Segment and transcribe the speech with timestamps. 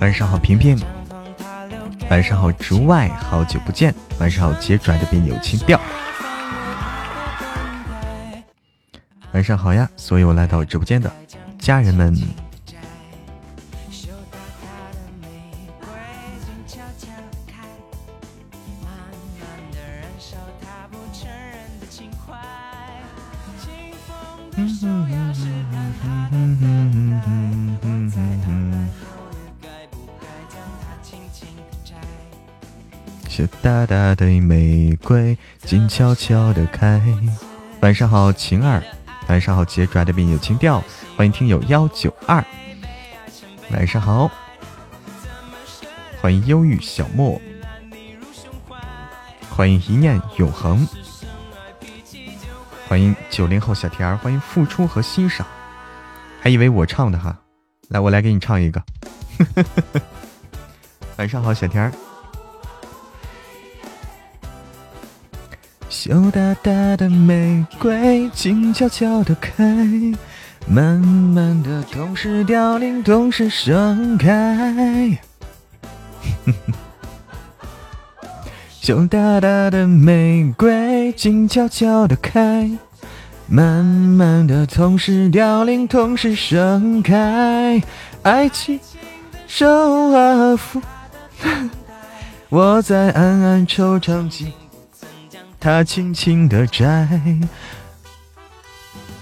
[0.00, 0.78] 晚上好，平平。
[2.08, 3.92] 晚上好，竹外，好久不见。
[4.20, 5.78] 晚上好，杰拽的别扭情调。
[9.32, 11.12] 晚上好呀，所有来到直播间的
[11.58, 12.16] 家人们。
[33.88, 37.02] 大堆玫瑰静悄悄的开。
[37.80, 38.82] 晚上好，晴儿。
[39.28, 40.84] 晚上好，杰拽的病有情调。
[41.16, 42.44] 欢迎听友幺九二。
[43.70, 44.30] 晚上好，
[46.20, 47.40] 欢迎忧郁小莫。
[49.48, 50.86] 欢迎一念永恒。
[52.86, 54.18] 欢迎九零后小甜儿。
[54.18, 55.46] 欢迎付出和欣赏。
[56.42, 57.34] 还以为我唱的哈，
[57.88, 58.82] 来，我来给你唱一个。
[61.16, 61.90] 晚上好，小甜儿。
[66.08, 69.62] 羞答答的玫瑰，静悄悄的开，
[70.66, 75.18] 慢慢的，同时凋零，同时盛开。
[78.80, 82.70] 羞答答的玫瑰，静悄悄的开，
[83.46, 87.82] 慢慢的，同时凋零，同时盛开。
[88.22, 88.80] 爱情
[89.46, 89.68] 周
[90.12, 90.80] 而复，
[92.48, 94.26] 我在暗暗惆怅。
[95.60, 97.08] 他轻轻的摘，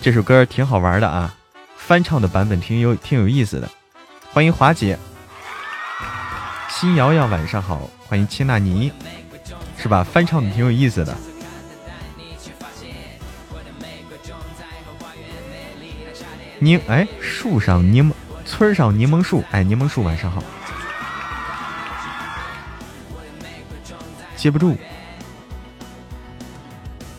[0.02, 1.34] 这首歌挺好玩的啊，
[1.78, 3.68] 翻唱的版本挺有挺有意思的。
[4.32, 4.98] 欢迎华姐，
[6.68, 8.92] 新瑶瑶晚上好，欢迎青纳尼，
[9.78, 10.04] 是吧？
[10.04, 11.16] 翻唱的挺有意思的。
[16.58, 18.12] 柠哎，树上柠檬，
[18.44, 20.42] 村上柠檬树，哎，柠檬树晚上好，
[24.36, 24.76] 接不住。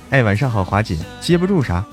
[0.10, 1.84] 哎，晚上好，华姐，接不住啥？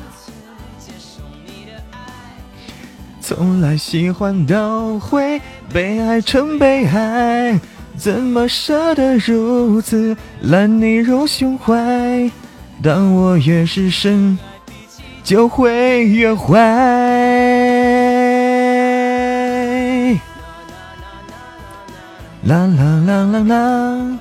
[3.21, 5.41] 从来喜欢都会
[5.73, 7.59] 被爱成悲哀，
[7.97, 12.31] 怎么舍得如此揽你入胸怀？
[12.83, 14.39] 当我越是深，
[15.25, 16.55] 就会越坏。
[22.45, 24.19] 啦啦啦啦啦。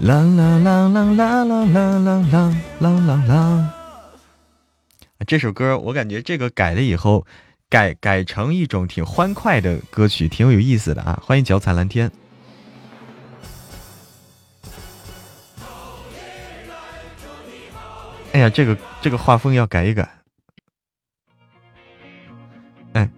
[0.00, 3.74] 啦啦啦啦啦啦啦啦啦啦啦啦！
[5.26, 7.26] 这首歌我感觉这个改了以后，
[7.68, 11.20] 改改成一种挺欢快的歌曲，挺有意思的啊！
[11.20, 12.12] 欢迎脚踩蓝天。
[18.32, 20.08] 哎呀，这个这个画风要改一改。
[22.92, 23.10] 哎，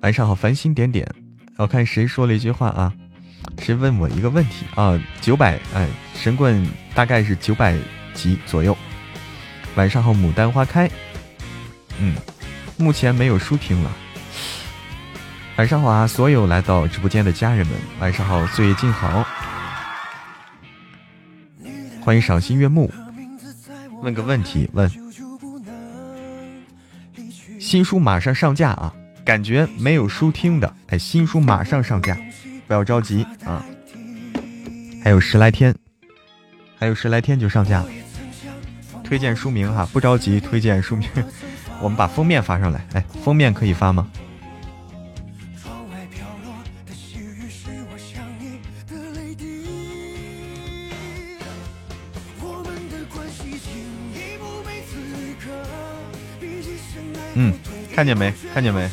[0.00, 1.08] 晚上好，繁星点点。
[1.58, 2.92] 我看谁说了一句话啊？
[3.58, 5.00] 谁问我一个问题啊？
[5.20, 7.76] 九百哎，神棍大概是九百
[8.12, 8.76] 级左右。
[9.74, 10.90] 晚上好，牡丹花开。
[11.98, 12.14] 嗯，
[12.76, 13.90] 目前没有书听了。
[15.56, 19.26] 晚上好啊，所有来到直播间的家人们，晚上好，岁月静好。
[22.00, 22.92] 欢迎赏心悦目。
[24.02, 24.90] 问个问题，问。
[27.58, 28.92] 新书马上上架啊！
[29.24, 32.14] 感觉没有书听的，哎，新书马上上架。
[32.66, 33.64] 不要着急啊，
[35.02, 35.74] 还有十来天，
[36.78, 37.88] 还有十来天就上架了。
[39.02, 41.08] 推荐书名哈，不着急，推荐书名。
[41.80, 44.10] 我们把封面发上来，哎，封面可以发吗？
[57.36, 57.52] 嗯，
[57.92, 58.32] 看见没？
[58.54, 58.88] 看见没？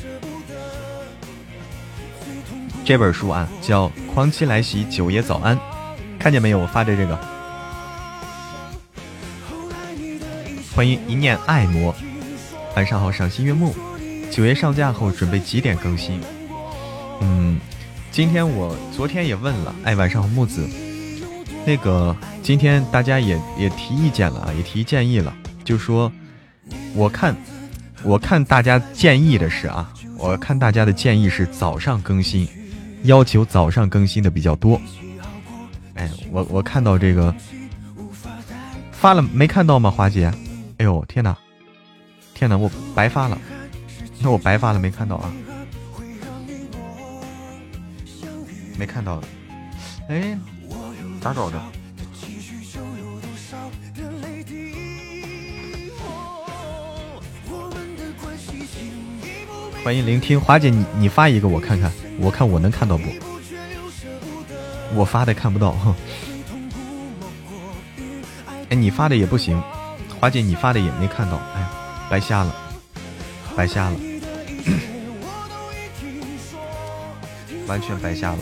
[2.91, 5.55] 这本书啊，叫《狂妻来袭，九爷早安》，
[6.19, 6.59] 看见没有？
[6.59, 7.17] 我发的这个。
[10.75, 11.95] 欢迎一念爱魔，
[12.75, 13.73] 晚上好，赏心悦目。
[14.29, 16.19] 九爷上架后准备几点更新？
[17.21, 17.61] 嗯，
[18.11, 20.67] 今天我昨天也问了，哎，晚上好，木子。
[21.65, 25.33] 那个今天大家也也提意见了啊，也提建议了，
[25.63, 26.11] 就说
[26.93, 27.33] 我看
[28.03, 32.45] 我看大家建议的是啊，我看大家的建议是早上更新。
[33.03, 34.79] 要求早上更新的比较多，
[35.95, 37.33] 哎，我我看到这个
[38.91, 39.89] 发了没看到吗？
[39.89, 40.31] 华姐，
[40.77, 41.35] 哎呦天哪，
[42.35, 43.37] 天哪，我白发了，
[44.19, 45.33] 那 我白发了没看到啊？
[48.77, 49.21] 没看到，
[50.07, 50.37] 哎，
[51.19, 51.59] 咋搞的？
[59.83, 63.03] 欢迎聆听，华姐，你你发一个我看看，我看我能看到不？
[64.93, 65.75] 我发的看不到。
[68.69, 69.61] 哎，你发的也不行，
[70.19, 71.65] 花姐你发的也没看到，哎，
[72.09, 72.55] 白瞎了，
[73.55, 73.95] 白瞎了，
[77.67, 78.39] 完全白瞎了，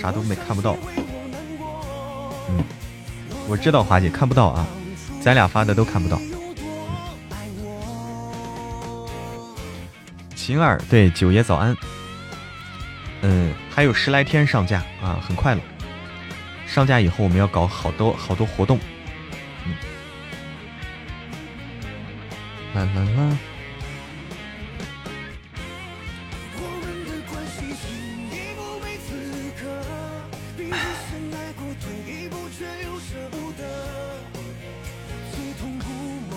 [0.00, 0.76] 啥都没看不到。
[2.48, 2.64] 嗯，
[3.48, 4.66] 我知道花姐看不到啊，
[5.22, 6.20] 咱俩发的都看不到。
[10.34, 11.76] 晴儿，对九爷早安。
[13.22, 15.60] 嗯，还有十来天上架啊，很快了。
[16.66, 18.78] 上架以后，我们要搞好多好多活动。
[19.66, 19.74] 嗯，
[22.74, 23.36] 啦啦啦。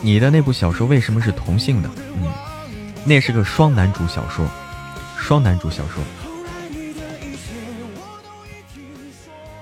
[0.01, 1.89] 你的那部小说为什么是同性的？
[1.97, 2.33] 嗯，
[3.05, 4.45] 那是个双男主小说，
[5.17, 6.03] 双男主小说。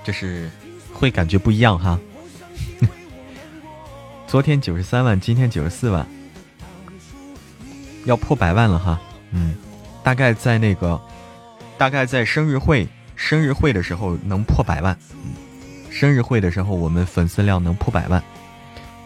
[0.04, 0.50] 就是
[0.92, 1.98] 会感觉不一样哈。
[4.26, 6.06] 昨天九十三万，今天九十四万，
[8.04, 9.00] 要破百万了哈。
[9.30, 9.54] 嗯，
[10.02, 11.00] 大概在那个，
[11.76, 14.96] 大概在生日会，生日会的时候能破百万。
[15.90, 18.22] 生日会的时候我们粉丝量能破百万，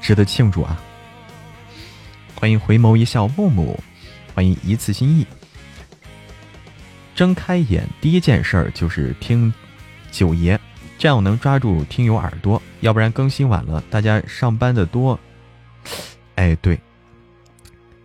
[0.00, 0.80] 值得庆祝啊！
[2.36, 3.78] 欢迎回眸一笑木木，
[4.34, 5.26] 欢迎一次心意。
[7.14, 9.52] 睁开眼第一件事儿就是听
[10.12, 10.60] 九爷。
[10.98, 15.18] 这样我能抓住听友耳朵，要不然更新晚了，大家上班的多。
[16.36, 16.80] 哎，对，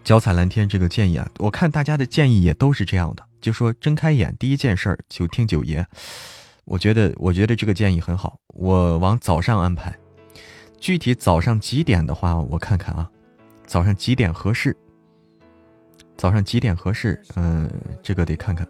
[0.04, 5.86] 脚踩蓝天这个建议啊，我看大家的建议也都是这样的，就说睁开眼第一件事儿就听九爷。
[6.66, 9.94] 我觉得，我觉得这个建议很好，我往早上安排。
[10.80, 13.10] 具体早上几点的话，我看看啊，
[13.66, 14.76] 早上几点合适？
[16.18, 17.22] 早上几点合适？
[17.36, 17.70] 嗯，
[18.04, 18.68] 这个得看看。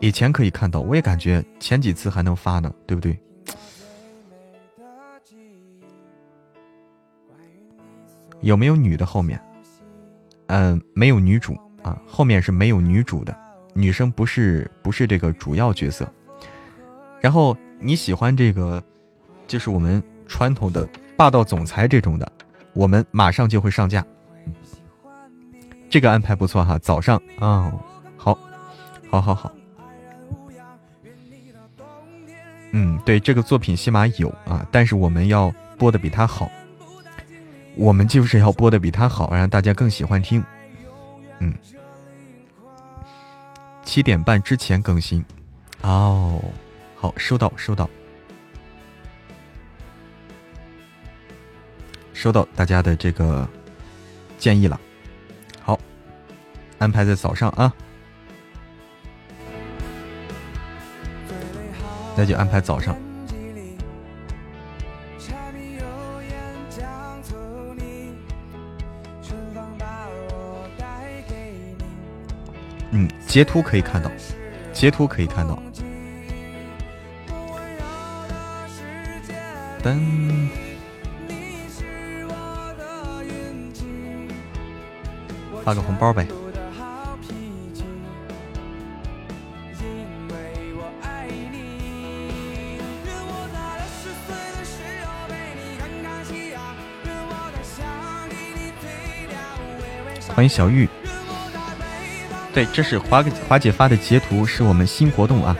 [0.00, 3.18] 以前可以看到，我也感觉前几次还能发呢，对不对？
[8.40, 9.40] 有没有女的后面？
[10.46, 13.36] 嗯，没有女主啊，后面是没有女主的，
[13.72, 16.06] 女生不是不是这个主要角色。
[17.20, 18.82] 然后你喜欢这个，
[19.46, 22.30] 就是我们传统的霸道总裁这种的，
[22.72, 24.04] 我们马上就会上架。
[25.88, 27.72] 这个安排不错哈，早上啊，
[29.12, 29.52] 好，好，好，
[32.70, 36.50] 嗯，对，这个作品起码有啊，但是我们要播的比他好，
[37.76, 40.42] 我们就是要播的比他好，让大家更喜欢听。
[41.40, 41.52] 嗯，
[43.84, 45.22] 七点半之前更新。
[45.82, 46.42] 哦，
[46.96, 47.90] 好，收到，收到，
[52.14, 53.46] 收到大家的这个
[54.38, 54.80] 建议了。
[55.60, 55.78] 好，
[56.78, 57.70] 安排在早上啊。
[62.16, 62.96] 那就安排早上。
[72.94, 74.10] 嗯，截图可以看到，
[74.72, 75.58] 截图可以看到。
[79.82, 79.98] 噔，
[85.64, 86.26] 发个红包呗。
[100.42, 100.88] 欢迎小玉，
[102.52, 105.56] 对，这是华华姐发的截图，是我们新活动啊，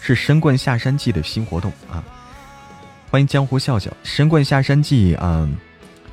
[0.00, 2.02] 是《神棍下山记》的新活动啊。
[3.08, 5.48] 欢迎江湖笑笑，《神棍下山记》啊，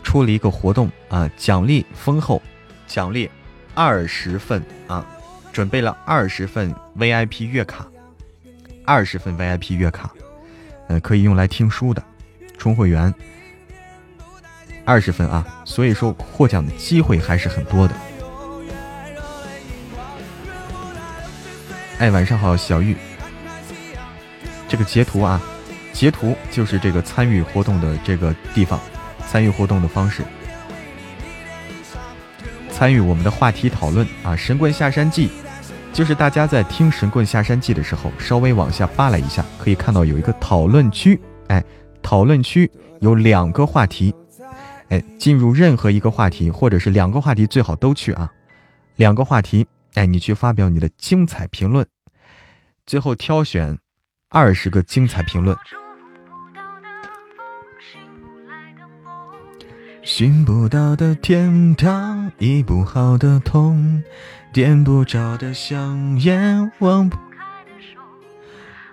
[0.04, 2.40] 出了一个活动啊，奖励丰厚，
[2.86, 3.28] 奖励
[3.74, 5.04] 二十份啊，
[5.52, 7.88] 准备了二十份 VIP 月卡，
[8.86, 10.14] 二十份 VIP 月卡，
[10.88, 12.04] 呃，可以用来听书的，
[12.60, 13.12] 充会员。
[14.92, 17.96] 二十分啊，所以说获奖的机会还是很多的。
[21.98, 22.98] 哎，晚上好，小玉。
[24.68, 25.42] 这个截图啊，
[25.94, 28.78] 截图就是这个参与活动的这个地方，
[29.30, 30.24] 参与活动的方式，
[32.70, 34.36] 参与我们的话题讨论啊。
[34.36, 35.30] 神棍下山记，
[35.94, 41.18] 就是大家在听神棍下山记的时候，稍微往下扒拉一下，可以看到有一个讨论区。
[41.48, 41.64] 哎，
[42.02, 42.70] 讨论区
[43.00, 44.14] 有两个话题。
[44.92, 48.30] 哎，进入任何一个话题，或者是两个话题，最好都去啊。
[48.98, 51.88] 两个话题，哎，你去发表你的精彩评论，
[52.86, 53.80] 最后挑选
[54.28, 55.58] 二十个精彩评论。
[60.04, 64.04] 寻不到的天堂，医不好的痛，
[64.52, 67.18] 点不着的香烟，忘不，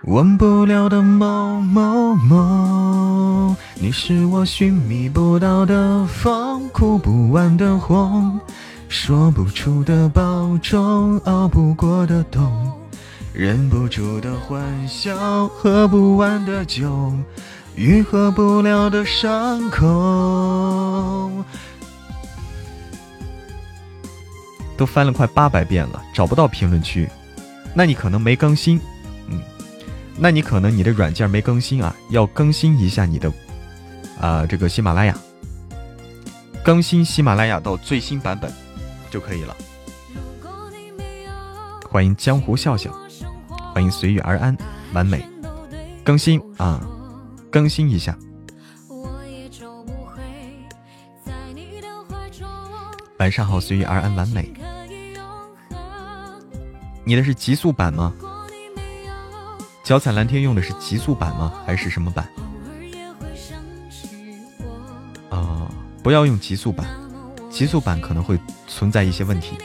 [0.03, 8.39] 忘不了的某某某，你是我寻觅不到的风，哭不完的红，
[8.87, 12.71] 说不出的保重，熬不过的冬，
[13.33, 17.11] 忍不住的欢笑，喝不完的酒，
[17.75, 21.29] 愈合不了的伤口。
[24.77, 27.09] 都翻了快八百遍了，找不到评论区，
[27.73, 28.79] 那你可能没更新。
[30.21, 33.31] 那你可能你的软件没更新啊，要更新一下你的，
[34.19, 35.17] 啊，这个喜马拉雅，
[36.61, 38.51] 更新喜马拉雅到最新版本
[39.09, 39.55] 就可以了。
[41.89, 42.93] 欢迎江湖笑笑，
[43.73, 44.55] 欢迎随遇而安，
[44.93, 45.25] 完美，
[46.03, 46.85] 更新啊，
[47.49, 48.17] 更新一下。
[53.19, 54.51] 晚上好，随遇而安，完美。
[57.05, 58.13] 你的是极速版吗？
[59.89, 61.51] 脚踩蓝天用的是极速版吗？
[61.65, 62.29] 还是什么版？
[65.31, 65.67] 啊，
[66.03, 66.85] 不要用极速版，
[67.49, 69.57] 极速版可能会存在一些问题。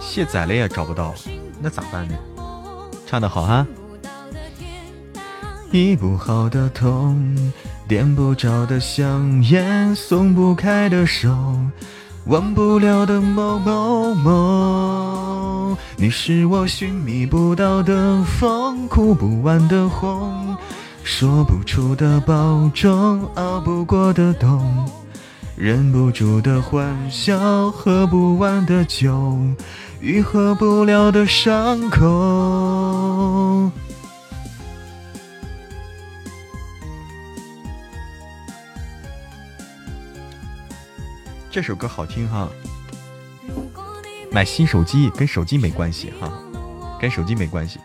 [0.00, 1.14] 卸载了也找不到，
[1.60, 2.18] 那咋办呢？
[3.06, 3.64] 唱的好哈！
[5.70, 7.52] 医不好的痛，
[7.86, 11.56] 点不着的香烟，松不开的手。
[12.26, 20.56] 忘不了的某某某，你是我寻觅不到的风，哭不完的红，
[21.02, 24.88] 说不出的保重，熬不过的冬，
[25.56, 29.36] 忍不住的欢笑，喝不完的酒，
[30.00, 32.06] 愈合不了的伤口。
[41.52, 42.48] 这首歌好听哈，
[44.30, 46.32] 买新手机跟手机没关系哈，
[46.98, 47.78] 跟手机没关系。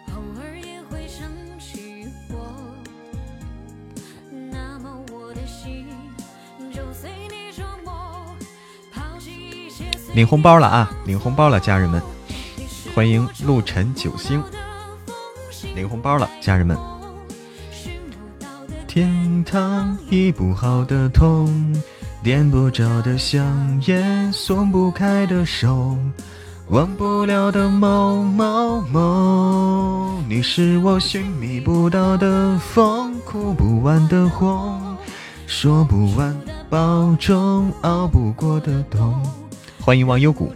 [10.14, 10.90] 领红包了啊！
[11.06, 12.02] 领红包了，家人们，
[12.96, 14.42] 欢迎陆晨九星，
[15.76, 16.97] 领红包了，家人们。
[18.98, 21.48] 天堂医不好的痛。
[22.24, 25.96] 点不着的香烟，松不开的手，
[26.70, 34.98] 忘不了的某某某，你是我寻觅不到的风，哭不完的红，
[35.46, 36.36] 说不完
[36.68, 39.22] 保重，熬不过的冬。
[39.80, 40.52] 欢迎忘忧谷，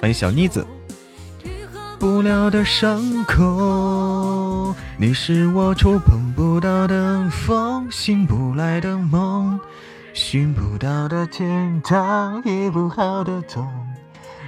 [0.00, 0.64] 欢迎小妮子。
[2.00, 9.60] 不了的伤口，你是我触碰不到的风，醒不来的梦，
[10.14, 13.68] 寻不到的天堂，医不好的痛，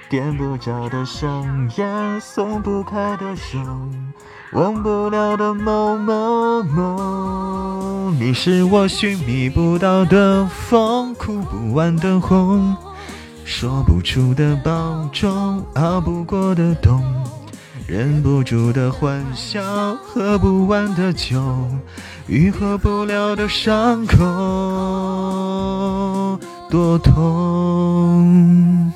[0.09, 3.59] 点不着的香烟，松不开的手，
[4.53, 12.75] 忘不了的某某某，你是我寻觅不到的风，哭不完的红，
[13.45, 17.05] 说不出的保重，熬不过的冬。
[17.93, 19.63] 忍不住的欢笑，
[19.97, 21.69] 喝不完的酒，
[22.27, 24.17] 愈合不了的伤口，
[26.71, 28.91] 多痛。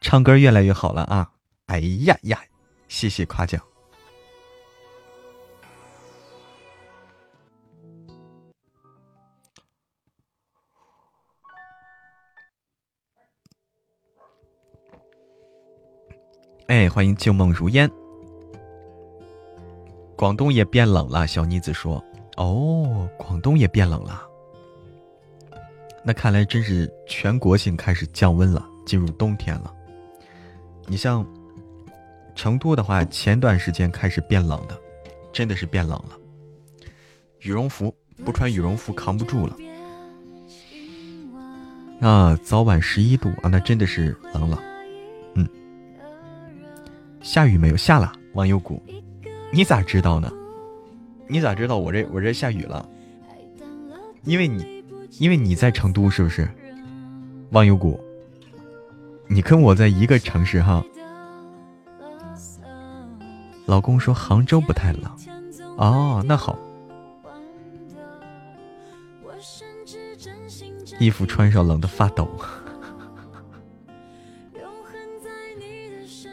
[0.00, 1.28] 唱歌越来越好了啊！
[1.66, 2.38] 哎呀呀，
[2.88, 3.60] 谢谢夸奖。
[16.70, 17.90] 哎，欢迎旧梦如烟。
[20.14, 22.00] 广东也变冷了，小妮子说
[22.38, 24.22] ：“哦，广东也变冷了。
[26.04, 29.74] 那看来真是全国性开始降温了，进入冬天了。
[30.86, 31.26] 你像
[32.36, 34.80] 成都的话，前段时间开始变冷的，
[35.32, 36.16] 真的是变冷了。
[37.40, 37.92] 羽绒服
[38.24, 39.56] 不穿羽绒服扛不住了。
[42.00, 44.62] 啊，早晚十一度啊，那真的是冷了。”
[47.20, 47.76] 下雨没有？
[47.76, 48.82] 下了，忘忧谷，
[49.52, 50.32] 你咋知道呢？
[51.28, 52.88] 你咋知道我这我这下雨了？
[54.24, 54.84] 因为你，
[55.18, 56.48] 因为你在成都是不是？
[57.50, 58.00] 忘忧谷，
[59.26, 60.84] 你跟我在一个城市哈。
[63.66, 65.04] 老公说杭州不太冷，
[65.76, 66.58] 哦，那好。
[70.98, 72.28] 衣服穿上冷的发抖。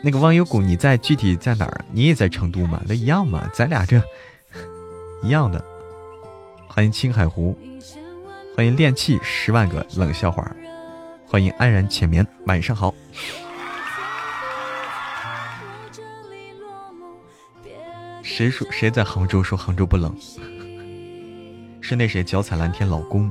[0.07, 1.83] 那个忘忧谷，你在具体在哪儿？
[1.91, 2.81] 你也在成都吗？
[2.87, 4.01] 那一样嘛，咱俩这
[5.21, 5.61] 一样的。
[6.65, 7.59] 欢迎青海湖，
[8.55, 10.49] 欢迎练气十万个冷笑话，
[11.25, 12.95] 欢迎安然浅眠，晚上好。
[18.23, 20.15] 谁说谁在杭州说杭州不冷？
[21.83, 23.29] 是那谁脚踩蓝天老公。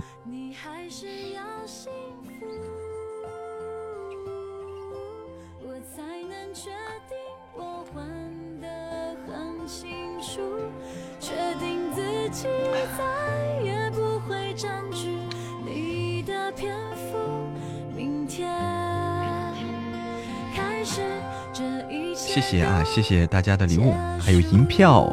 [23.03, 25.13] 谢，谢大家的礼物，还有银票，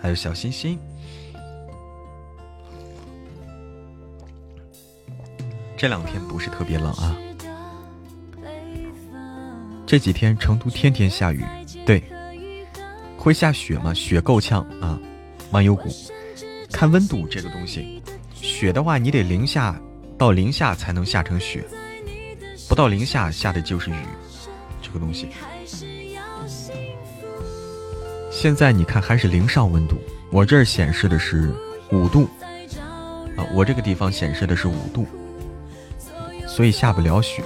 [0.00, 0.78] 还有小心心。
[5.76, 7.16] 这两天不是特别冷啊，
[9.86, 11.44] 这几天成都天天下雨，
[11.84, 12.02] 对，
[13.16, 13.92] 会下雪吗？
[13.94, 14.98] 雪够呛啊，
[15.50, 15.88] 万有谷。
[16.72, 18.02] 看温度这个东西，
[18.34, 19.80] 雪的话你得零下
[20.18, 21.64] 到零下才能下成雪。
[22.68, 23.94] 不到零下下的就是雨，
[24.92, 25.28] 这个东西。
[28.30, 29.96] 现在你看还是零上温度，
[30.30, 31.50] 我这儿显示的是
[31.90, 32.28] 五度
[33.36, 35.06] 啊，我这个地方显示的是五度，
[36.46, 37.42] 所以下不了雪。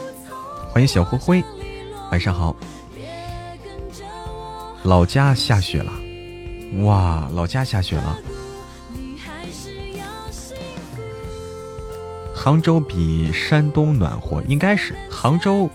[0.71, 1.45] 欢迎小灰灰，
[2.11, 2.57] 晚上好。
[4.83, 5.93] 老家下雪了，
[6.85, 8.19] 哇，老家下雪了。
[12.35, 15.69] 杭州比山东暖和，应该是杭州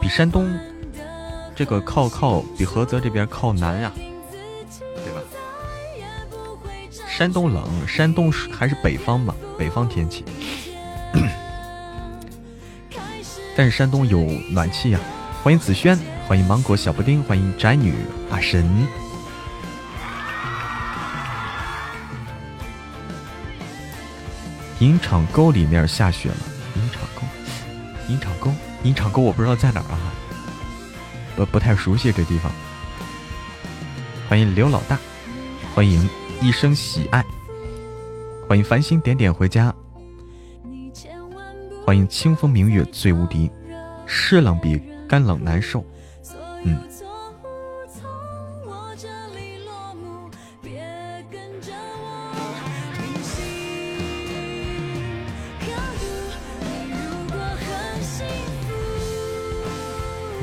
[0.00, 0.48] 比山东
[1.56, 3.90] 这个靠靠比菏泽这边靠南呀，
[5.02, 5.20] 对吧？
[7.08, 10.22] 山东冷，山东还是北方吧，北方天气。
[13.56, 14.18] 但是山东有
[14.50, 15.00] 暖气呀。
[15.42, 17.94] 欢迎紫萱，欢迎芒果小布丁，欢迎宅女
[18.30, 18.86] 阿神。
[24.80, 26.36] 银场沟里面下雪了，
[26.74, 27.22] 银场沟，
[28.08, 30.12] 银场沟，银场沟，我不知道在哪儿啊，
[31.36, 32.50] 不不太熟悉这地方。
[34.28, 34.98] 欢迎刘老大，
[35.74, 36.08] 欢迎
[36.40, 37.24] 一生喜爱，
[38.48, 39.72] 欢迎繁星点点回家，
[41.84, 43.50] 欢迎清风明月最无敌，
[44.06, 45.84] 湿冷比干冷难受，
[46.64, 46.76] 嗯。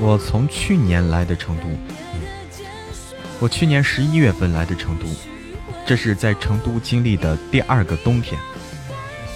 [0.05, 1.63] 我从去年来的成都，
[3.39, 5.05] 我去年十一月份来的成都，
[5.85, 8.37] 这是在成都经历的第二个冬天，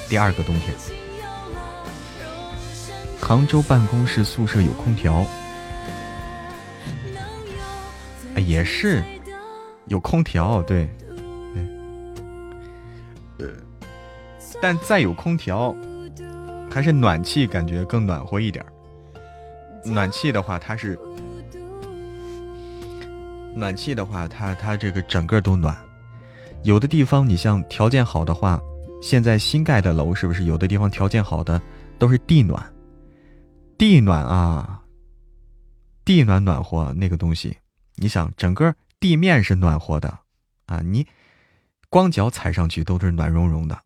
[0.10, 0.76] 第二个冬天。
[3.22, 5.26] 杭州办公室宿舍有空调，
[8.36, 9.02] 也是
[9.86, 10.90] 有空调，对，
[13.38, 13.50] 对，
[14.62, 15.74] 但再有空调，
[16.70, 18.66] 还是暖气感觉更暖和一点。
[19.92, 21.00] 暖气的话，它是
[23.56, 25.76] 暖气的话，它它这个整个都暖。
[26.64, 28.60] 有的地方你像条件好的话，
[29.02, 31.62] 现在新盖的楼是不是有的地方条件好的
[31.98, 32.74] 都是地暖？
[33.78, 34.82] 地暖啊，
[36.04, 37.56] 地暖暖和那个东西，
[37.96, 40.20] 你想整个地面是暖和的
[40.66, 41.06] 啊，你
[41.90, 43.80] 光脚踩上去都是暖融融的。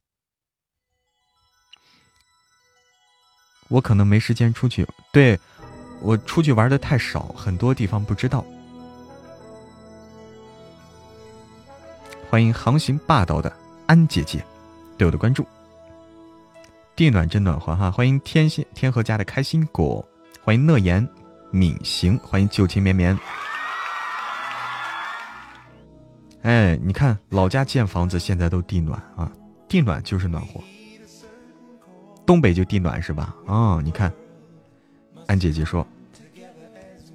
[3.67, 5.39] 我可能没时间出去，对。
[6.01, 8.43] 我出去玩的太少，很多地方不知道。
[12.29, 13.51] 欢迎航行霸道的
[13.85, 14.43] 安姐姐
[14.97, 15.45] 对我的关注。
[16.95, 17.89] 地暖真暖和哈！
[17.91, 20.05] 欢迎天心天河家的开心果，
[20.43, 21.07] 欢迎乐言
[21.49, 23.17] 敏行，欢迎旧情绵绵。
[26.41, 29.31] 哎，你看老家建房子现在都地暖啊，
[29.67, 30.61] 地暖就是暖和。
[32.25, 33.35] 东北就地暖是吧？
[33.45, 34.11] 哦，你看。
[35.27, 35.85] 安姐姐说：“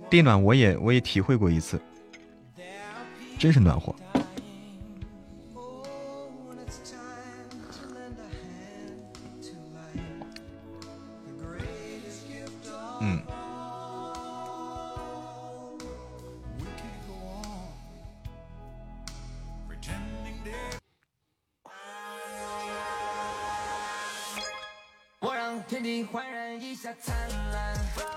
[0.09, 1.81] 地暖我也我也体会过一次，
[3.39, 3.95] 真是暖和。”
[13.01, 13.23] 嗯。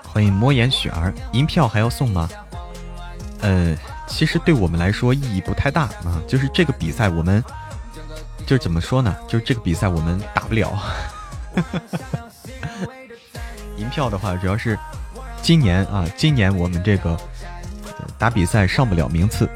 [0.04, 2.28] 欢迎魔岩雪儿，银票还要送吗？
[3.40, 6.22] 呃，其实对我们来说意义不太大啊。
[6.28, 7.42] 就是这个比赛，我们
[8.46, 9.16] 就是怎么说呢？
[9.26, 10.78] 就是这个比赛我们打不了。
[13.76, 14.78] 银票的话，主要是
[15.42, 17.18] 今年啊，今年我们这个
[18.16, 19.50] 打比赛上不了名次。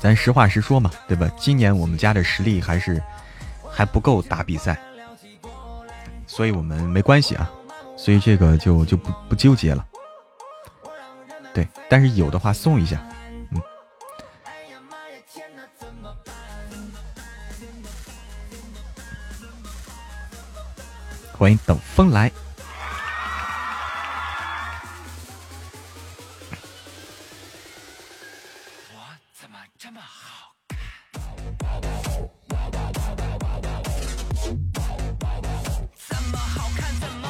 [0.00, 1.30] 咱实话实说嘛，对吧？
[1.38, 3.00] 今年我们家的实力还是
[3.70, 4.78] 还不够打比赛，
[6.34, 7.48] 所以我们没关系啊，
[7.96, 9.86] 所以这个就就不不纠结了。
[11.54, 13.00] 对，但是有的话送一下，
[13.52, 13.62] 嗯。
[21.38, 22.32] 欢迎等风来。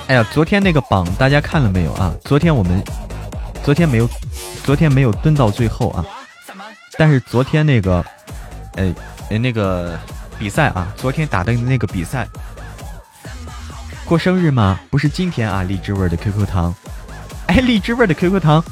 [0.07, 2.15] 哎呀，昨天那个榜大家看了没有啊？
[2.25, 2.83] 昨天我们
[3.63, 4.09] 昨天没有，
[4.63, 6.05] 昨天没有蹲到最后啊。
[6.99, 8.05] 但是昨天那个，
[8.75, 8.95] 呃，
[9.39, 9.99] 那个
[10.39, 12.29] 比赛啊，昨天打的那个比赛，
[14.05, 14.79] 过生日吗？
[14.91, 16.75] 不是今天啊，荔枝味的 QQ 糖。
[17.47, 18.63] 哎，荔枝味的 QQ 糖，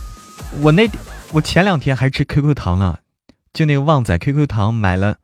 [0.60, 0.86] 我那
[1.32, 2.98] 我前两天还吃 QQ 糖呢，
[3.54, 5.16] 就那个旺仔 QQ 糖买了，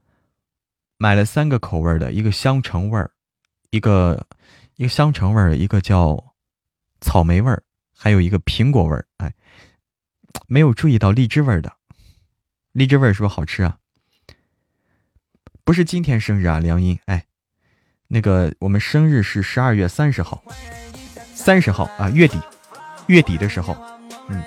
[0.96, 3.10] 买了三个口味的，一个香橙味儿，
[3.68, 4.24] 一个。
[4.78, 6.34] 一个香橙味儿，一个叫
[7.00, 7.64] 草莓味儿，
[7.96, 9.04] 还有一个苹果味儿。
[9.16, 9.34] 哎，
[10.46, 11.72] 没有注意到荔枝味儿的，
[12.70, 13.78] 荔枝味儿是不是好吃啊？
[15.64, 16.96] 不是今天生日啊，梁音。
[17.06, 17.26] 哎，
[18.06, 20.44] 那个我们生日是十二月三十号，
[21.34, 22.40] 三十号啊，月底，
[23.08, 23.76] 月底的时候。
[24.28, 24.40] 嗯。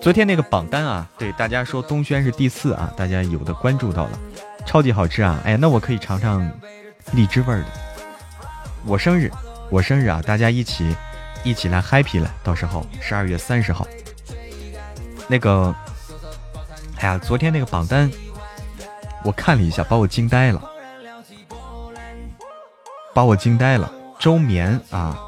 [0.00, 4.18] 昨天那个榜单啊，对大家说东轩是第四啊，大家有的关注到了。
[4.70, 5.40] 超级好吃啊！
[5.44, 6.48] 哎，那我可以尝尝
[7.10, 7.66] 荔枝味儿的。
[8.86, 9.28] 我生日，
[9.68, 10.22] 我生日啊！
[10.24, 10.94] 大家一起
[11.42, 12.32] 一起来 happy 了。
[12.44, 13.84] 到时候十二月三十号，
[15.26, 15.74] 那个，
[16.98, 18.08] 哎呀，昨天那个榜单
[19.24, 20.62] 我看了一下，把我惊呆了，
[23.12, 23.92] 把我惊呆了。
[24.20, 25.18] 周眠啊，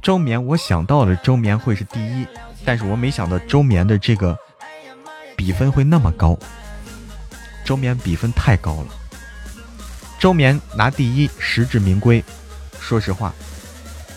[0.00, 2.24] 周眠，我想到了周眠会是第一，
[2.64, 4.38] 但是我没想到周眠的这个
[5.36, 6.38] 比分会那么高。
[7.68, 8.86] 周眠比分太高了，
[10.18, 12.24] 周眠拿第一，实至名归。
[12.80, 13.30] 说实话，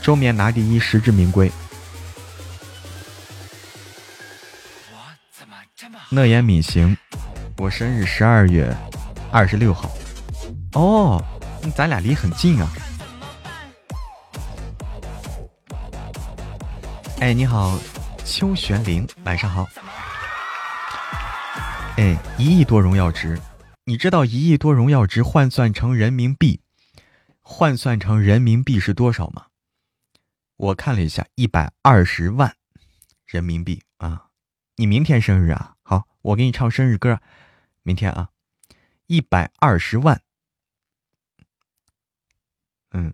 [0.01, 1.51] 周眠拿第一，实至名归。
[6.11, 6.95] 乐言敏行，
[7.57, 8.73] 我生日十二月
[9.33, 9.91] 二十六号。
[10.71, 11.21] 哦，
[11.75, 12.71] 咱俩离很近啊。
[17.19, 17.77] 哎，你好，
[18.23, 19.67] 邱玄灵，晚上好。
[22.01, 23.39] 哎，一亿多荣耀值，
[23.83, 26.59] 你知道一亿多荣耀值换算成人民币，
[27.41, 29.45] 换算成人民币是多少吗？
[30.57, 32.55] 我看了一下，一百二十万
[33.27, 34.29] 人民币啊！
[34.77, 35.75] 你明天生日啊？
[35.83, 37.21] 好，我给你唱生日歌，
[37.83, 38.29] 明天啊，
[39.05, 40.23] 一百二十万。
[42.93, 43.13] 嗯，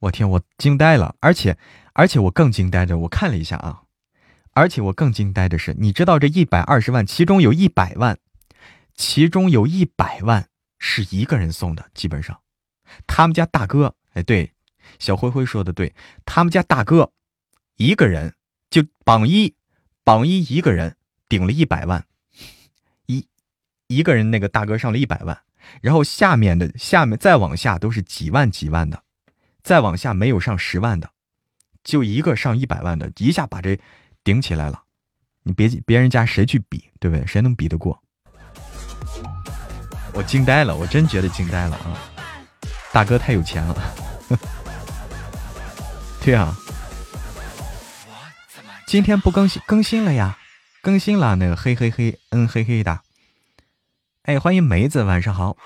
[0.00, 1.56] 我天，我惊呆了，而且
[1.94, 3.84] 而且我更惊呆的，我看了一下啊。
[4.54, 8.18] 而且我更惊呆的是，你知道这一百二十万，其中有一百万，
[8.94, 12.38] 其中有一百万是一个人送的，基本上，
[13.06, 14.52] 他们家大哥，哎，对，
[14.98, 15.94] 小灰灰说的对，
[16.26, 17.12] 他们家大哥
[17.76, 18.34] 一个人
[18.68, 19.54] 就榜一，
[20.04, 20.96] 榜一一个人
[21.30, 22.04] 顶了一百万，
[23.06, 23.26] 一
[23.86, 25.40] 一个人那个大哥上了一百万，
[25.80, 29.02] 然后下面的下面再往下都是几万几万的，
[29.62, 31.10] 再往下没有上十万的，
[31.82, 33.80] 就一个上一百万的，一下把这。
[34.24, 34.82] 顶起来了，
[35.42, 37.26] 你别别人家谁去比，对不对？
[37.26, 38.00] 谁能比得过？
[40.14, 41.98] 我惊呆了，我真觉得惊呆了啊！
[42.92, 43.94] 大哥太有钱了，
[46.22, 46.54] 对啊，
[48.86, 50.38] 今天不更新更新了呀？
[50.82, 53.00] 更新了那个嘿嘿嘿，嗯嘿嘿的。
[54.24, 55.56] 哎，欢迎梅子，晚上好。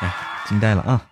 [0.00, 0.14] 哎，
[0.48, 1.06] 惊呆了啊！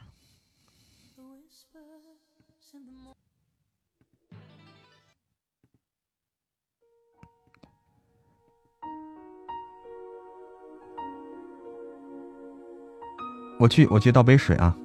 [13.64, 14.76] 我去，我去倒杯水啊。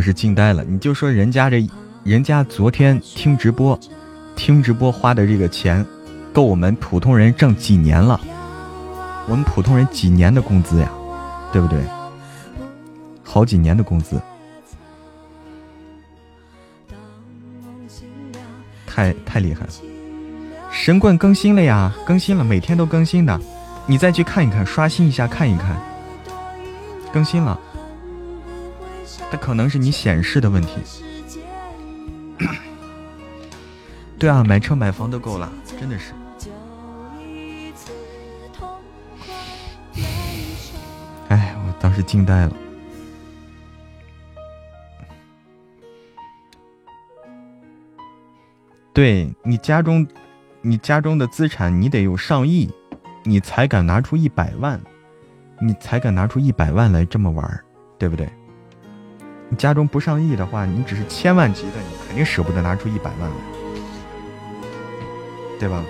[0.00, 1.68] 我是惊呆了，你就说人家这，
[2.04, 3.78] 人家昨天听直播，
[4.34, 5.84] 听直播花的这个钱，
[6.32, 8.18] 够我们普通人挣几年了？
[9.28, 10.90] 我们普通人几年的工资呀，
[11.52, 11.78] 对不对？
[13.22, 14.18] 好几年的工资，
[18.86, 19.70] 太太厉害了。
[20.72, 23.38] 神棍更新了呀，更新了，每天都更新的，
[23.84, 25.76] 你再去看一看，刷新一下看一看，
[27.12, 27.60] 更新了。
[29.30, 30.80] 它可能是你显示的问题。
[34.18, 36.12] 对啊，买车买房都够了，真的是。
[41.28, 42.52] 哎，我当时惊呆了。
[48.92, 50.06] 对你家中，
[50.60, 52.68] 你家中的资产，你得有上亿，
[53.22, 54.80] 你才敢拿出一百万，
[55.60, 57.64] 你才敢拿出一百万来这么玩，
[57.96, 58.28] 对不对？
[59.50, 63.36] 你家中不上亿的话，你只是千万级的，你肯定舍不得拿出一百万来。
[65.58, 65.84] 对吧？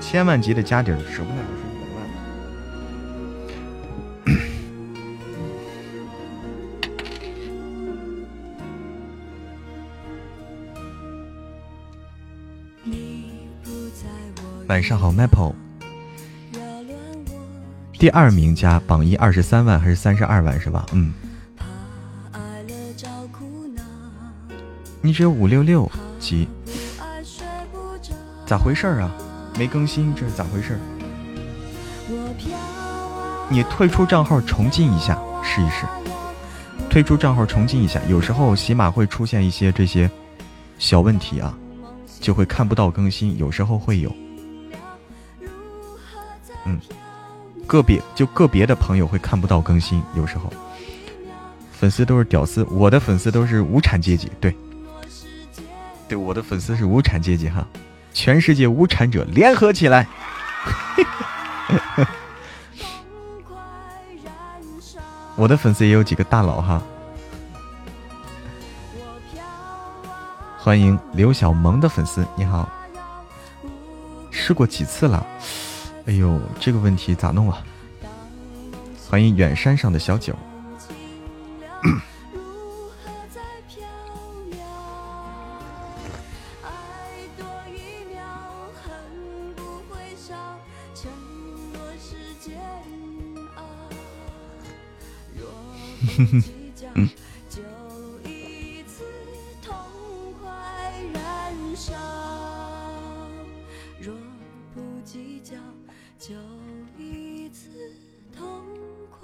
[0.00, 2.12] 千万级的家底儿舍不得拿出一百万来。
[14.68, 15.54] 晚上好，Maple。
[17.98, 20.86] 第二名加榜一二十三万还是三十二万是吧？
[20.92, 21.12] 嗯。
[25.02, 26.48] 你只有五六六级。
[28.46, 29.10] 咋回事儿啊？
[29.58, 30.80] 没更新，这是咋回事儿？
[33.48, 35.84] 你退出账号重进一下，试一试。
[36.88, 40.10] 退出账号重进一下，有时候起码会出现一些这些
[40.78, 41.54] 小问题啊，
[42.20, 44.12] 就会看不到更新，有时候会有。
[46.64, 46.78] 嗯，
[47.66, 50.52] 个别就个别的朋友会看不到更新，有时候。
[51.72, 54.54] 粉丝都是屌丝，我的粉丝都是无产阶级，对，
[56.08, 57.66] 对，我的粉丝是无产阶级哈。
[58.12, 60.06] 全世界无产者联合起来！
[65.34, 66.82] 我的粉丝也有几个大佬哈。
[70.58, 72.68] 欢迎刘小萌的粉丝，你好。
[74.30, 75.26] 试过几次了？
[76.06, 77.62] 哎呦，这个问题咋弄啊？
[79.08, 80.36] 欢迎远山上的小九。
[96.16, 96.42] 哼哼，
[96.94, 97.08] 嗯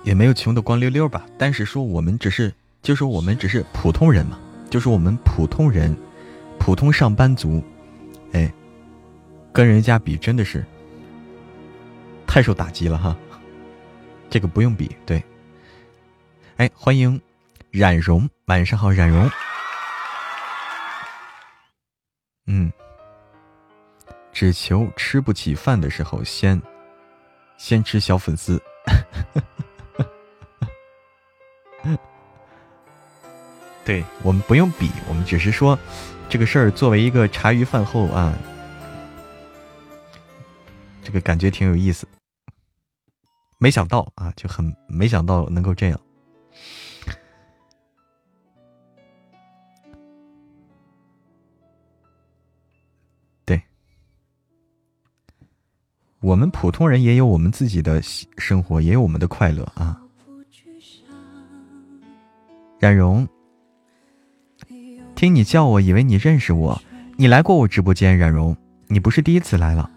[0.05, 4.39] 也没有穷的光溜溜吧，但是说我们只是，就说我们只是普通人嘛，
[4.71, 5.95] 就是我们普通人，
[6.59, 7.63] 普通上班族，
[8.33, 8.51] 哎，
[9.53, 10.65] 跟人家比真的是
[12.27, 13.15] 太受打击了哈，
[14.31, 15.23] 这个不用比，对。
[16.59, 17.21] 哎，欢迎
[17.71, 19.31] 冉荣，晚上好，冉荣。
[22.47, 22.73] 嗯，
[24.33, 26.61] 只求吃不起饭的时候，先
[27.59, 28.61] 先吃小粉丝。
[33.85, 35.79] 对我们不用比，我们只是说
[36.29, 38.37] 这个事儿作为一个茶余饭后啊，
[41.05, 42.09] 这个感觉挺有意思。
[43.59, 46.01] 没想到啊，就很没想到能够这样。
[56.21, 58.03] 我们普通人也有我们自己的
[58.37, 60.01] 生活，也有我们的快乐啊。
[62.79, 63.27] 冉荣，
[65.15, 66.81] 听你叫我，以为你认识我。
[67.17, 69.91] 你来过我直播间，冉荣，你不是第一次来了，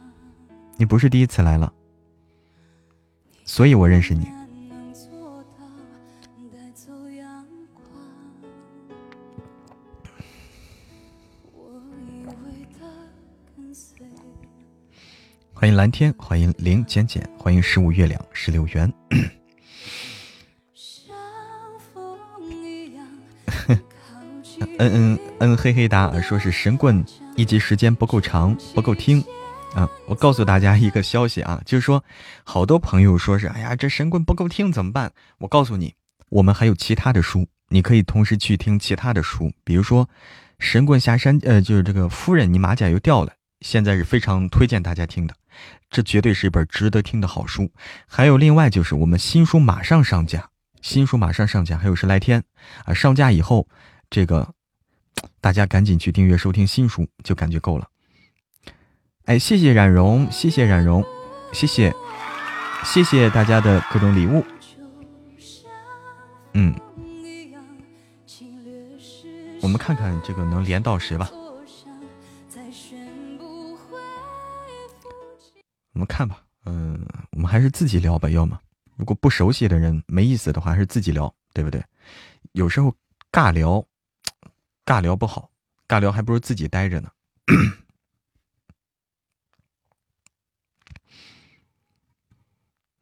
[0.77, 1.71] 你不是第一次来了，
[3.43, 4.27] 所以我认识你。
[15.61, 18.91] 欢迎蓝天，欢迎林简简，欢迎十五月亮十六元。
[23.67, 23.79] 嗯
[24.79, 29.23] 嗯嗯，嘿嘿哒，说是神棍一集时间不够长，不够听
[29.75, 29.87] 啊！
[30.07, 32.03] 我告诉大家一个消息啊，就是说，
[32.43, 35.11] 好多朋友说是，哎呀，这神棍不够听怎么办？
[35.37, 35.93] 我告诉你，
[36.29, 40.05] 我们还有其他的书，你可以同时去听其他的书，比如说
[40.57, 45.33] 《神棍下山》，呃，就是这个夫人，你马甲又掉了，现在是非常推荐大家听的。
[45.89, 47.71] 这绝对是一本值得听的好书。
[48.07, 50.49] 还有另外就是我们新书马上上架，
[50.81, 51.77] 新书马上上架。
[51.77, 52.43] 还有十来天
[52.85, 53.67] 啊，上架以后，
[54.09, 54.53] 这个
[55.39, 57.87] 大家赶紧去订阅收听新书，就感觉够了。
[59.25, 61.03] 哎，谢谢冉荣，谢谢冉荣，
[61.51, 61.93] 谢谢，
[62.83, 64.43] 谢谢大家的各种礼物。
[66.53, 66.73] 嗯，
[69.61, 71.29] 我们看看这个能连到谁吧。
[75.93, 78.59] 我们看吧，嗯，我们还是自己聊吧，要么
[78.95, 81.83] 如果不熟悉的人没意思的话，还是自己聊，对不对？
[82.53, 82.95] 有时候
[83.31, 83.85] 尬聊，
[84.85, 85.51] 尬聊不好，
[85.87, 87.11] 尬聊还不如自己待着呢。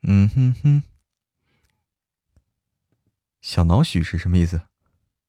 [0.02, 0.84] 嗯哼哼，
[3.42, 4.62] 小脑许是什么意思？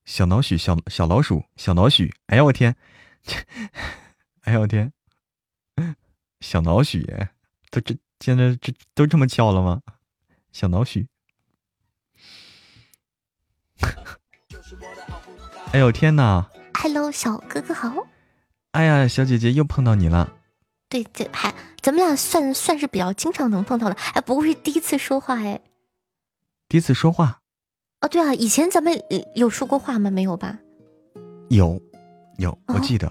[0.04, 2.14] 小脑许，小小老鼠，小脑许。
[2.26, 2.74] 哎呀，我天！
[4.42, 4.92] 哎呀，我天！
[6.40, 7.04] 小脑许，
[7.70, 9.80] 都这现在这都这么叫了吗？
[10.52, 11.06] 小脑许。
[15.72, 17.94] 哎呦天哪！Hello，小哥哥好。
[18.72, 20.32] 哎呀，小姐姐又碰到你了。
[20.88, 23.94] 对，这还咱们俩算算是比较经常能碰到的。
[24.14, 25.60] 哎，不过是第一次说话哎。
[26.68, 27.40] 第一次说话？
[28.00, 29.00] 哦，对啊，以前咱们
[29.34, 30.10] 有说过话吗？
[30.10, 30.58] 没有吧？
[31.50, 31.80] 有，
[32.38, 33.10] 有，我记得，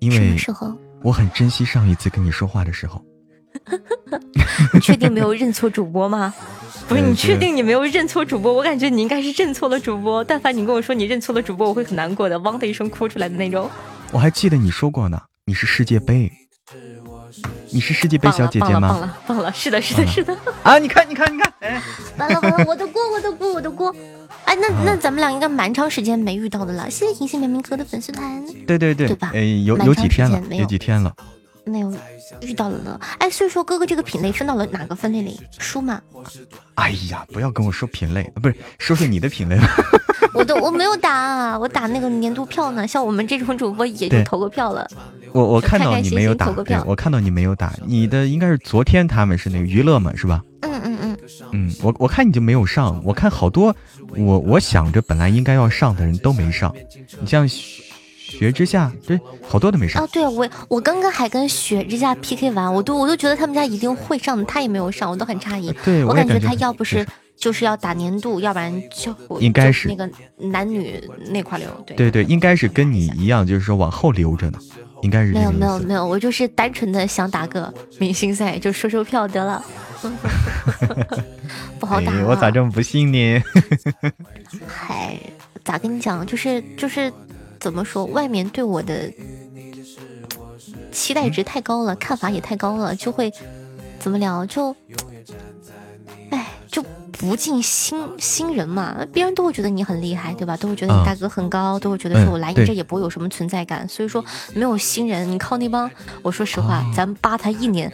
[0.00, 0.76] 因为什么时候？
[1.02, 3.04] 我很珍惜上一次跟你说话的时候。
[4.74, 6.32] 你确定没有认错主播吗？
[6.88, 8.52] 不是，你确定你没有认错主播？
[8.52, 10.24] 我感觉你应该是认错了主播。
[10.24, 13.70] 但凡你跟我说你认错了主播，我会很难过的，汪的一声哭出来的那种。
[14.12, 16.30] 我还记得你说过呢，你是世界杯。
[17.72, 18.88] 你是世界杯小姐姐吗？
[18.88, 20.36] 忘了，忘了，是的，是的，是的。
[20.64, 21.80] 啊，你看，你看，你看，哎，
[22.18, 23.94] 完了，完了，我的锅，我的锅，我的锅。
[24.44, 26.90] 哎，那那咱们俩应该蛮长时间没遇到的了。
[26.90, 28.44] 谢谢银杏明明哥的粉丝团。
[28.66, 29.30] 对对对，对吧？
[29.32, 31.14] 哎，有有几天了，有几天了。
[31.64, 31.94] 没有
[32.40, 32.98] 遇到了呢。
[33.18, 35.40] 哎，所以说哥哥这个品类分到了哪个分类里？
[35.58, 36.00] 书吗？
[36.74, 39.68] 哎呀，不要跟我说品类，不是说说你的品类吧。
[40.32, 42.86] 我都我没有打，啊我打那个年度票呢。
[42.86, 44.88] 像我们这种主播也就投个票了。
[45.32, 46.52] 我我看到你没有打，
[46.86, 50.42] 我看到你没有打，你的应该是昨天他们是那个娱乐嘛，是吧？
[50.62, 51.18] 嗯嗯嗯
[51.52, 53.74] 嗯，我我看你就没有上，我看好多
[54.16, 56.74] 我我想着本来应该要上的人都没上，
[57.20, 57.48] 你像
[58.30, 60.02] 雪之下，对，好多都没上。
[60.02, 65.70] 哦，对我我刚刚还跟雪之下 PK 完，我都我都觉得他们家一定会上的，他也没有上，我都很诧异。
[65.84, 67.06] 对我感觉他要不是。
[67.40, 71.66] 就是要打年度，要不然就应该是那个男女那块留。
[71.86, 74.58] 对对对，应该是跟你一样，就是说往后留着呢，
[75.00, 79.64] 应该是没有没有没有，我就是单纯的想打个明星赛，就收收票得了。
[81.80, 83.42] 不好打，我咋这么不信呢？
[84.68, 85.18] 嗨，
[85.64, 86.26] 咋跟你讲？
[86.26, 87.10] 就是就是
[87.60, 89.12] 怎么说，外面对我的
[90.90, 93.30] 期待值太高了，看法也太高了，就会
[93.98, 94.74] 怎么聊就。
[97.20, 100.56] 不进新新人嘛，别人都会觉得你很厉害，对吧？
[100.56, 103.86] 都会觉得你大哥很高，都会觉得说我来你这也不会有什么存在感。
[103.86, 105.90] 所以说没有新人，你靠那帮，
[106.22, 107.92] 我说实话，咱扒他一年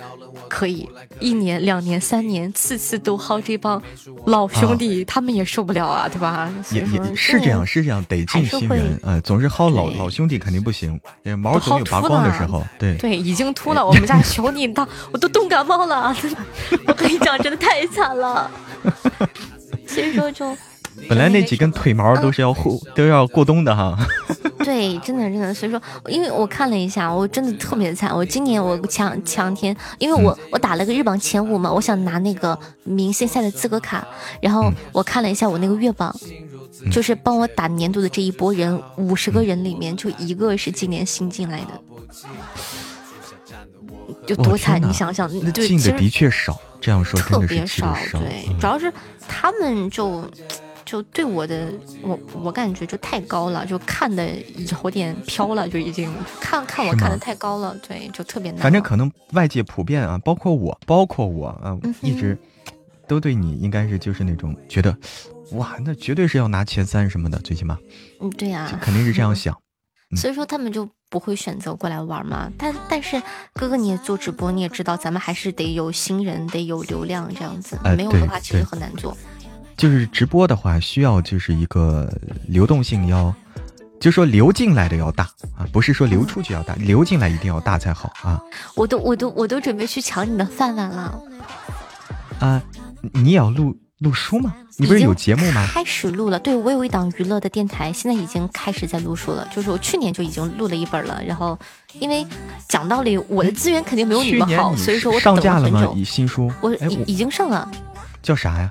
[0.48, 3.82] 可以，一年、两年、三年，次次都薅这帮
[4.26, 6.48] 老兄弟，他们也受不了啊，对吧？
[6.70, 11.00] 也也是这样，是这样，得进新人，呃，总是薅老老兄弟肯定不行，
[11.36, 13.84] 毛总有拔光的时候，对对，已经秃了。
[13.84, 16.14] 我们家小弟他，我都冻感冒了，
[16.86, 18.48] 我跟你讲，真的太惨了。
[19.86, 20.56] 所以说，就
[21.08, 23.96] 本来那几根腿毛都是要护，都要过冬的哈。
[24.64, 25.54] 对，真的真的。
[25.54, 28.14] 所以说，因为我看了一下，我真的特别惨。
[28.14, 34.06] 我今年我前前两天，因为我我打了个日榜前五嘛，我想拿那个明星赛的资格卡。
[34.40, 36.14] 然后我看了一下我那个月榜，
[36.90, 41.80] 就是帮我打年度的这一波人，五十个人里面就一个是今年新进来的，
[44.26, 44.82] 就多惨！
[44.82, 46.60] 你想想，那进的的确少。
[46.78, 48.92] 这样说特别少，对，主要是
[49.26, 50.30] 他们就
[50.84, 51.72] 就对我的
[52.02, 54.30] 我我感觉就太高了，就看的
[54.82, 58.60] 有点飘了，就已经看看我看的太高了，对，就特别难。
[58.60, 62.38] 反正可能外界普遍啊，包括我，包括我啊，一直
[63.08, 64.94] 都对你应该是就是那种觉得
[65.52, 67.78] 哇，那绝对是要拿前三什么的，最起码，
[68.20, 69.56] 嗯，对呀，肯定是这样想。
[70.14, 72.50] 所以说他们就不会选择过来玩嘛。
[72.56, 73.20] 但但是
[73.54, 77.78] 哥哥你也做直播，你也知道咱们还是得有新人，得有流量这样子。
[77.96, 79.16] 没有的话，其实很难做。
[79.76, 82.10] 就是直播的话，需要就是一个
[82.46, 83.34] 流动性要，
[84.00, 85.24] 就说流进来的要大
[85.56, 88.40] 啊，不是说流出去要大，流进来一定要大才好啊。
[88.74, 91.20] 我都我都我都准备去抢你的饭碗了。
[92.38, 92.62] 啊，
[93.12, 93.76] 你也要录。
[94.00, 94.54] 录书吗？
[94.76, 95.66] 你不是有节目吗？
[95.72, 99.48] 开始录了，对我有一档娱乐的电台，现在已经开始在录书了。
[99.54, 101.58] 就是我去年就已经录了一本了，然后
[101.98, 102.26] 因为
[102.68, 105.94] 讲道理，我的资源肯定没有你们好，所以说我上架了吗？
[106.04, 107.66] 新书我已已经上了，
[108.22, 108.70] 叫啥呀？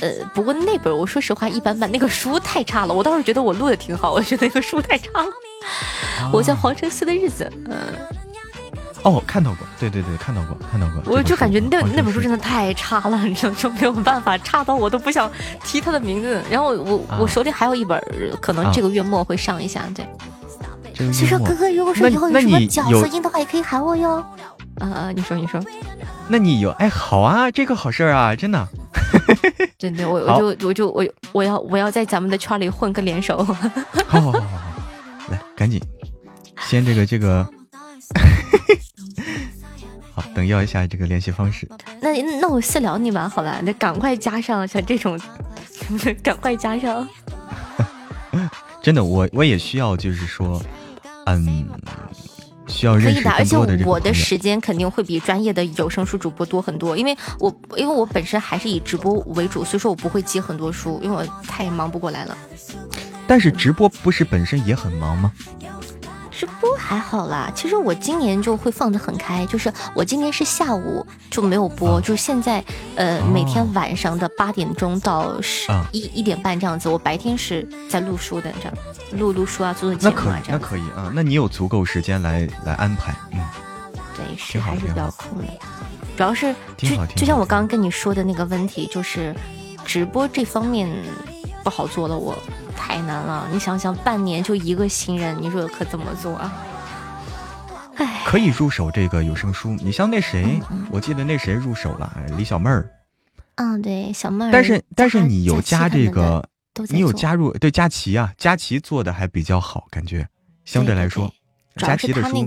[0.00, 2.92] 呃，不过那本我说实话一般般，那个书太差了。
[2.92, 5.30] 我倒是觉得我录的挺好，我觉得那个书太差了。
[6.32, 7.76] 我叫黄城寺的日子，嗯。
[9.04, 11.02] 哦，看到过，对对对，看到过，看到过。
[11.06, 15.30] 我就感觉那那本书书真的太差了， 你知道就没有办法，差到我都不想
[15.62, 16.42] 提他的名字。
[16.50, 18.02] 然后我我手里还有一本，
[18.40, 20.04] 可能这个月末会上一下，对。
[21.12, 24.24] 所以说，哥哥，如果说以后有什么角色音的话，也可以喊我哟。
[24.78, 25.60] 啊啊，你说你说。
[26.28, 28.68] 那你有哎，好啊，这个好事儿啊，真的。
[29.76, 33.44] 真的，我我就我就我我要我要在咱们的圈里混个联手。
[33.44, 33.54] 好
[34.06, 34.48] 好好好好，
[35.30, 35.82] 来，赶紧，
[36.60, 37.46] 先这个这个。
[40.14, 41.68] 好，等要一下这个联系方式。
[42.00, 43.60] 那那我私聊你吧，好吧？
[43.64, 45.20] 那赶快加上，像这种，
[46.22, 47.06] 赶快加上。
[48.80, 50.62] 真的，我我也需要，就是说，
[51.26, 51.66] 嗯，
[52.68, 62.36] 需要认识更多的而且我的时间肯定会比专业的有声书主播多很多，因为我因为我本身还是以直播为主，所以说我不会接很多书，因为我太忙不过来了。
[63.26, 65.32] 但是直播不是本身也很忙吗？
[66.44, 72.62] 直播还好啦，其实我今年就会放得很开，就是我今年是下午就没有播，就是现在
[72.96, 78.74] 呃每天晚上的八点钟到十一一点半这样子，我白天是在录书的这样，
[79.18, 80.60] 录录书啊，做做节目啊这样。
[80.60, 83.40] 那可以啊，那你有足够时间来来安排，嗯，
[84.14, 85.44] 对，是还是比较空的，
[86.14, 89.34] 主要是就就像我刚刚跟你说的那个问题，就是
[89.82, 90.94] 直播这方面
[91.62, 92.36] 不好做了我。
[92.76, 96.52] 太难了，你想想，半年就一个新人，你说可怎么做啊？
[97.96, 100.60] 哎，可以入手这个有声书，你像那谁，
[100.90, 102.90] 我记得那谁入手了，李小妹儿。
[103.54, 104.50] 嗯，对，小妹儿。
[104.50, 106.44] 但是但是你有加这个，
[106.88, 110.26] 你有加入对佳琪啊，佳琪做的还比较好，感觉
[110.64, 111.32] 相对来说，
[111.76, 112.46] 佳琪的书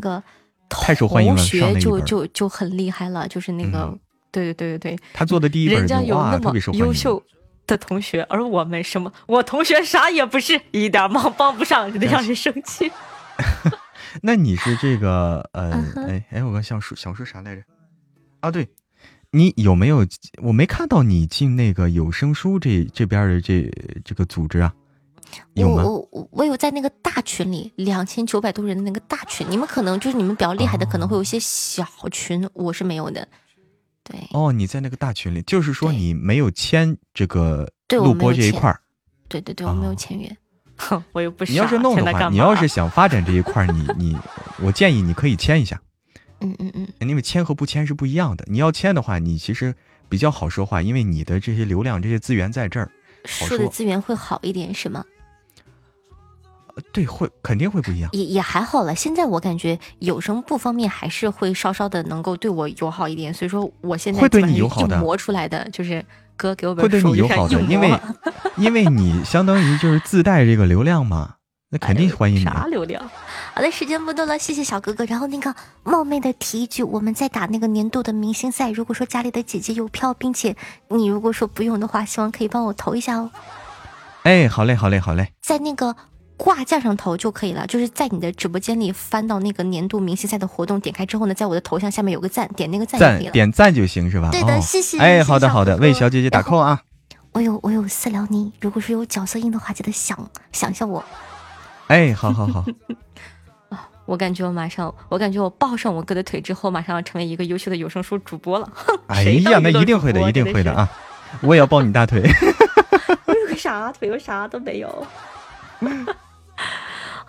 [0.67, 3.97] 太受欢迎了，上那就就就很厉害了，就是那个，
[4.31, 6.85] 对对对对对，他做的第一本哇，特别受欢迎。
[6.85, 7.23] 优秀。
[7.67, 9.11] 的同学，而我们什么？
[9.27, 12.91] 我同学啥也不是，一点忙帮不上，就得让人生气。
[14.23, 15.71] 那你是这个呃，
[16.07, 17.61] 哎哎，我刚想说想说啥来着？
[18.39, 18.69] 啊，对，
[19.31, 20.07] 你有没有？
[20.41, 23.69] 我没看到你进那个有声书这这边的这
[24.03, 24.73] 这个组织啊？
[25.53, 25.83] 有吗？
[25.83, 29.45] 我我我有在那个大群里，两千九百多人的那个大群。
[29.49, 33.27] 你们可能就是你们比较厉害的，可能会有一些小群，我是没有的。
[34.09, 38.79] 对哦，你在那个大群里，就是说你没有签这个录播这一块儿。
[39.27, 40.37] 对对对，我没有签约。
[40.77, 44.17] 哼，我又不你要是弄的话，你要是想发展这一块儿，你 你，
[44.61, 45.81] 我建议你可以签一下。
[46.39, 46.87] 嗯嗯嗯。
[46.99, 48.45] 因为签和不签是不一样的。
[48.47, 49.75] 你要签的话，你其实
[50.07, 52.89] 比较好说话，因为你的这些流量、这些资源在这儿，
[53.25, 55.03] 说的资源会好一点，是吗？
[56.91, 58.93] 对，会肯定会不一样，也也还好了。
[58.93, 66.05] 现在我感觉有声部方面还是会稍稍的能够对我友好一点，所以说我现在会对你友好的磨出来的就是
[66.35, 67.99] 哥给我本会对你友好的，因为
[68.57, 71.35] 因为你相当于就是自带这个流量嘛，
[71.69, 72.43] 那肯定欢迎你。
[72.45, 73.09] 啥流量？
[73.55, 75.03] 好的，时间不多了，谢谢小哥哥。
[75.05, 80.55] 然后那个冒昧的提一句，我们在打那个年度的明星赛，如果说家里的姐姐有票，并且
[80.89, 83.31] 你如果说不用的话，希望可以帮我投一下哦。
[84.23, 85.95] 哎，好嘞，好嘞，好嘞，在那个。
[86.37, 93.31] 挂架上头就可以了，就是在你的直播间里翻到那个年度明星赛的活动，点开之后呢，在我的头像下面有个赞，点那个赞就可以了。
[93.31, 94.29] 点赞就行是吧？
[94.31, 94.99] 对的，谢谢。
[94.99, 96.81] 哎，好的好的，为小姐姐打 call 啊！
[97.33, 101.03] 我有我有私聊你，如果说有角色音的话，记得想想一下我。
[101.87, 102.63] 哎，好好好。
[103.69, 108.71] 啊，我感觉我马上，我感觉我抱上我哥的腿之后，马上要成为一个优秀的有声书主播了。
[109.07, 110.87] 哎呀，那一定会的，一定会的啊！
[111.41, 112.21] 我也要抱你大腿。
[113.25, 114.11] 我有个啥腿？
[114.11, 115.07] 我啥都没有。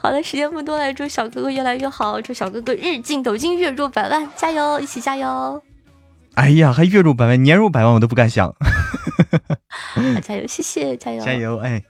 [0.00, 5.60] 好的，时间不多了，祝小哥哥越来越好，祝小哥哥日进斗金，月入百万，加油，一起加油！
[6.34, 8.54] 哎呀，还月入百万，年入百万，我都不敢想。
[10.22, 11.82] 加油，谢谢，加油，加油，哎。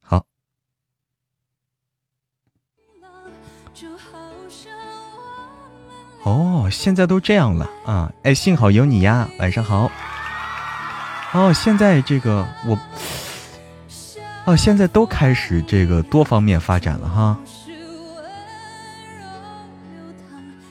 [0.00, 0.24] 好。
[6.22, 8.12] 哦，现在都这样了啊！
[8.22, 9.90] 哎，幸好有你呀，晚上好。
[11.34, 12.78] 哦，现在这个我，
[14.44, 17.38] 哦，现在都开始这个多方面发展了哈。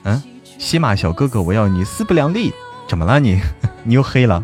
[0.04, 0.24] 嗯，
[0.58, 2.54] 西马小哥哥，我要你四不两立，
[2.88, 3.42] 怎么了你？
[3.84, 4.42] 你又黑了？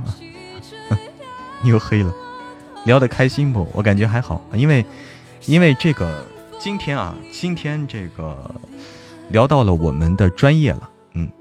[1.64, 2.14] 你又黑了？
[2.84, 3.66] 聊得开心不？
[3.74, 4.86] 我感觉还好，因为
[5.46, 6.26] 因为这个
[6.60, 8.54] 今天啊，今天这个
[9.30, 11.32] 聊到了我们的专业了，嗯，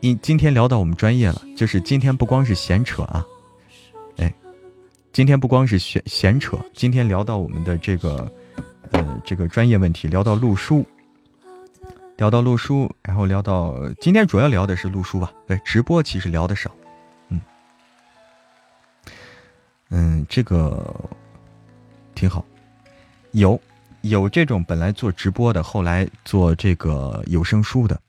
[0.00, 3.24] 今今天聊到我们专业了，就是今天不光是闲扯啊。
[4.16, 4.32] 哎
[5.12, 8.32] 今天不光是闲闲扯，今天聊到我们的这个，
[8.92, 10.86] 呃，这个专业问题，聊到录书，
[12.16, 15.30] 聊到录书，然后聊到今天主要聊的是录书吧？
[15.46, 16.74] 对，直播其实聊的少，
[17.28, 17.40] 嗯，
[19.90, 20.94] 嗯，这个
[22.14, 22.42] 挺好。
[23.32, 23.60] 有
[24.00, 28.00] 有这种本来做直播的，后来做这个有声书的，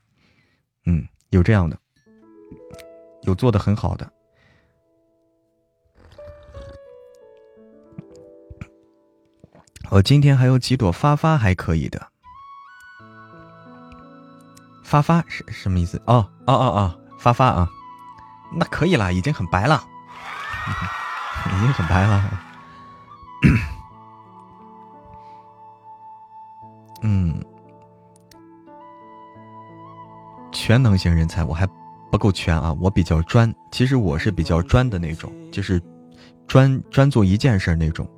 [0.86, 1.78] 嗯，有这样的，
[3.24, 4.10] 有做的很好的。
[9.94, 12.08] 我今天还有几朵发发还可以的，
[14.82, 16.02] 发发是什么意思？
[16.06, 17.68] 哦哦哦哦，发发啊，
[18.56, 19.84] 那可以了，已经很白了，
[21.46, 22.28] 已经很白了。
[27.02, 27.40] 嗯，
[30.50, 31.64] 全能型人才我还
[32.10, 33.54] 不够全啊，我比较专。
[33.70, 35.80] 其实我是比较专的那种，就是
[36.48, 38.10] 专专做一件事那种，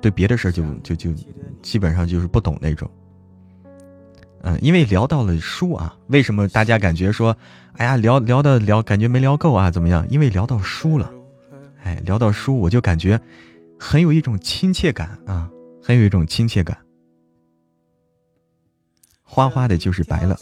[0.00, 1.12] 对别的事就就就
[1.62, 2.90] 基本上就是不懂那种。
[4.42, 7.36] 嗯，因为聊到了书啊，为什么大家感觉说，
[7.72, 9.70] 哎呀，聊聊的聊感觉没聊够啊？
[9.70, 10.06] 怎么样？
[10.08, 11.10] 因为聊到书了，
[11.82, 13.20] 哎，聊到书我就感觉
[13.80, 15.50] 很有一种亲切感啊，
[15.82, 16.78] 很有一种亲切感。
[19.24, 20.38] 花花的就是白了，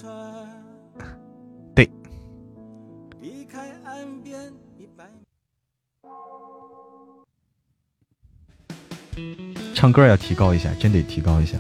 [9.74, 11.58] 唱歌要提高一下，真得提高一下。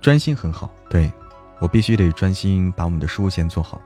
[0.00, 1.12] 专心很好，对
[1.60, 3.80] 我必须得专心把我们的书先做好。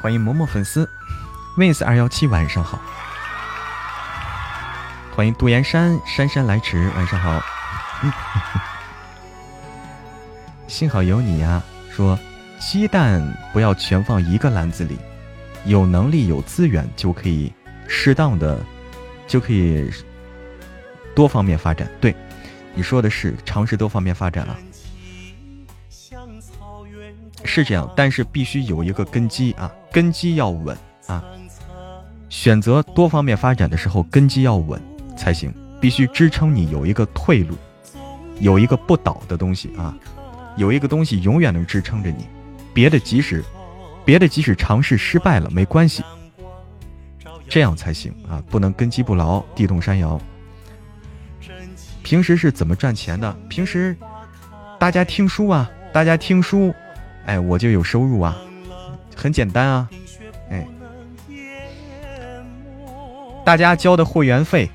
[0.00, 0.88] 欢迎默默粉丝。
[1.56, 2.80] wins 二幺七晚上好，
[5.14, 7.40] 欢迎杜岩山姗姗来迟，晚上好。
[10.66, 11.62] 幸好有你呀，
[11.94, 12.18] 说
[12.58, 13.22] 鸡蛋
[13.52, 14.96] 不要全放一个篮子里，
[15.64, 17.52] 有能力有资源就可以
[17.86, 18.58] 适当的，
[19.28, 19.88] 就可以
[21.14, 21.88] 多方面发展。
[22.00, 22.12] 对，
[22.74, 24.58] 你说的是尝试多方面发展啊，
[27.44, 30.76] 是这样，但是必须有一个根基啊，根基要稳
[31.06, 31.22] 啊。
[32.28, 34.82] 选择多方面发展的时候，根基要稳
[35.16, 37.56] 才行，必须支撑你有一个退路，
[38.40, 39.94] 有一个不倒的东西啊，
[40.56, 42.26] 有一个东西永远能支撑着你。
[42.72, 43.44] 别的即使，
[44.04, 46.02] 别的即使尝试失败了没关系，
[47.48, 50.20] 这样才行啊，不能根基不牢，地动山摇。
[52.02, 53.32] 平时是怎么赚钱的？
[53.48, 53.96] 平时
[54.78, 56.74] 大家听书啊，大家听书，
[57.26, 58.36] 哎，我就有收入啊，
[59.16, 59.88] 很简单啊。
[60.50, 60.66] 哎
[63.44, 64.70] 大家交的会员费，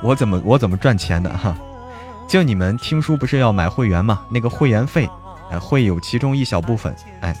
[0.00, 1.58] 我怎么我怎么赚钱的哈？
[2.30, 4.24] 就你们听书不是要买会员吗？
[4.30, 5.10] 那个会员费，
[5.50, 7.36] 哎，会有其中一小部分，哎，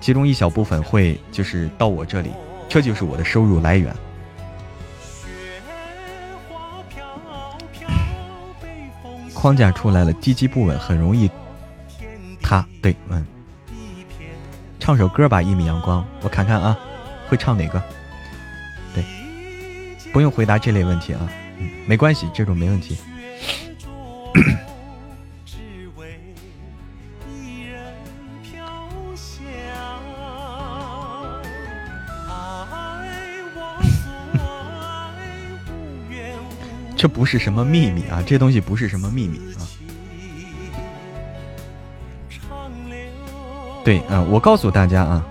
[0.00, 2.30] 其中一小部分会就是到我这里，
[2.68, 3.92] 这就是我的收入来源。
[9.34, 11.28] 框架出来了，地基不稳，很容易
[12.40, 12.64] 塌。
[12.80, 13.26] 对，嗯，
[14.78, 16.78] 唱首歌吧，一米阳光，我看看啊，
[17.28, 17.82] 会唱哪个？
[18.94, 19.04] 对
[20.12, 21.28] 不用回答这类问题啊，
[21.84, 22.96] 没关系，这种没问题。
[25.44, 26.18] 只为
[27.28, 27.94] 一人
[28.42, 28.64] 飘
[29.14, 29.44] 香。
[32.28, 33.08] 爱
[33.54, 34.10] 我所
[34.42, 35.16] 爱，
[35.68, 39.62] 无怨无这不是什么秘密啊，这东西不是什么秘密啊。
[43.84, 45.24] 对啊，我告诉大家啊，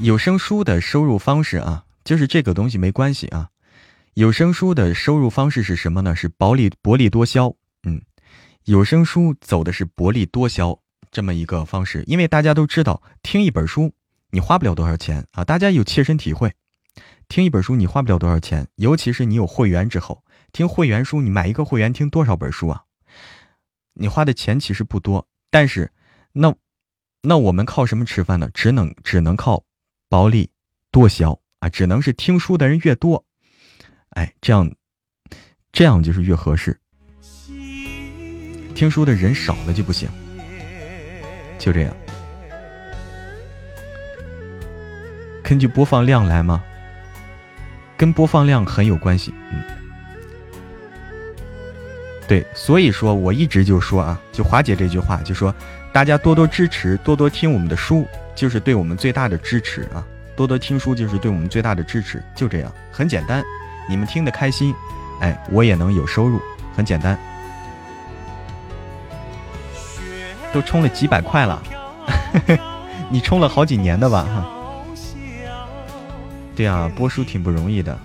[0.00, 3.48] 有声书的收入方式啊，就是这个东西没关系啊。
[4.14, 6.14] 有声书的收入方式是什么呢？
[6.14, 7.54] 是薄利薄利多销。
[8.64, 13.92] 有声书走的是薄利多销这么一个方式，因为大家都知道，听一本书
[14.30, 16.54] 你花不了多少钱啊，大家有切身体会。
[17.28, 22.84] 听一本书你花不了多少钱，尤其是你有会员之后，听会员书，你买一个会员听多少本书啊？
[23.92, 25.92] 你花的钱其实不多，但是
[26.32, 26.54] 那
[27.20, 28.48] 那我们靠什么吃饭呢？
[28.54, 29.62] 只能只能靠
[30.08, 30.50] 薄利
[30.90, 33.26] 多销啊，只能是听书的人越多。
[34.10, 34.74] 哎，这样，
[35.70, 36.80] 这样就是越合适。
[38.74, 40.08] 听书的人少了就不行，
[41.58, 41.96] 就这样。
[45.42, 46.62] 根据播放量来吗？
[47.96, 49.32] 跟播放量很有关系。
[49.52, 49.62] 嗯，
[52.26, 55.54] 对，所以说我一直就说啊，就华姐这句话，就说
[55.92, 58.04] 大家多多支持，多多听我们的书，
[58.34, 60.04] 就是对我们最大的支持啊。
[60.34, 63.40] 多多听书就是对我们最大的支持，就这样，很简单。
[63.88, 64.74] 你们听得开心，
[65.20, 66.40] 哎，我也能有收入，
[66.74, 67.16] 很简单。
[70.54, 71.60] 都充了几百块了，
[73.10, 74.22] 你充了好几年的吧？
[74.22, 74.46] 哈，
[76.54, 77.98] 对啊，播书挺不容易的。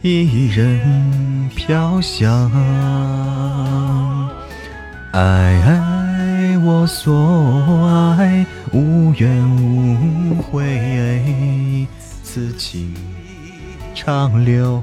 [0.00, 2.50] 一人飘香。
[5.12, 11.86] 爱我所爱，无怨无悔，
[12.22, 12.94] 此情
[13.94, 14.82] 长留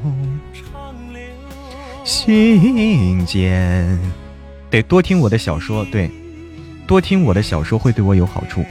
[2.04, 4.00] 心间。
[4.70, 6.10] 得多听我的小说，对，
[6.88, 8.66] 多听我的小说会对我有好处。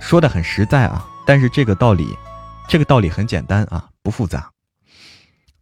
[0.00, 2.16] 说的很实在啊，但是这个道理，
[2.68, 4.50] 这个道理很简单啊，不复杂。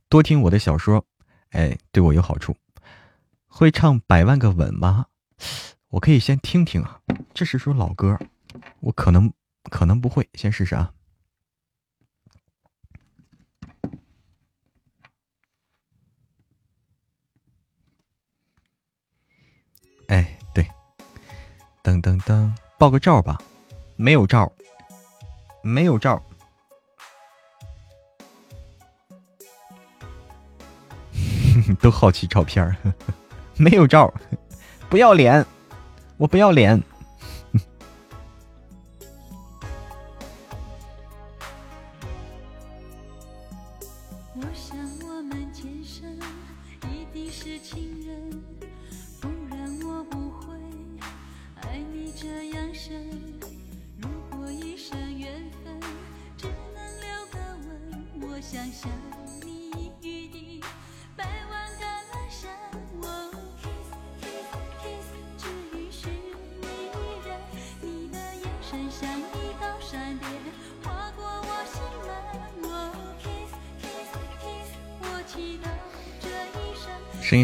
[0.09, 1.05] 多听我的小说，
[1.51, 2.57] 哎，对我有好处。
[3.47, 5.07] 会唱百万个吻吗？
[5.91, 7.01] 我可以先听听啊，
[7.32, 8.18] 这是首老歌，
[8.80, 9.32] 我可能
[9.70, 10.93] 可能不会，先试试啊。
[20.09, 20.66] 哎，对，
[21.82, 23.39] 噔噔噔，报个照吧，
[23.97, 24.53] 没有照，
[25.62, 26.22] 没有照，
[31.80, 32.76] 都好奇照片
[33.57, 34.12] 没有照，
[34.91, 35.45] 不要脸，
[36.19, 36.83] 我不要脸。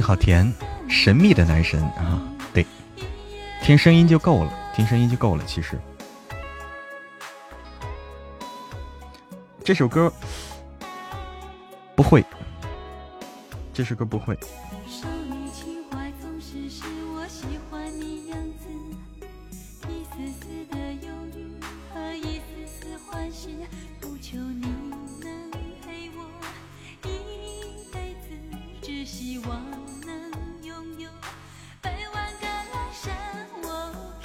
[0.05, 0.53] 好甜，
[0.87, 2.21] 神秘的男神啊！
[2.53, 2.67] 对，
[3.63, 5.43] 听声音就够了，听声音就够了。
[5.47, 5.79] 其实
[9.65, 10.13] 这首歌
[11.97, 12.23] 不会，
[13.73, 14.39] 这首歌不会。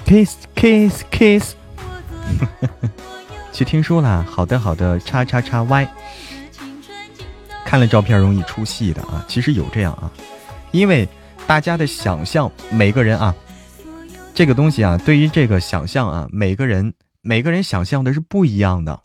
[0.09, 1.53] Kiss kiss kiss，
[3.53, 4.25] 去听书啦。
[4.27, 5.87] 好的好的，叉叉叉 Y。
[7.63, 10.11] 看了照片容易出戏的啊，其实有这样啊，
[10.71, 11.07] 因为
[11.45, 13.35] 大家的想象，每个人啊，
[14.33, 19.03] 这个东西啊，对于这个想象啊，每个人每个人想象的是不一样的。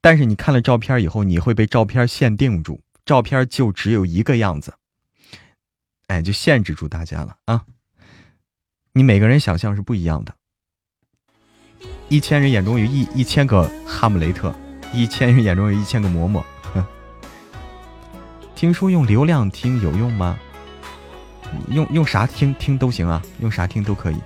[0.00, 4.74] 但是你看了照片以后，你会被照片限定住，照片就只有一个样子，
[6.08, 7.62] 哎，就限制住大家了啊。
[8.92, 10.34] 你每个人想象是不一样的，
[12.08, 14.52] 一千人眼中有一一千个哈姆雷特，
[14.92, 16.42] 一千人眼中有一千个嬷嬷。
[18.56, 20.38] 听说用流量听有用吗？
[21.68, 24.16] 用用啥听听都行啊，用啥听都可以。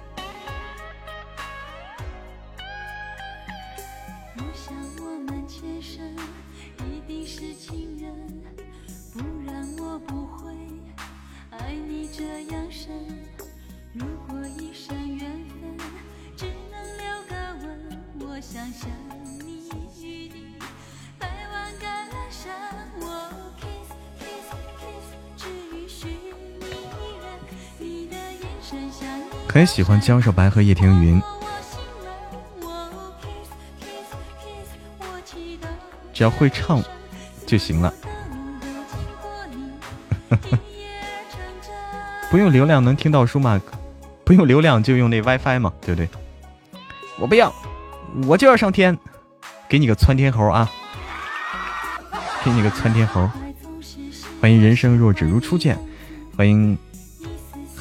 [29.65, 31.23] 喜欢江少白和叶庭云，
[36.13, 36.83] 只要会唱
[37.47, 37.93] 就行了。
[42.31, 43.61] 不用流量能听到书吗？
[44.25, 46.09] 不用流量就用那 WiFi 嘛，对不对？
[47.19, 47.53] 我不要，
[48.27, 48.99] 我就要上天，
[49.69, 50.69] 给你个窜天猴啊！
[52.45, 53.31] 给你个窜天猴！
[54.41, 55.79] 欢迎人生若只如初见，
[56.37, 56.77] 欢迎。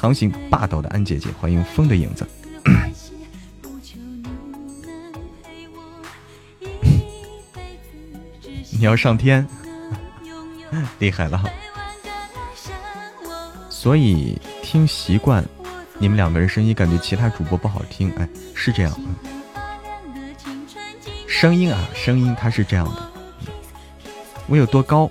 [0.04, 2.26] 航行霸道的安姐姐，欢迎风的影子。
[8.70, 9.48] 你要上天，
[11.00, 11.42] 厉害了！
[13.70, 15.42] 所以听习惯
[15.96, 18.12] 你们两个人声音，感觉其他主播不好听。
[18.18, 18.94] 哎，是这样。
[21.26, 23.10] 声音啊，声音它是这样的。
[24.48, 25.10] 我有多高？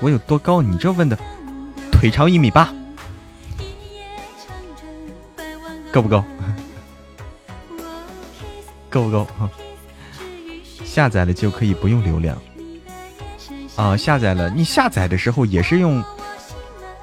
[0.00, 0.62] 我有多高？
[0.62, 1.18] 你这问的，
[1.92, 2.72] 腿长一米八。
[5.96, 6.22] 够不够？
[8.90, 9.26] 够不够？
[10.84, 12.36] 下载了就可以不用流量
[13.76, 13.96] 啊！
[13.96, 16.04] 下载了，你下载的时候也是用，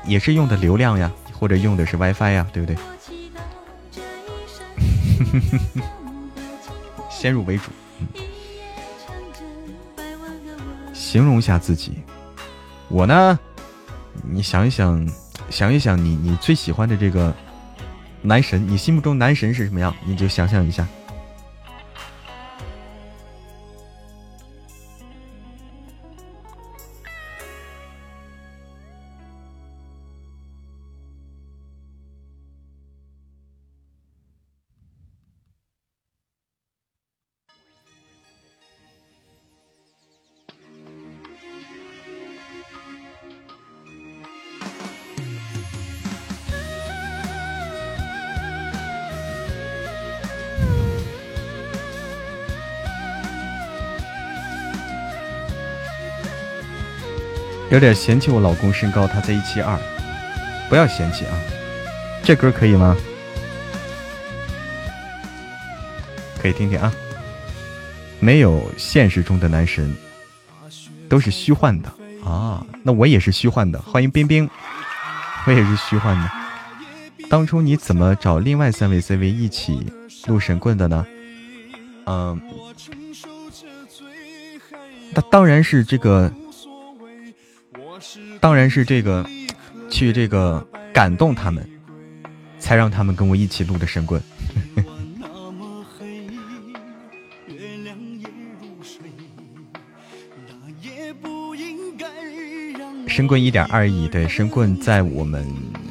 [0.05, 2.77] 也是用的流量呀，或者用的是 WiFi 呀，对不对？
[7.09, 7.71] 先入为主。
[10.93, 11.93] 形容一下自己。
[12.89, 13.39] 我呢，
[14.21, 15.09] 你想一想，
[15.49, 17.33] 想一想你你最喜欢的这个
[18.25, 19.93] 男神，你心目中男神是什么样？
[20.05, 20.87] 你就想象一下。
[57.73, 59.75] 有点嫌弃我老公身高，他才一七二，
[60.69, 61.33] 不要嫌弃啊！
[62.23, 62.95] 这歌可以吗？
[66.39, 66.93] 可以听听啊。
[68.19, 69.91] 没有现实中的男神，
[71.09, 71.91] 都是虚幻的
[72.23, 72.63] 啊。
[72.83, 74.47] 那我也是虚幻的，欢迎冰冰，
[75.47, 76.29] 我也是虚幻的。
[77.27, 79.91] 当初你怎么找另外三位 CV 一起
[80.27, 81.03] 录神棍的呢？
[82.05, 82.39] 嗯，
[85.15, 86.31] 那当然是这个。
[88.43, 89.25] 当然是这个，
[89.89, 91.65] 去这个感动他们，
[92.59, 94.21] 才让他们跟我一起录的神棍。
[103.07, 105.47] 神棍一点二亿，对，神棍在我们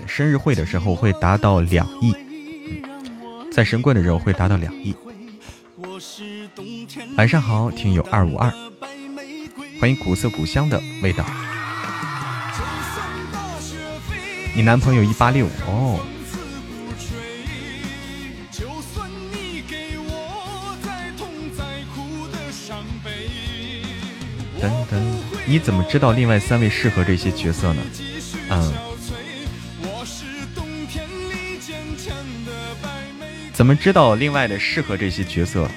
[0.06, 2.14] 生日会的时候会达到两亿，
[3.50, 4.94] 在神棍的时候会达到两亿。
[7.16, 8.52] 晚上好，听友二五二，
[9.80, 11.24] 欢迎古色古香的味道。
[14.54, 16.00] 你男朋友一八六哦。
[24.60, 27.82] 等等，你怎么知道另外三位适合这些角色呢？
[28.50, 28.72] 嗯。
[33.52, 35.68] 怎么知道另外的适合这些角色？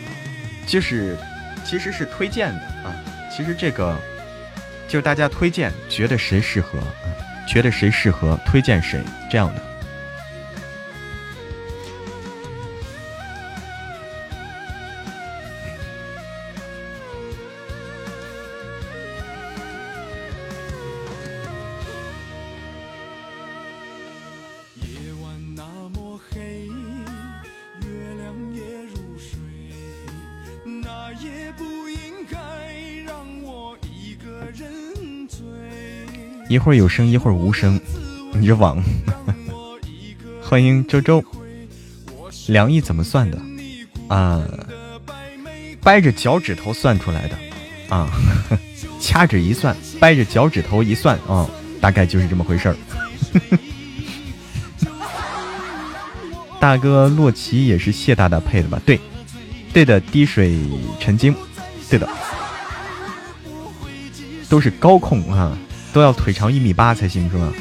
[0.67, 1.17] 就是，
[1.65, 2.93] 其实是推荐的啊。
[3.36, 3.97] 其实这个
[4.88, 6.80] 就是大家推荐，觉得谁适合。
[7.46, 9.62] 觉得谁适合，推荐谁，这样的。
[36.48, 37.80] 一会儿有声，一会儿无声，
[38.34, 38.82] 你这网。
[40.43, 41.24] 欢迎周周，
[42.48, 43.41] 两亿怎么算的？
[44.08, 44.43] 啊，
[45.82, 47.36] 掰着脚趾头算出来的，
[47.89, 48.08] 啊，
[49.02, 51.50] 掐指一算，掰着脚趾头一算，啊，
[51.82, 52.76] 大概就是这么回事儿。
[56.60, 58.80] 大哥洛奇也是谢大大配的吧？
[58.86, 59.00] 对，
[59.74, 60.60] 对的，滴水
[61.00, 61.36] 成金，
[61.89, 62.08] 对的，
[64.48, 65.58] 都是高控啊。
[65.96, 67.54] 都要腿长一米八才行是吧？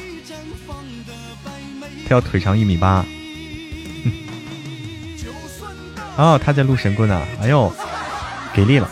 [2.09, 3.07] 他要腿长一米八。
[6.18, 7.24] 哦，他在录神棍呢。
[7.41, 7.72] 哎呦，
[8.53, 8.91] 给力了！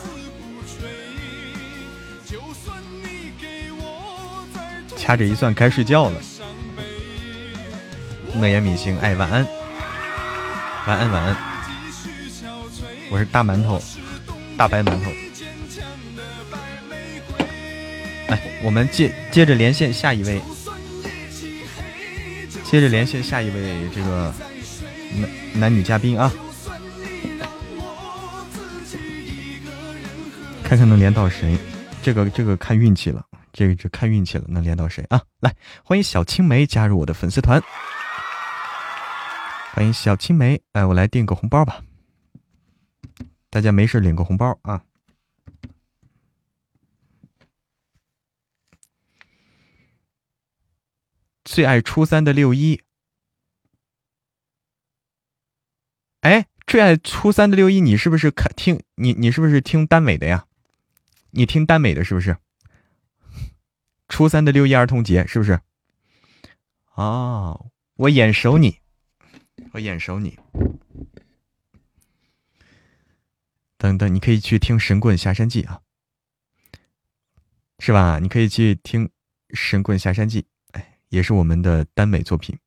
[4.96, 6.20] 掐指一算，该睡觉了。
[8.34, 9.44] 诺言米星，哎，晚安，
[10.86, 11.36] 晚安，晚安。
[13.10, 13.82] 我是大馒头，
[14.56, 15.10] 大白馒头。
[18.64, 20.40] 我们接接着连线下一位，
[22.64, 24.32] 接着连线下一位这个
[25.20, 26.32] 男男女嘉宾啊，
[30.62, 31.56] 看看能连到谁？
[32.02, 35.20] 这个这个看运气了，这个就看运气了，能连到谁啊？
[35.40, 35.54] 来，
[35.84, 37.60] 欢迎小青梅加入我的粉丝团，
[39.72, 41.82] 欢迎小青梅，哎，我来订个红包吧，
[43.50, 44.82] 大家没事领个红包啊。
[51.44, 52.80] 最爱初三的六一，
[56.20, 60.46] 哎，最爱初三的六一，你是不是看听你你是不是听耽美的呀？
[61.32, 62.36] 你听耽美的是不是？
[64.08, 65.60] 初三的六一儿童节是不是？
[66.94, 68.78] 哦，我眼熟你，
[69.72, 70.38] 我眼熟你。
[73.78, 75.80] 等等，你可以去听《神棍下山记》啊，
[77.80, 78.20] 是吧？
[78.20, 79.08] 你可以去听
[79.54, 80.42] 《神棍下山记》。
[81.12, 82.58] 也是我们的耽美作品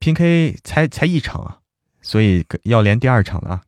[0.00, 1.60] ，PK 才才一场啊，
[2.02, 3.62] 所以要连第二场了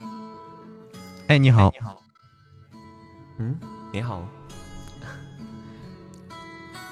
[0.00, 0.08] 啊！
[1.28, 1.70] 哎，你好。
[1.74, 2.02] 你好。
[3.38, 3.60] 嗯，
[3.92, 4.26] 你好。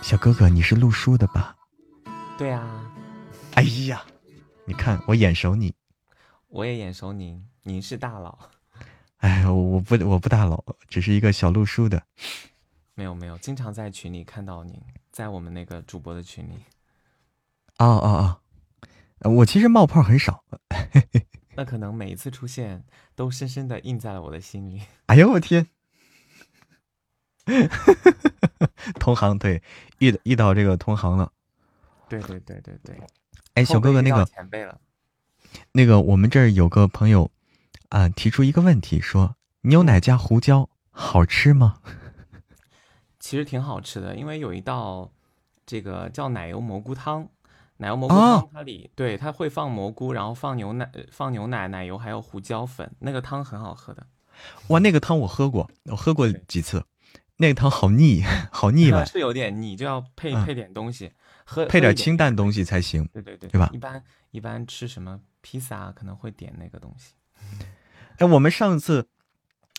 [0.03, 1.57] 小哥哥，你是录书的吧？
[2.37, 2.93] 对啊。
[3.55, 4.05] 哎呀，
[4.67, 5.75] 你看我眼熟你。
[6.49, 8.39] 我也眼熟您，您是大佬。
[9.17, 12.03] 哎，我不我不大佬，只是一个小录书的。
[12.97, 14.81] 没有没有，经常在群里看到您，
[15.13, 16.55] 在我们那个主播的群里。
[17.79, 18.41] 哦哦
[19.21, 20.43] 哦，我其实冒泡很少。
[21.55, 22.85] 那可能每一次出现
[23.15, 24.81] 都深深的印在了我的心里。
[25.07, 25.67] 哎呦我天！
[28.99, 29.63] 同行对，
[29.99, 31.31] 遇遇到这个同行了。
[32.09, 32.99] 对对对对对。
[33.55, 34.81] 哎，小哥哥那个前辈了。
[35.73, 37.31] 那个我们这儿有个朋友
[37.91, 41.81] 啊，提出一个问题，说牛奶加胡椒好吃吗？
[43.27, 45.11] 其实挺好吃的，因为有一道
[45.67, 47.29] 这个叫奶油蘑菇汤，
[47.79, 54.07] 奶油蘑菇汤它里对它会放蘑菇，然后放牛奶、放牛奶、奶油还有胡椒粉，那个汤很好喝的。
[54.69, 56.85] 哇，那个汤我喝过，我喝过几次，
[57.39, 58.23] 那个汤好腻，
[58.53, 61.11] 好腻吧， 是有点腻，就要配配点东西，
[61.45, 63.05] 喝配点清淡东西才行。
[63.13, 63.69] 对对对，对吧？
[63.73, 64.01] 一般
[64.31, 67.15] 一般吃什么披萨可能会点那个东西。
[68.19, 69.09] 哎，我们上次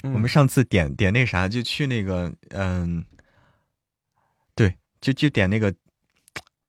[0.04, 3.06] 我们上次点点那啥，就去那个嗯。
[5.02, 5.74] 就就点那个，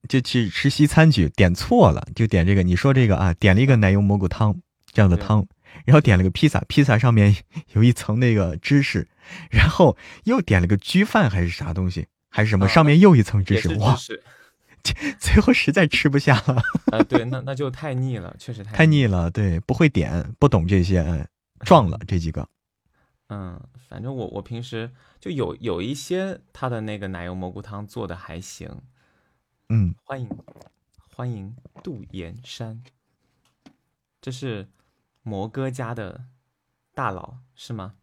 [0.09, 2.63] 就去吃西餐去，点错了，就点这个。
[2.63, 4.61] 你说这个啊，点了一个奶油蘑菇汤
[4.93, 5.47] 这样的汤，
[5.85, 7.35] 然后点了个披萨，披萨上面
[7.75, 9.09] 有一层那个芝士，
[9.51, 13.97] 然后又点了个焗饭还是啥东西，还是什么，上面又一层芝士，哇，
[15.19, 16.63] 最后实在吃不下了。
[16.93, 19.31] 啊，对，那那就太腻了，确实太腻了。
[19.31, 21.27] 对，不会点，不懂这些，
[21.61, 22.49] 撞了这几个。
[23.29, 28.81] 嗯，反正我我平时就有有一些他的那个奶油蘑菇汤做的还行，
[29.69, 30.29] 嗯，欢迎
[31.15, 31.55] 欢迎
[31.85, 32.83] 杜岩山，
[34.23, 34.69] 这是
[35.23, 36.25] 魔哥家的
[36.95, 37.97] 大佬是吗？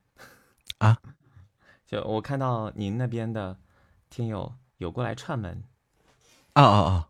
[0.77, 0.99] 啊，
[1.87, 3.57] 就我看到您那边的
[4.11, 5.63] 听友有过来串门，
[6.53, 7.09] 哦哦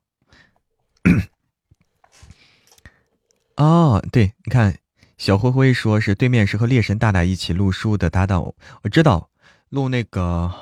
[3.58, 4.85] 哦， 哦，对，你看。
[5.18, 9.30] 小灰灰说：“是对面是和猎神大大一起录书的搭档，我知道，
[9.70, 10.54] 录那个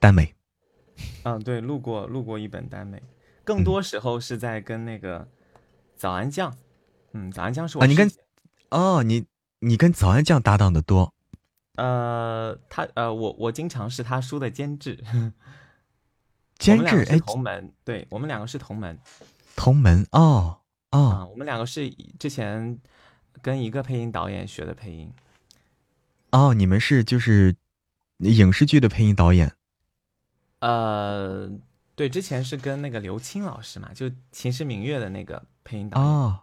[0.00, 0.34] 耽美。
[1.22, 3.00] 嗯，对，录过录过一本耽美，
[3.44, 5.28] 更多时候是在跟那个
[5.96, 6.52] 早安酱。
[7.12, 8.10] 嗯，早安酱是我啊，你跟
[8.70, 9.24] 哦，你
[9.60, 11.14] 你跟早安酱搭档的多。
[11.76, 14.98] 呃，他呃，我我经常是他书的监制。
[16.58, 18.98] 监制哎，同门，对我们两个是同门。
[19.54, 20.56] 同门哦。”
[20.90, 21.88] 哦，我们两个是
[22.18, 22.78] 之前
[23.40, 25.12] 跟一个配音导演学的配音。
[26.32, 27.54] 哦，你们是就是
[28.18, 29.52] 影视剧的配音导演？
[30.58, 31.48] 呃，
[31.94, 36.10] 对，之前是跟那个刘青老师嘛，就《秦时明月》的那个配音导演。
[36.10, 36.40] 哦，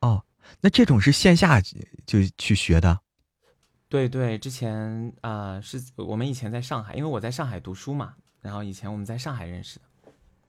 [0.00, 0.24] 哦，
[0.60, 3.00] 那这种是线下就去学的？
[3.88, 9.84] 对对，之前啊，是我们以前在上海，因为我在上海读书嘛，然后以前我们在上海认识的。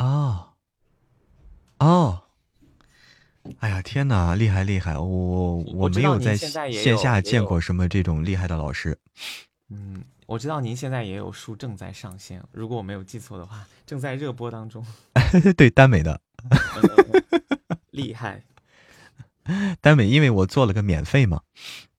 [0.03, 0.49] 哦，
[1.77, 2.23] 哦。
[3.59, 4.97] 哎呀天哪，厉害厉害！
[4.97, 8.97] 我我没有在线下见过什么这种厉害的老师。
[9.69, 14.85] 嗯，我知道您现在也有书正在上线，如果我没有记错的话，正在热播当中。
[15.55, 16.19] 对，耽美的，
[17.91, 18.43] 厉害。
[19.79, 21.41] 耽美，因为我做了个免费嘛。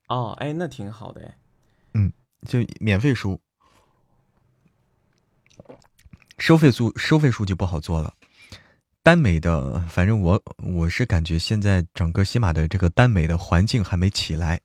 [0.08, 1.36] 哦，哎，那挺好的哎。
[1.94, 2.12] 嗯，
[2.46, 3.40] 就免费书，
[6.38, 8.14] 收费书收费书就不好做了。
[9.06, 14.60] 耽美的，反正我我是感觉现在整个喜马的这个耽美的环境还没起来。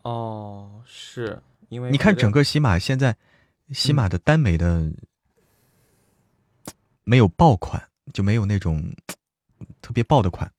[0.00, 3.14] 哦，是因为你看整个喜马现在，
[3.70, 4.90] 喜马的耽美的
[7.04, 8.82] 没有爆款，就没有那种
[9.82, 10.50] 特别爆的款。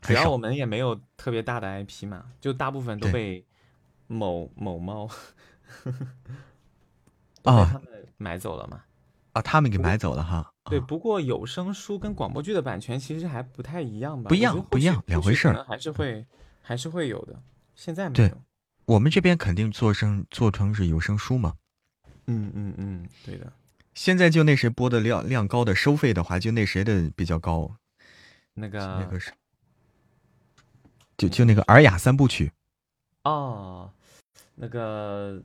[0.00, 3.44] 主要我们也没有特别大的 IP 嘛，就大部分都被
[4.06, 5.06] 某某猫
[7.44, 8.82] 啊他们买走了嘛。
[9.32, 10.53] 啊，他们给买走了哈。
[10.70, 14.28] 对，不过有声书跟广播剧的版权其实还不太一样吧？
[14.28, 15.62] 不一样，不一样，两回事儿。
[15.64, 16.26] 还是会，
[16.62, 17.42] 还是会有的。
[17.74, 18.28] 现在没有。
[18.28, 18.34] 对，
[18.86, 21.54] 我们这边肯定做成做成是有声书嘛。
[22.26, 23.52] 嗯嗯嗯，对的。
[23.94, 27.76] 现在就那谁播的量量高的，收费的话就那谁的比较高。
[28.54, 29.32] 那个那个是，
[31.18, 32.46] 就就那个《尔雅三部曲》。
[33.30, 33.90] 哦，
[34.54, 35.42] 那个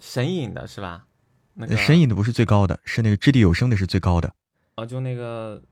[0.00, 1.06] 神隐的是吧？
[1.52, 4.34] 那个神隐的不是最高的，是那个掷地有声的是最高的。
[4.76, 5.62] 哦，就那个，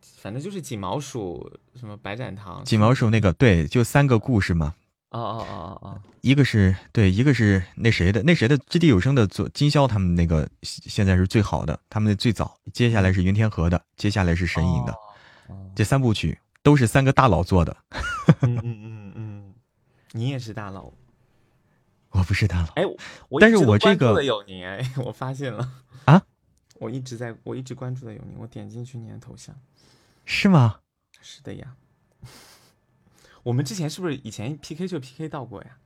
[0.00, 2.64] 反正就是锦毛鼠什么白展堂。
[2.64, 4.74] 锦毛鼠那个对，就三个故事嘛。
[5.10, 14.94] 哦哦哦哦哦，一个是对，一个是那谁的，那谁的掷地有声的做金宵他们那个现在是最好的，他们的最早，接下来是云天河的，接下来是神隐的，
[15.74, 17.76] 这三部曲都是三个大佬做的。
[18.40, 19.54] 嗯 嗯嗯嗯，
[20.12, 20.90] 你也是大佬。
[22.10, 22.68] 我不是大佬。
[22.76, 22.84] 哎，
[23.40, 25.68] 但是我这个有您哎，我发现了
[26.04, 26.22] 啊，
[26.82, 29.54] 我一直在我一直关注的有你，我点进去你的头像，
[30.24, 30.80] 是吗？
[31.20, 31.76] 是的呀。
[33.44, 35.78] 我们之前是不是以前 PK 就 PK 到过呀？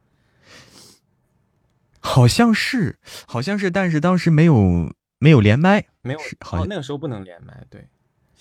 [2.00, 7.86] 好像是，好像是，但是当时没有没有连麦，没有，好像那个时候不能连麦，对，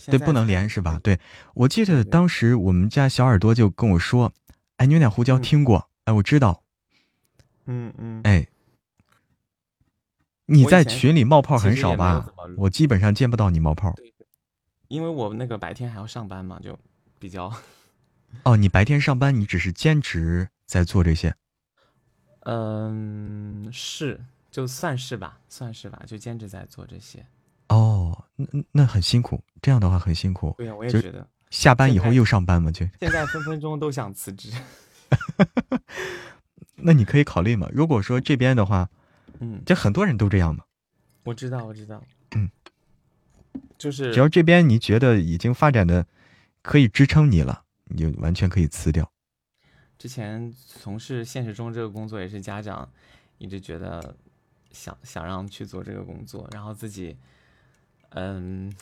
[0.06, 0.98] 对，不能连是吧？
[1.04, 1.20] 对，
[1.56, 4.32] 我记得当时我们家小耳朵就跟我说
[4.78, 6.64] ：“哎，牛奶胡椒听过，哎，我知道。”
[7.68, 8.48] 嗯嗯，哎，
[10.48, 12.28] 你在群里冒泡很少吧？
[12.58, 13.94] 我基本上见不到你冒泡，
[14.88, 16.78] 因为我那个白天还要上班嘛，就
[17.20, 17.52] 比较。
[18.44, 21.34] 哦，你白天上班，你只是兼职在做这些？
[22.42, 27.26] 嗯，是，就算是吧，算是吧，就兼职在做这些。
[27.70, 30.54] 哦，那那很辛苦，这样的话很辛苦。
[30.58, 31.28] 对呀，我也觉得。
[31.50, 32.86] 下班以后又上班嘛，就。
[33.00, 34.52] 现在分分钟都想辞职。
[36.76, 37.68] 那你可以考虑嘛？
[37.72, 38.90] 如果说这边的话，
[39.40, 40.64] 嗯，这很多人都这样嘛。
[41.24, 42.04] 我知道，我知道。
[42.36, 42.50] 嗯，
[43.78, 46.06] 就是只要这边你觉得已经发展的
[46.62, 47.64] 可以支撑你了。
[47.88, 49.12] 你就完全可以辞掉。
[50.00, 52.92] 之前从事现实中这个工作，也是家长
[53.38, 54.16] 一直觉得
[54.72, 57.16] 想想让去做这个工作，然后自己
[58.10, 58.74] 嗯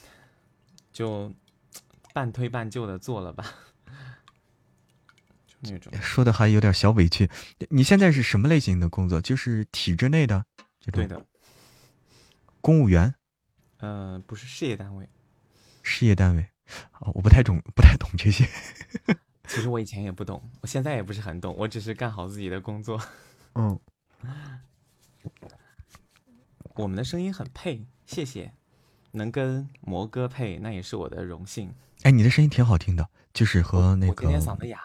[0.93, 1.29] 就
[2.13, 3.49] 半推半就的做了吧，就
[5.63, 7.29] 那种说的还有点小委屈。
[7.69, 9.21] 你现在是什么类型的工作？
[9.21, 10.45] 就是体制内的
[10.79, 11.01] 这种？
[11.01, 11.25] 对的。
[12.61, 13.13] 公务员？
[13.77, 15.07] 呃，不是事业单位。
[15.81, 16.45] 事业单位。
[16.99, 18.47] 哦，我不太懂，不太懂这些。
[19.47, 22.99] 其实我以前也不懂，我现在也不是很懂，我只是干好自己的工作。
[23.55, 23.77] 嗯，
[26.75, 28.53] 我们的声音很配，谢谢。
[29.11, 31.71] 能跟魔哥配，那也是我的荣幸。
[32.01, 34.11] 哎，你的声音挺好听的，就是和那个……
[34.11, 34.81] 我今天嗓子哑，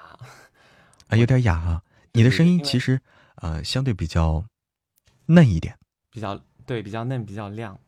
[1.08, 1.82] 啊，有点哑啊。
[2.12, 3.00] 你的声音其实
[3.36, 4.44] 呃，相对比较
[5.26, 5.76] 嫩一点，
[6.10, 7.78] 比较对，比较嫩，比较亮。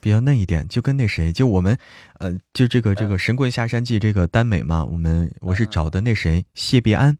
[0.00, 1.76] 比较嫩一点，就跟那谁，就我们，
[2.20, 7.18] 呃，就这个这个《神棍下山记》这个耽美嘛，我们我是找的那谁谢必安，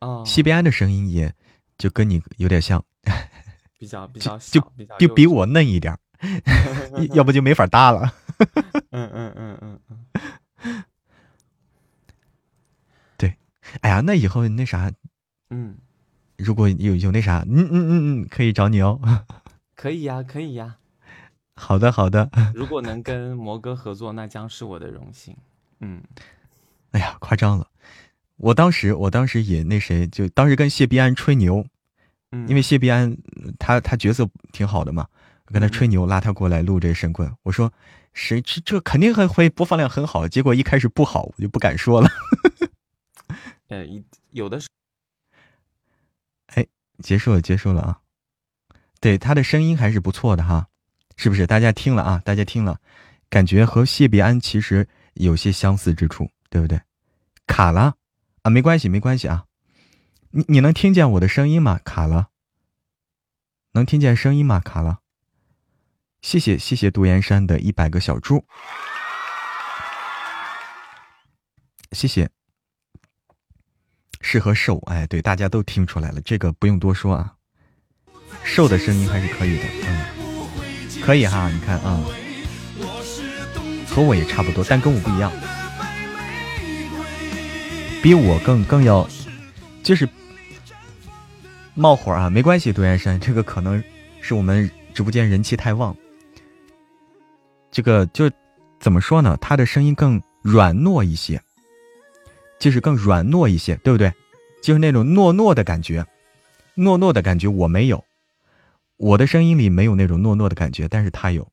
[0.00, 1.32] 哦，谢必安的声音也
[1.78, 2.84] 就跟你有点像，
[3.78, 4.60] 比较比较就
[4.98, 5.98] 就比我嫩一点，
[7.14, 8.12] 要不就没法搭了。
[8.90, 10.84] 嗯嗯嗯嗯嗯，
[13.16, 13.34] 对，
[13.84, 14.90] 哎呀，那以后那啥，
[15.50, 15.76] 嗯，
[16.38, 18.98] 如果有有那啥，嗯嗯嗯嗯，可以找你哦。
[19.76, 20.76] 可以呀，可以呀。
[21.54, 22.30] 好的，好的。
[22.54, 25.36] 如果能跟魔哥合作，那将是我的荣幸。
[25.80, 26.02] 嗯，
[26.92, 27.68] 哎呀，夸张了。
[28.38, 31.66] 我当时，我当时也那谁，就当时跟谢必安吹牛，
[32.32, 33.14] 嗯，因为谢必安
[33.58, 35.06] 他他角色挺好的嘛，
[35.44, 37.30] 我跟他吹牛，拉他过来录这神棍。
[37.42, 37.70] 我说，
[38.14, 40.26] 谁这这肯定会会播放量很好。
[40.26, 42.08] 结果一开始不好，我就不敢说了。
[43.74, 43.84] 呃，
[44.30, 44.68] 有的是。
[46.46, 46.64] 哎，
[47.02, 48.00] 结束了，结束了啊。
[49.00, 50.68] 对，他的声音还是不错的哈。
[51.16, 52.22] 是不是大家听了啊？
[52.24, 52.80] 大家听了，
[53.28, 56.80] 感觉和谢必安其实有些相似之处，对不对？
[57.46, 57.96] 卡了
[58.42, 59.44] 啊，没关系，没关系啊。
[60.30, 61.80] 你你能听见我的声音吗？
[61.84, 62.28] 卡了，
[63.72, 64.60] 能听见声音吗？
[64.60, 65.00] 卡了。
[66.22, 68.44] 谢谢谢谢独岩山的一百个小猪，
[71.92, 72.30] 谢谢。
[74.26, 77.30] 适合瘦，哎，对，大家都听出来了，这个不用多说啊。
[78.42, 80.00] 瘦的声音还是可以的，嗯。
[81.02, 82.02] 可以哈，你看啊，
[83.86, 85.30] 和我也差不多，但跟我不一样，
[88.02, 89.06] 比我更更要，
[89.82, 90.08] 就是
[91.74, 93.84] 冒火啊，没关系，独眼山，这个可能
[94.22, 95.94] 是我们直播间人气太旺，
[97.70, 98.30] 这个就
[98.80, 99.36] 怎么说呢？
[99.38, 101.42] 他的声音更软糯一些，
[102.64, 104.10] 就是更软糯一些，对不对？
[104.62, 106.02] 就是那种糯糯的感觉，
[106.76, 108.02] 糯糯的感觉我没有。
[108.96, 111.46] 我的声音里没有那种糯糯的感觉，但是他有，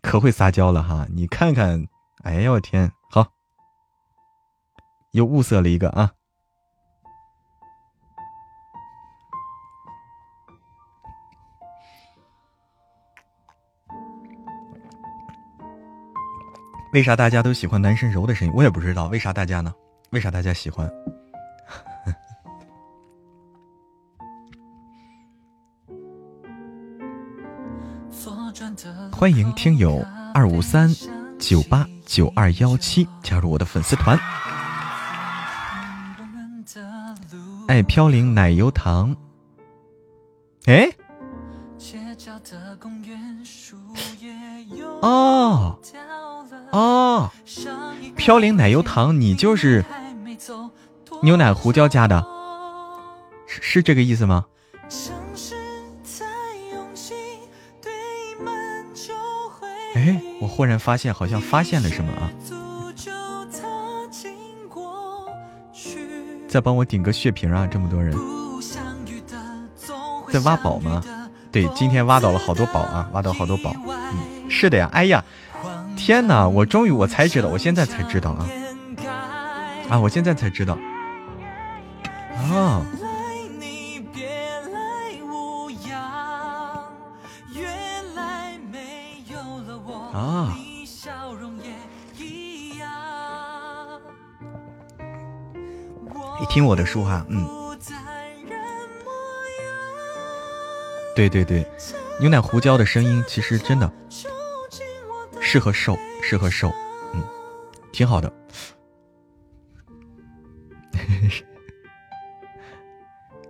[0.00, 1.08] 可会撒娇了哈！
[1.12, 1.88] 你看看，
[2.22, 3.26] 哎呀我天，好，
[5.10, 6.12] 又物色了一个啊！
[16.92, 18.52] 为啥大家都喜欢男生柔的声音？
[18.54, 19.72] 我也不知道为啥大家呢？
[20.10, 20.90] 为啥大家喜欢？
[29.10, 30.88] 欢迎听友二五三
[31.38, 34.18] 九八九二幺七加入我的粉丝团。
[37.68, 39.16] 爱飘零奶油糖，
[40.66, 40.90] 哎，
[45.00, 45.78] 哦
[46.72, 47.30] 哦，
[48.16, 49.84] 飘零奶油糖，你就是
[51.22, 52.24] 牛奶胡椒加的，
[53.46, 54.46] 是是这个意思吗？
[59.94, 62.32] 哎，我忽然发现好像发现了什么啊！
[66.48, 67.66] 再帮我顶个血瓶啊！
[67.70, 68.16] 这么多人
[70.32, 71.02] 在挖宝吗？
[71.50, 73.74] 对，今天挖到了好多宝啊，挖到好多宝。
[73.86, 74.88] 嗯，是的呀。
[74.90, 75.22] 哎呀，
[75.96, 76.48] 天哪！
[76.48, 78.46] 我终于我才知道，我现在才知道啊！
[79.88, 80.76] 啊，我现在才知道。
[82.34, 82.84] 啊。
[90.12, 90.54] 啊！
[96.38, 97.46] 你听我的说话，嗯，
[101.16, 101.66] 对对对，
[102.20, 103.90] 牛奶胡椒的声音其实真的
[105.42, 106.72] 适合瘦，适合瘦，
[107.12, 107.22] 嗯，
[107.92, 108.32] 挺好的。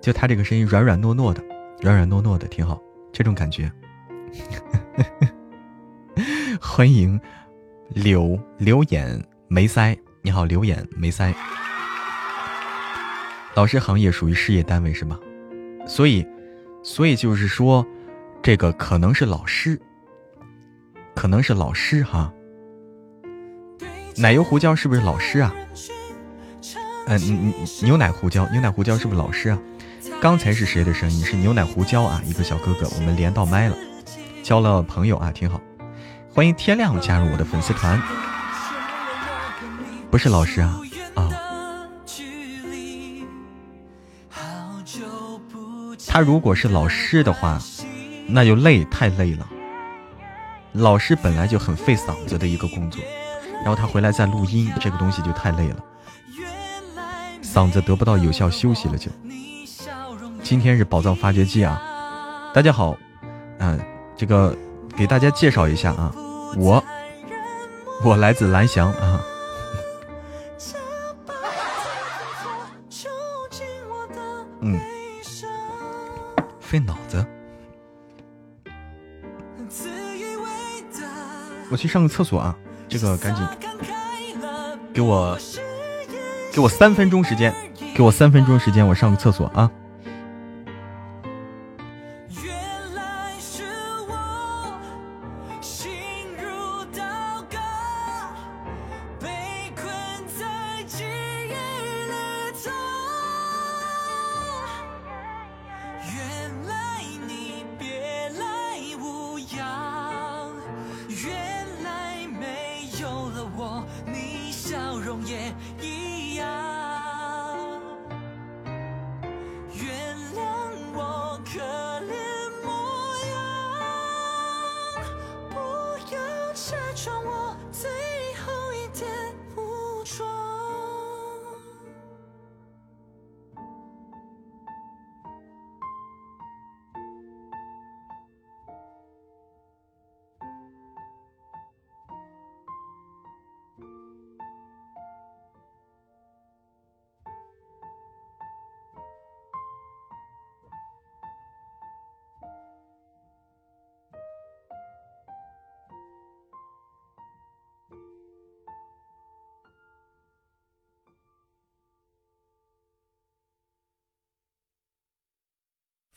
[0.01, 1.40] 就他这个声音软软糯糯的，
[1.80, 2.82] 软软糯糯的挺好，
[3.12, 3.70] 这种感觉。
[6.61, 7.20] 欢迎
[7.90, 11.32] 柳柳眼眉腮，你好，柳眼眉腮。
[13.55, 15.20] 老师行业属于事业单位是吧？
[15.86, 16.26] 所以，
[16.82, 17.86] 所以就是说，
[18.43, 19.80] 这个可能是老师，
[21.14, 22.32] 可能是老师哈。
[24.16, 25.54] 奶油胡椒是不是老师啊？
[27.06, 27.52] 嗯，
[27.82, 29.58] 牛奶胡椒，牛奶胡椒是不是老师啊？
[30.20, 31.24] 刚才是谁的声音？
[31.24, 33.76] 是牛奶胡椒啊，一个小哥哥，我们连到麦了，
[34.42, 35.60] 交了朋友啊，挺好。
[36.32, 38.00] 欢迎天亮加入我的粉丝团，
[40.10, 40.80] 不是老师啊
[41.14, 41.28] 啊！
[46.06, 47.58] 他如果是老师的话，
[48.26, 49.46] 那就累，太累了。
[50.73, 53.03] 老师本来就很费嗓子的一个工作，
[53.57, 55.77] 然后他回来再录音，这个东西就太累了，
[57.43, 58.97] 嗓子得不到有效休息了。
[58.97, 59.11] 就
[60.43, 62.51] 今天是宝藏发掘机啊！
[62.55, 62.97] 大家好，
[63.59, 63.79] 嗯，
[64.16, 64.57] 这个
[64.97, 66.12] 给大家介绍一下啊。
[66.57, 66.83] 我，
[68.03, 69.20] 我来自蓝翔啊。
[74.61, 74.81] 嗯，
[76.61, 77.25] 费脑子。
[81.73, 82.55] 我去上个厕所啊，
[82.87, 83.43] 这个赶紧，
[84.93, 85.39] 给我，
[86.53, 87.51] 给我三分钟时间，
[87.95, 89.70] 给我三分钟时间，我上个厕所啊。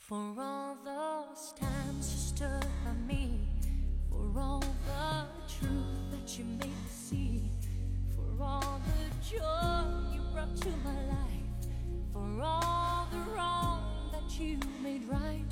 [0.08, 3.40] For all those times you stood by me,
[4.08, 7.42] for all the truth that you made me see,
[8.14, 11.66] for all the joy you brought to my life,
[12.12, 15.45] for all the wrong that you made right,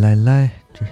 [0.00, 0.86] 来来来，这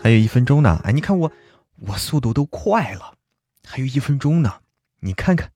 [0.00, 0.80] 还有一分钟呢。
[0.84, 1.32] 哎，你看我，
[1.80, 3.14] 我速度都快了，
[3.64, 4.60] 还有一分钟呢。
[5.00, 5.50] 你看看，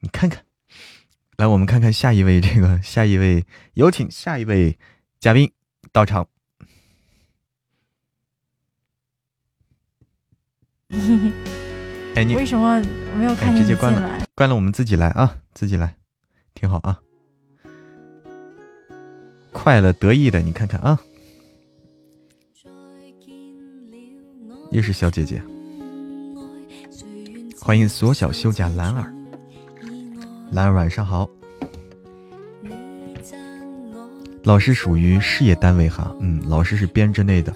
[0.00, 0.46] 你看看，
[1.36, 4.78] 来，我们看看下一位，这个 下一位，有请下一位
[5.20, 5.52] 嘉宾
[5.92, 6.26] 到场。
[12.16, 12.80] 哎，你为什么
[13.18, 13.62] 没有看见？
[13.62, 15.96] 直接关了，关了，我们自己来啊，自己来，
[16.54, 17.02] 挺好啊。
[19.56, 21.00] 快乐得意的，你看看啊，
[24.70, 25.42] 又是小姐姐，
[27.58, 29.12] 欢迎缩小修甲兰儿，
[30.52, 31.28] 兰儿晚上好。
[34.44, 37.52] 老师属于事业单位哈，嗯，老师是编制内的。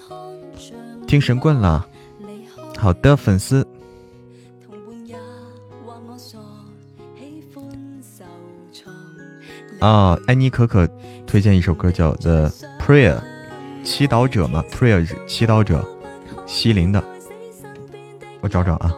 [1.07, 1.87] 听神棍了，
[2.77, 3.65] 好的粉丝。
[9.79, 10.85] 啊，安妮可可
[11.31, 13.15] 推荐一首歌叫《The Prayer》，
[13.85, 15.81] 祈祷者嘛，Prayer 是祈祷者，
[16.45, 17.01] 西林的，
[18.41, 18.93] 我找找啊。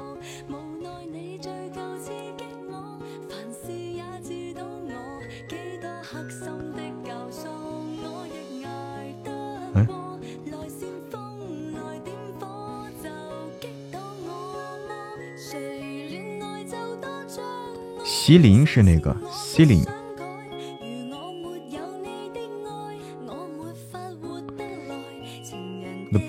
[18.04, 19.86] 西林是那个西林。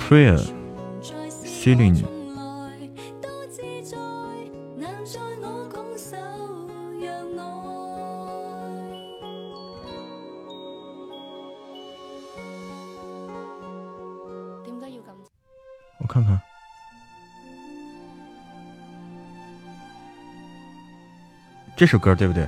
[0.09, 0.39] prayer,
[1.43, 2.05] ceiling.
[15.99, 16.39] 我看看，
[21.75, 22.47] 这首歌对不对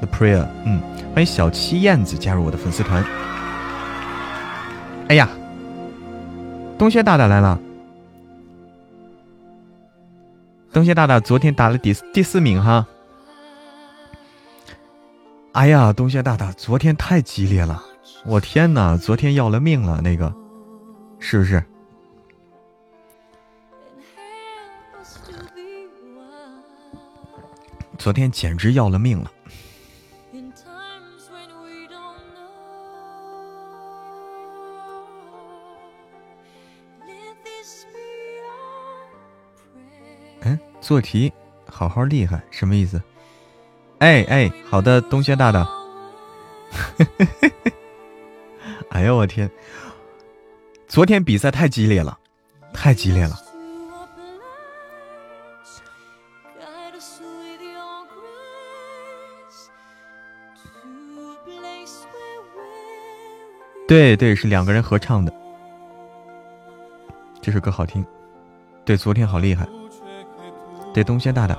[0.00, 0.80] ？The Prayer，嗯，
[1.14, 3.04] 欢迎小七燕子加入我的粉丝团。
[5.08, 5.28] 哎呀，
[6.76, 7.60] 东薛大大来了！
[10.72, 12.86] 东薛大大昨天打了第第四名哈。
[15.52, 17.80] 哎呀，东薛大大昨天太激烈了，
[18.24, 20.34] 我天呐，昨天要了命了，那个
[21.20, 21.62] 是不是？
[27.96, 29.30] 昨天简直要了命了。
[40.86, 41.32] 做题
[41.68, 43.02] 好好厉害，什么意思？
[43.98, 45.68] 哎哎，好的，东轩大大。
[48.90, 49.50] 哎呦我天！
[50.86, 52.16] 昨天比赛太激烈了，
[52.72, 53.36] 太激烈了。
[63.88, 65.34] 对对，是两个人合唱的，
[67.42, 68.06] 这首歌好听。
[68.84, 69.66] 对，昨天好厉害。
[70.96, 71.56] 得，东轩大大，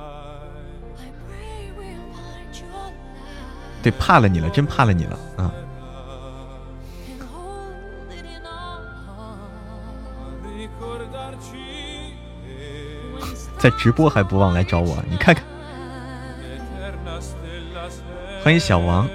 [3.83, 5.51] 对，怕了你了，真怕了你了啊！
[13.57, 15.43] 在直播还不忘来找我，你看看，
[18.43, 19.07] 欢迎小王。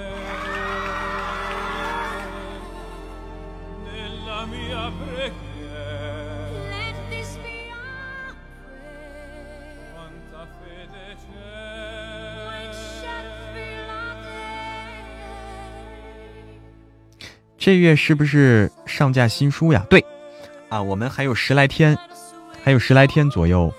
[17.64, 19.86] 这月是不是上架新书呀？
[19.88, 20.04] 对，
[20.68, 21.96] 啊，我们还有十来天，
[22.60, 23.72] 还有十来天左右，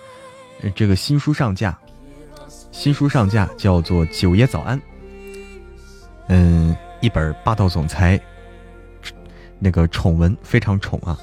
[0.73, 1.77] 这个新书上架，
[2.71, 4.79] 新书上架叫做《九爷早安》，
[6.29, 8.17] 嗯，一本霸道总裁，
[9.59, 11.19] 那个宠文非常宠啊。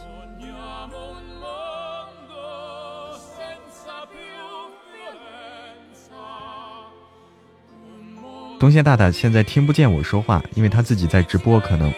[8.58, 11.90] 东仙大大现在听不见我说话，因为他自己在直播，可能。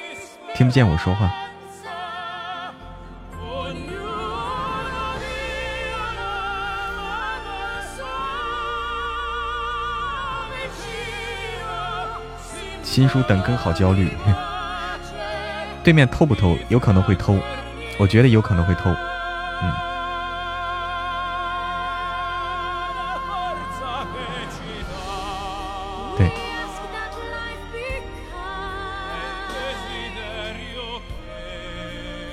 [0.55, 1.31] 听不见我说话。
[12.83, 14.11] 新书等更好焦虑。
[15.83, 16.57] 对面偷不偷？
[16.69, 17.39] 有可能会偷，
[17.99, 18.91] 我觉得有可能会偷。
[18.91, 19.92] 嗯。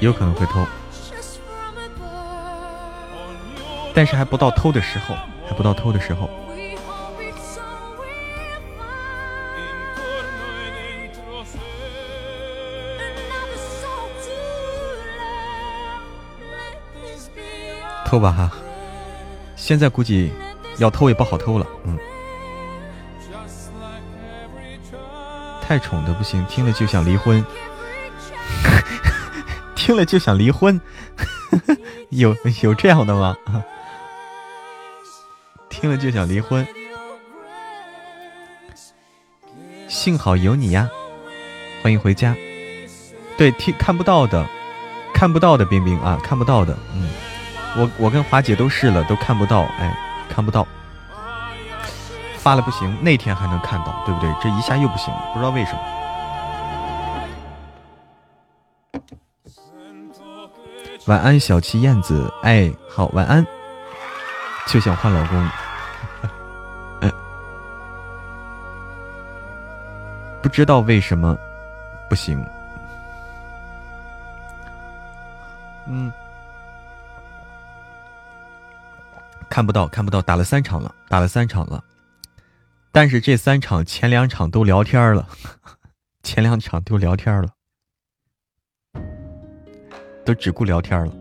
[0.10, 0.66] 有可能会偷
[3.94, 5.16] 但是还不到偷的时候，
[5.48, 6.28] 还不到偷的时候。
[18.06, 18.52] 偷吧哈，
[19.56, 20.32] 现在估计
[20.80, 21.96] 要偷也不好偷了嗯。
[25.62, 27.46] 太宠的不行听了就想离婚
[29.90, 30.80] 听了就想离婚，
[32.10, 33.36] 有有这样的吗？
[35.68, 36.64] 听了就想离婚，
[39.88, 40.88] 幸好有你呀，
[41.82, 42.36] 欢迎回家。
[43.36, 44.48] 对，听看不到的，
[45.12, 47.10] 看不到的冰冰啊，看不到的，嗯，
[47.76, 49.98] 我我跟华姐都试了，都看不到，哎，
[50.30, 50.68] 看不到，
[52.38, 54.32] 发了不行，那天还能看到，对不对？
[54.40, 55.80] 这一下又不行，不知道为什么。
[61.10, 63.44] 晚安，小七燕子，哎，好，晚安。
[64.68, 65.50] 就想换老公，
[70.44, 71.36] 不知道为什么
[72.08, 72.46] 不行。
[75.88, 76.14] 嗯，
[79.50, 81.84] 看不到，看不到，打了三场了，打了三场了，
[82.92, 85.28] 但是这三场前两场都聊天了，
[86.22, 87.50] 前两场都聊天了，
[90.30, 91.12] 都只顾聊天了。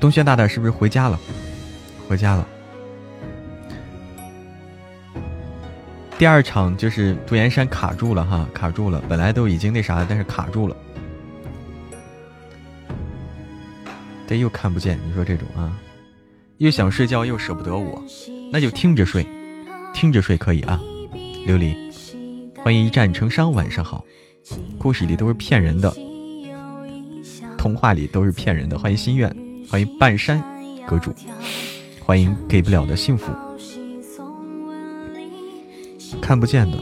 [0.00, 1.16] 东轩大大是不是回家了？
[2.08, 2.44] 回家了。
[6.18, 9.00] 第二场就是杜岩山卡住了哈，卡住了。
[9.08, 10.76] 本来都已经那啥，但是卡住了。
[14.26, 15.78] 这又看不见，你说这种啊，
[16.58, 18.00] 又想睡觉又舍不得我，
[18.52, 19.26] 那就听着睡，
[19.92, 20.80] 听着睡可以啊。
[21.46, 21.74] 琉璃，
[22.62, 24.04] 欢迎一战成伤，晚上好。
[24.78, 25.92] 故事里都是骗人的，
[27.58, 28.78] 童话里都是骗人的。
[28.78, 29.34] 欢迎心愿，
[29.68, 30.40] 欢迎半山
[30.86, 31.12] 阁主，
[32.00, 33.32] 欢迎给不了的幸福。
[36.22, 36.78] 看不见的，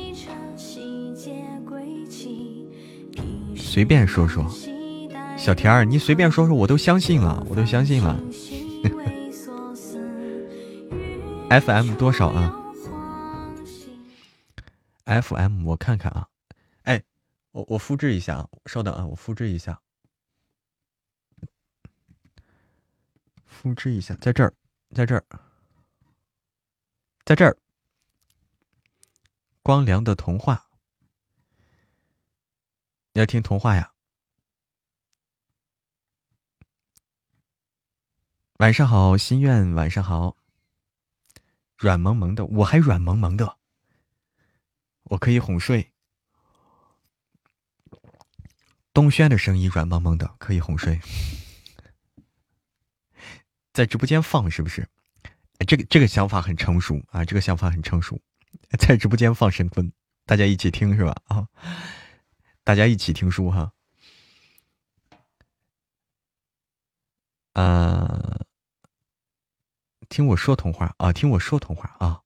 [3.56, 4.44] 随便说说，
[5.38, 8.20] 小田儿，你随便说说，我都相信了，我都相信了。
[11.60, 12.50] FM 多少啊
[15.04, 16.26] ？FM 我看看啊，
[16.84, 17.02] 哎，
[17.50, 19.78] 我我复制一下啊，稍等啊，我复制一下，
[23.44, 24.54] 复制一下，在这儿，
[24.94, 25.22] 在这儿，
[27.26, 27.54] 在这儿。
[29.62, 30.70] 光良的童话，
[33.12, 33.92] 你要听童话呀？
[38.56, 40.41] 晚上好，心愿，晚上好。
[41.82, 43.58] 软萌萌的，我还软萌萌的，
[45.02, 45.92] 我可以哄睡。
[48.92, 51.00] 东轩的声音软萌萌的，可以哄睡。
[53.72, 54.88] 在直播间放是不是？
[55.66, 58.20] 这个这个想法很成熟啊，这个想法很成熟。
[58.78, 59.92] 在直播间放神棍，
[60.24, 61.16] 大家一起听是吧？
[61.26, 61.48] 啊，
[62.62, 63.72] 大家一起听书哈。
[67.54, 68.46] 呃，
[70.08, 72.20] 听我说童话啊，听我说童话啊。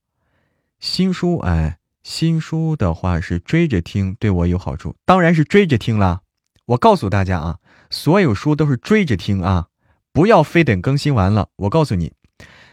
[0.79, 6.23] 新书哎，新书的话是追着听，对我有好处，当然是追着听了。
[6.67, 7.59] 我告诉大家啊，
[7.91, 9.69] 所有书都是追着听啊，
[10.13, 11.49] 不要非等更新完了。
[11.57, 12.13] 我告诉你，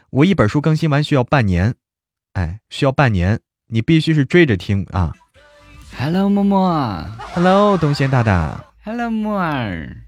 [0.09, 1.75] 我一本书更新完需要半年，
[2.33, 3.39] 哎，需要半年。
[3.67, 5.15] 你必须是追着听啊
[5.97, 10.03] ！Hello，默默，Hello，东仙大大，Hello，木儿，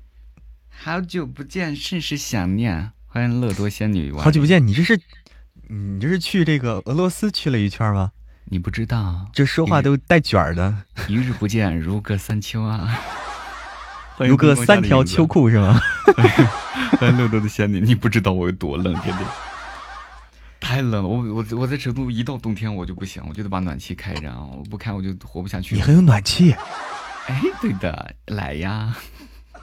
[0.69, 2.91] 好久不见，甚是想念。
[3.15, 4.99] 欢迎乐多仙女，好久不见，你这是，
[5.69, 8.11] 你这是去这个俄罗斯去了一圈吗？
[8.43, 10.75] 你不知道，这说话都带卷儿的。
[11.07, 12.99] 一日不见，如隔三秋啊！
[14.19, 15.79] 如隔三条秋裤是吗？
[16.99, 19.25] 欢迎乐多的仙女，你不知道我有多冷，天天。
[20.59, 24.45] 太冷了，我我我在成都一到冬天我就不行，我就得把暖气开着啊！
[24.57, 25.73] 我不开我就活不下去。
[25.73, 26.51] 你还有暖气？
[27.27, 28.93] 哎，对的，来呀！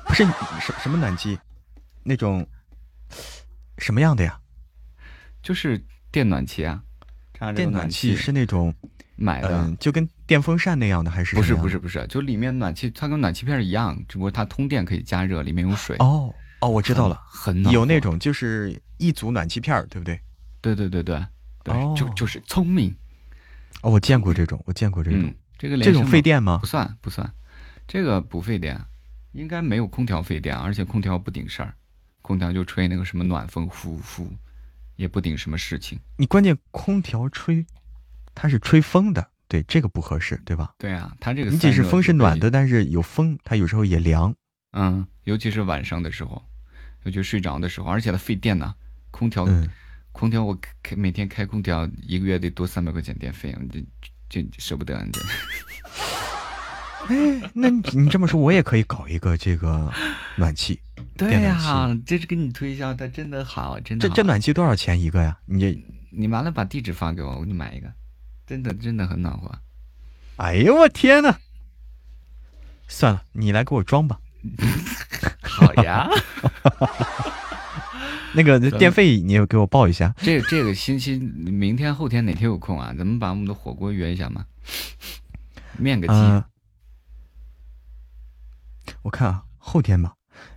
[0.06, 0.24] 不是
[0.58, 1.38] 什什么暖气？
[2.02, 2.46] 那种
[3.78, 4.38] 什么样的呀？
[5.42, 6.82] 就是电暖气啊！
[7.56, 8.72] 电暖气是那种
[9.16, 11.34] 买的，就跟电风扇那样的还是？
[11.34, 15.96] 不是不是不是，就里面暖气它跟暖气片一样，只不过它通电可以加热，里面有水。
[15.98, 20.20] 哦哦，我知道了，很有那种就是一组暖气片，对不对？
[20.60, 21.26] 对对对对，
[21.64, 22.94] 对，就就是聪明。
[23.80, 25.34] 哦，我见过这种，我见过这种。
[25.58, 26.58] 这个这种费电吗？
[26.58, 27.28] 不算不算，
[27.88, 28.80] 这个不费电，
[29.32, 31.74] 应该没有空调费电，而且空调不顶事儿，
[32.32, 34.26] 空调就吹那个什么暖风，呼呼，
[34.96, 36.00] 也不顶什么事情。
[36.16, 37.66] 你关键空调吹，
[38.34, 40.72] 它是吹风的，对这个不合适，对吧？
[40.78, 44.34] 对啊，它这个你即使风是暖的，但是有风，它有时候也凉。
[44.72, 46.42] 嗯，尤其是晚上的时候，
[47.02, 48.74] 尤其睡着的时候，而且它费电呢，
[49.10, 49.46] 空调。
[50.12, 53.54] 空调我开每天开空调，一个月得多三百块钱电费，
[54.30, 55.20] 这这舍不得你这。
[57.08, 59.92] 哎，那你这么说，我也可以搞一个这个
[60.36, 60.80] 暖气。
[61.16, 64.08] 对呀，这是给你推销，它真的好，真的。
[64.08, 65.36] 这这暖气多少钱一个呀？
[65.46, 67.92] 你你完了把地址发给我，我给你买一个，
[68.46, 69.50] 真的真的很暖和。
[70.36, 71.36] 哎呦我天呐！
[72.88, 74.18] 算了，你来给我装吧。
[75.42, 76.08] 好呀。
[78.34, 80.14] 那个电费你也给我报一下。
[80.16, 82.94] 这这个星期明天后天哪天有空啊？
[82.96, 84.46] 咱们把我们的火锅约一下嘛。
[85.76, 86.14] 面个鸡。
[89.02, 90.12] 我看啊，后天吧。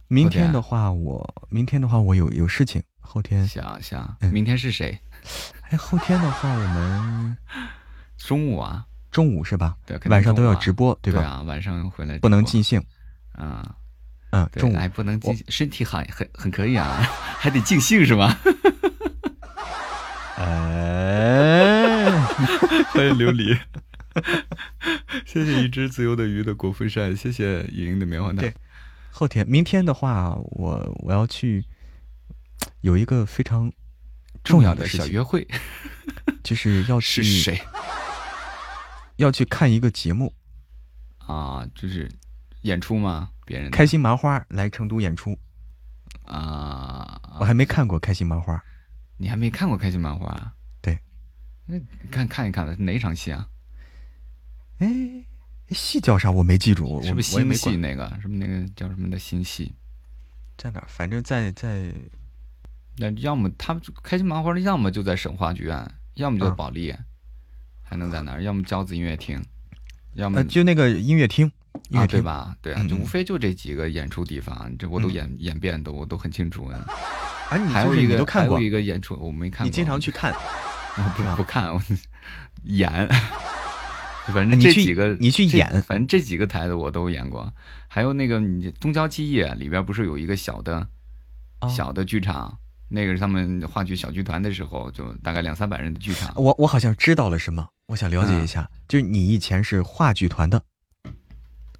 [0.07, 2.81] 明天的话，我明天的话我有有事情。
[2.99, 4.97] 后天想想，明天是谁？
[5.69, 7.37] 哎，后天的话我们
[8.17, 9.75] 中午啊，中午是吧？
[9.85, 11.21] 对，晚上都要直播，对吧？
[11.23, 12.81] 啊，晚上回来不能尽兴。
[13.33, 13.75] 啊，
[14.31, 17.01] 嗯，中午哎不能尽，身体好很很可以啊，
[17.37, 18.35] 还得尽兴是吗？
[20.37, 22.11] 哎，
[22.91, 23.57] 欢迎琉璃，
[25.25, 28.37] 谢谢一只自由的鱼的果风扇，谢谢莹莹的棉花糖。
[28.37, 28.53] 对
[29.11, 31.63] 后天、明天的话，我我要去
[32.81, 33.71] 有一个非常
[34.43, 35.47] 重要的小约会，
[36.43, 37.59] 就是要去谁？
[39.17, 40.33] 要去看一个节目
[41.19, 42.11] 啊，就是
[42.63, 43.29] 演出吗？
[43.45, 45.37] 别人开心麻花来成都演出
[46.23, 48.61] 啊，我还没看过开心麻花，
[49.17, 50.53] 你还没看过开心麻花？
[50.81, 50.99] 对，
[51.65, 51.79] 那
[52.11, 53.47] 看看一看的哪场戏啊？
[54.79, 55.25] 哎。
[55.71, 56.29] 戏叫啥？
[56.29, 58.07] 我没记住，是不是新戏那个？
[58.21, 59.73] 什么那个叫什么的新戏？
[60.59, 60.83] 在哪？
[60.87, 61.91] 反正在在，
[62.97, 66.93] 那要么他们开心麻花的，要么就在省话剧院，要么就保利，
[67.81, 68.43] 还能在哪儿？
[68.43, 69.43] 要么交子音乐厅，
[70.13, 71.51] 要么就那个音乐厅，
[71.91, 72.55] 啊，对吧？
[72.61, 76.65] 对啊，就无非就这几个演出地方，这我都演演遍的，我都很清楚。
[76.67, 80.31] 啊，你还有一个还有一个演出我没看，你经常去看？
[81.17, 81.81] 不不看，我
[82.65, 83.09] 演。
[84.33, 87.53] 反正这几个你去演，反正这几个台的我都演过。
[87.87, 90.87] 还有那个你东郊记忆里边不是有一个小的，
[91.69, 92.57] 小的剧场，
[92.89, 96.33] 那个是他们话剧小剧团的时候，就大概两三百人的剧场。
[96.35, 100.61] 我我好像知道了什么，我想了解一下，就是你以前是话剧团的。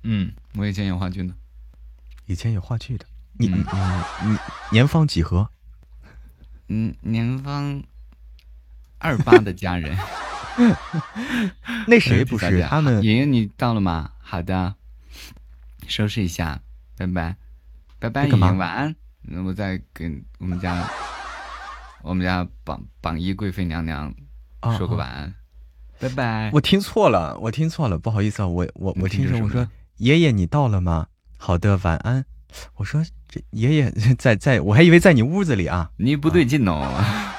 [0.04, 1.34] 嗯，我以前演话剧呢，
[2.28, 3.06] 以前演话剧的。
[3.38, 3.56] 你你
[4.24, 4.38] 你
[4.72, 5.50] 年方几何？
[6.70, 7.84] 嗯，年方
[9.00, 9.98] 二八的家人。
[11.88, 13.04] 那谁不是他们？
[13.04, 14.12] 莹莹，你到了吗？
[14.22, 14.76] 好的，
[15.88, 16.62] 收拾一下，
[16.98, 17.36] 拜拜，
[18.00, 18.96] 拜拜，莹莹，晚安。
[19.22, 20.88] 那我再跟我们家
[22.04, 24.14] 我们家榜榜一贵妃娘娘
[24.78, 25.34] 说个晚安，
[26.00, 26.52] 拜拜。
[26.54, 29.68] 我听错了，我听错了，不好意思啊，我我我听成我说
[29.98, 31.08] 爷爷你到了吗？
[31.38, 32.26] 好的，晚安。
[32.76, 36.90] 我说这爷爷 在在，我还以为在你屋子里啊，你不对劲哦。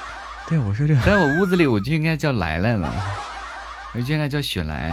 [0.49, 2.89] 对，我说这在我屋子里，我就应该叫来来了，
[3.93, 4.91] 我就应该叫雪莱。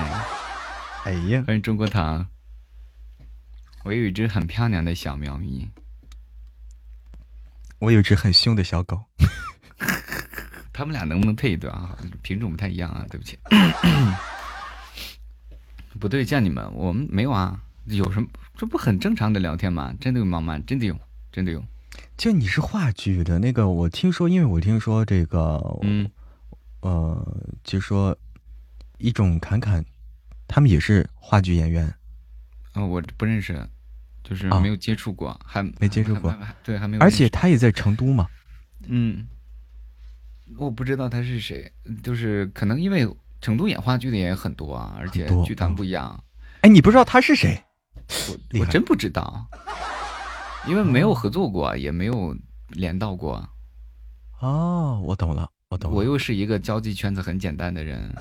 [1.05, 2.27] 哎呀，欢迎中国糖。
[3.85, 5.71] 我有一只很漂亮的小猫咪。
[7.79, 9.01] 我有一只很凶的小狗。
[10.75, 11.97] 他们俩能不能配一对啊？
[12.23, 13.39] 品种不太一样啊，对不起。
[16.01, 17.61] 不对，叫你们，我们没有啊。
[17.85, 18.27] 有什么？
[18.57, 19.95] 这不很正常的聊天吗？
[20.01, 20.59] 真的有猫吗？
[20.67, 20.99] 真的有，
[21.31, 21.65] 真的有。
[22.17, 26.09] 就你是话剧的那个，我听说，因为我听说这个，嗯，
[26.81, 28.17] 呃，就说
[28.99, 29.85] 一种侃侃，
[30.47, 31.93] 他们也是话剧演员，
[32.73, 33.67] 啊，我不认识，
[34.23, 38.29] 就是没有接触过，还没接触过，对，还没有，而且他也在成都嘛，
[38.87, 39.27] 嗯，
[40.57, 41.71] 我不知道他是谁，
[42.03, 43.09] 就是可能因为
[43.41, 46.23] 成都演话剧的也很多啊，而且剧团不一样，
[46.61, 47.61] 哎，你不知道他是谁？
[48.29, 49.49] 我我真不知道。
[50.67, 52.35] 因为没有合作过，也没有
[52.69, 53.47] 连到过。
[54.41, 55.97] 哦，我懂了，我懂了。
[55.97, 58.15] 我又是一个交际圈子很简单的人。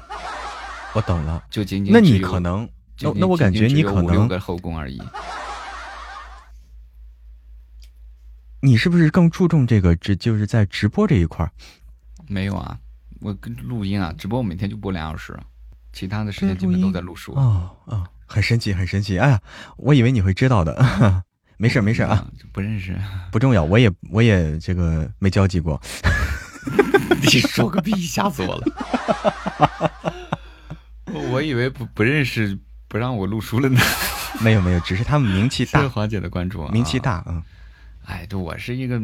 [0.94, 5.02] 我懂了，就仅仅那你可能，那那我感觉你可能六个后宫而已。
[8.62, 9.96] 你是不是更注重这个？
[9.96, 11.50] 直就是在直播这一块
[12.28, 12.80] 没有啊，
[13.20, 15.38] 我跟录音啊，直播我每天就播两小时，
[15.92, 17.34] 其他的时间基本都在录书。
[17.34, 19.18] 哦哦，很神奇，很神奇。
[19.18, 19.42] 哎呀，
[19.78, 21.24] 我以为你会知道的。
[21.64, 22.94] 没事没事啊，不认识，
[23.32, 23.64] 不重要。
[23.64, 25.82] 我也我也这个没交集过。
[27.24, 29.92] 你说个屁，吓死我了！
[31.32, 32.60] 我以为不不认识，
[32.90, 33.80] 不让我录书了呢。
[34.44, 35.80] 没有没有，只是他们名气大。
[35.80, 37.42] 谢谢华姐的关注啊，名气大，嗯。
[38.04, 39.00] 哎，对我是一个，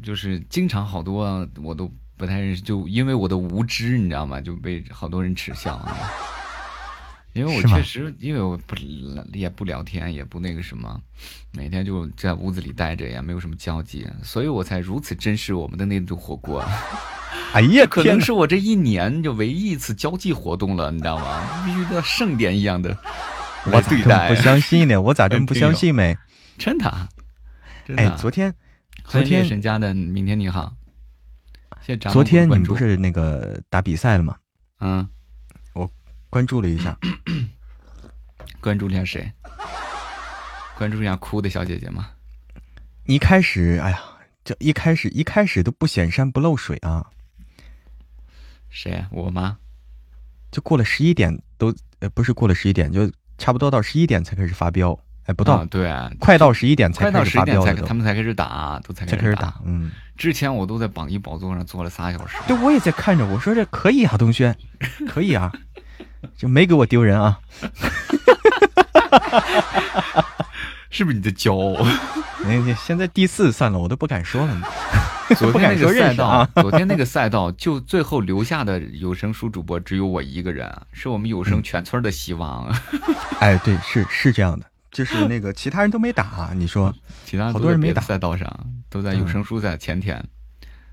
[0.00, 4.40] 就是经常好多我都不太认识，就因为我的无知，你知道吗？
[4.40, 5.84] 就被好多人耻笑。
[7.34, 8.76] 因为我确实，因为我不
[9.32, 11.00] 也不聊天，也不那个什么，
[11.52, 16.64] 每天就在屋子里待着，也没有什么交际，所以我才如此珍视我们的那顿火锅。
[17.52, 21.64] 哎呀，可能是我这一年就唯一一次交际活动了，你知道吗？
[21.66, 22.96] 必须的盛典一样的。
[23.66, 25.00] 我咋这么不相信呢？
[25.00, 26.16] 我咋这么不相信没？
[26.56, 27.08] 真的，
[27.96, 28.54] 哎，昨天，
[29.04, 30.72] 昨天沈家的明天你好。
[32.12, 34.36] 昨天你们不是那个打比赛了吗？
[34.78, 35.08] 嗯。
[36.34, 36.98] 关注了一下，
[38.60, 39.32] 关注一下谁？
[40.76, 42.08] 关注一下哭的小姐姐吗？
[43.04, 44.00] 一开始，哎呀，
[44.42, 47.06] 这一开始一开始都不显山不漏水啊。
[48.68, 49.04] 谁？
[49.12, 49.58] 我吗？
[50.50, 53.08] 就过了十一点都，呃，不是过了十一点，就
[53.38, 54.98] 差不多到十一点才开始发飙。
[55.26, 55.88] 哎，不到，对，
[56.18, 59.60] 快到十一点才开始发飙，他们才开始打，都才才开始打。
[59.64, 62.36] 嗯，之前我都在榜一宝座上坐了仨小时。
[62.48, 64.58] 对，我也在看着，我说这可以啊，东轩，
[65.06, 65.52] 可以啊。
[66.36, 67.38] 就没给我丢人啊！
[70.90, 71.86] 是不是你的骄傲？
[72.46, 74.60] 你现在第四算了，我都不敢说了。
[75.36, 82.70] 昨天那个赛道，昨天那个赛道，就最后留下的有声书主播只有我一个人，是我们有声全村的希望。
[83.40, 86.94] 哎，对，是是这样的，就是那个其他人都没打，你说，
[87.24, 88.48] 其他好多人没打赛道上，
[88.90, 90.22] 都在有声书在前天。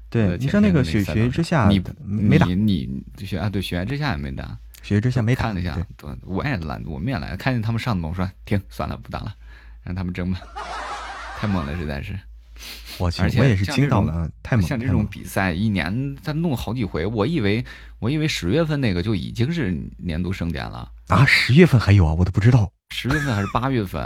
[0.10, 4.57] 对，你说那个雪雪之下，你没打，你雪啊，对，雪原之下也没打。
[4.82, 5.78] 雪之下没看了一下，
[6.24, 9.34] 我也懒，我们也来看见他们上的我说停，算了，不打了，
[9.84, 10.40] 让他们争吧。
[11.40, 12.18] 太猛了，实在是。
[12.99, 14.66] 我去，我也是惊到了，太猛。
[14.66, 17.66] 像这种比赛，一年他弄好几回，我以为
[17.99, 21.26] 我以为十月份那个就已经是年度盛典了啊！
[21.26, 22.72] 十月份还有啊，我都不知道。
[22.91, 24.02] 十月份还是八月份？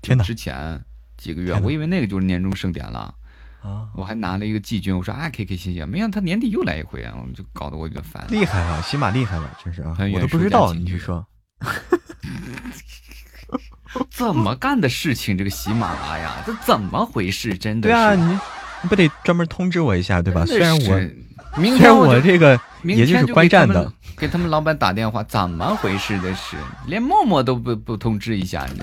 [0.00, 0.22] 天哪！
[0.22, 0.80] 之前
[1.16, 3.12] 几个月，我以为那个就是年终盛典了。
[3.66, 3.88] 啊！
[3.94, 5.84] 我还拿了一个季军，我说啊，，K K 谢谢。
[5.84, 8.24] 没想到他年底又来一回啊，我就搞得我有点烦。
[8.28, 9.96] 厉害了，喜马厉害了，真是啊！
[10.14, 11.26] 我都不知道，你去说，
[14.10, 15.36] 怎么干的事情？
[15.36, 17.58] 这个喜马拉雅，这怎么回事？
[17.58, 17.88] 真的？
[17.88, 18.38] 对啊，你
[18.82, 20.44] 你不得专门通知我一下，对吧？
[20.46, 26.20] 虽然我，明天我这个也就是观战的，给他们老板打电话，怎么回事？
[26.20, 26.56] 这是
[26.86, 28.82] 连默默都不不通知一下你？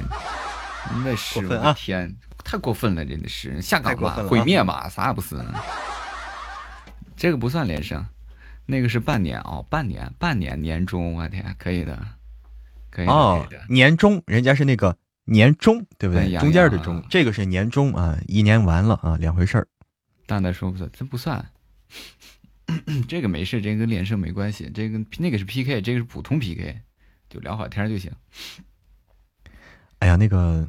[1.05, 2.13] 那是我的天！
[2.43, 5.37] 太过分了，真的是下岗吧，毁灭吧，啥也不是。
[7.15, 8.05] 这个不算连胜，
[8.65, 11.97] 那个是半年哦，半年，半年年终，我天，可以的，
[12.89, 16.37] 可以哦，年终，人家是那个年终，对不对？
[16.37, 19.67] 中间的中，这个是年终啊，一年完了啊，两回事儿。
[20.25, 21.45] 大大说不算，这不算，
[23.07, 26.81] 这个没事，这跟连胜没关系，这个那个是 PK，这个是普通 PK，
[27.29, 28.11] 就聊会天就行。
[29.99, 30.67] 哎呀，那个。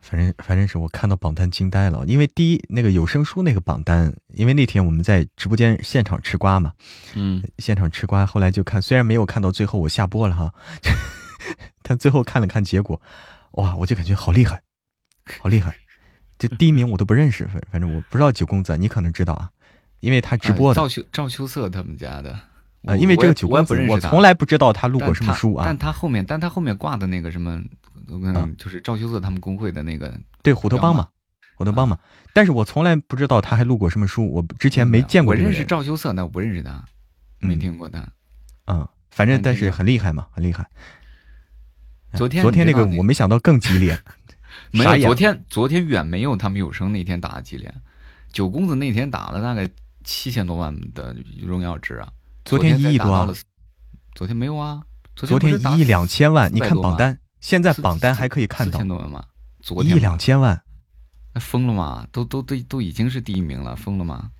[0.00, 6.72] 反正反正是我看到榜单惊呆了，因为第一那个有声书那个榜单，因为那天我们在直播间现场吃瓜嘛，
[7.14, 10.52] 嗯，现场吃瓜，后来就看，虽然没有看到最后我下播了哈，
[11.82, 13.00] 但最后看了看结果，
[13.52, 14.62] 哇，我就感觉好厉害，
[15.40, 15.76] 好厉害，
[16.38, 19.50] 这第一名我都不认识，反反正我不知道九公子，你可能知道啊，
[20.00, 22.32] 因为他直播的赵秋赵秋色他们家的
[22.86, 27.62] 啊，因为这个九公子我从来不知道他录过什么书啊，但他后面但他后面挂的那个什么。
[28.10, 30.12] 嗯，就是赵秋色他们工会的那个，
[30.42, 31.08] 对虎头帮嘛，
[31.56, 31.98] 虎头帮嘛。
[32.32, 35.34] 但是我从来不知道他还录过什么书，我之前没见过。
[35.34, 36.84] 我认识赵秋色，但我不认识他，
[37.38, 38.06] 没听过他。
[38.66, 40.66] 嗯，反正但是很厉害嘛，很厉害。
[42.14, 43.98] 昨天昨天那个我没想到更激烈，
[44.72, 47.72] 没有昨天昨天远没有他们有声那天打的激烈。
[48.32, 49.68] 九公子那天打了大概
[50.04, 52.08] 七千多万的荣耀值啊，
[52.44, 53.34] 昨天一亿多，
[54.14, 54.82] 昨天没有啊，
[55.14, 57.18] 昨天一亿两千万，你看榜单。
[57.40, 59.24] 现在榜单还可以看到四千多万吗？
[59.82, 60.62] 一亿两千万，
[61.34, 62.06] 那疯了吗？
[62.12, 64.30] 都都都都已经是第一名了，疯了吗？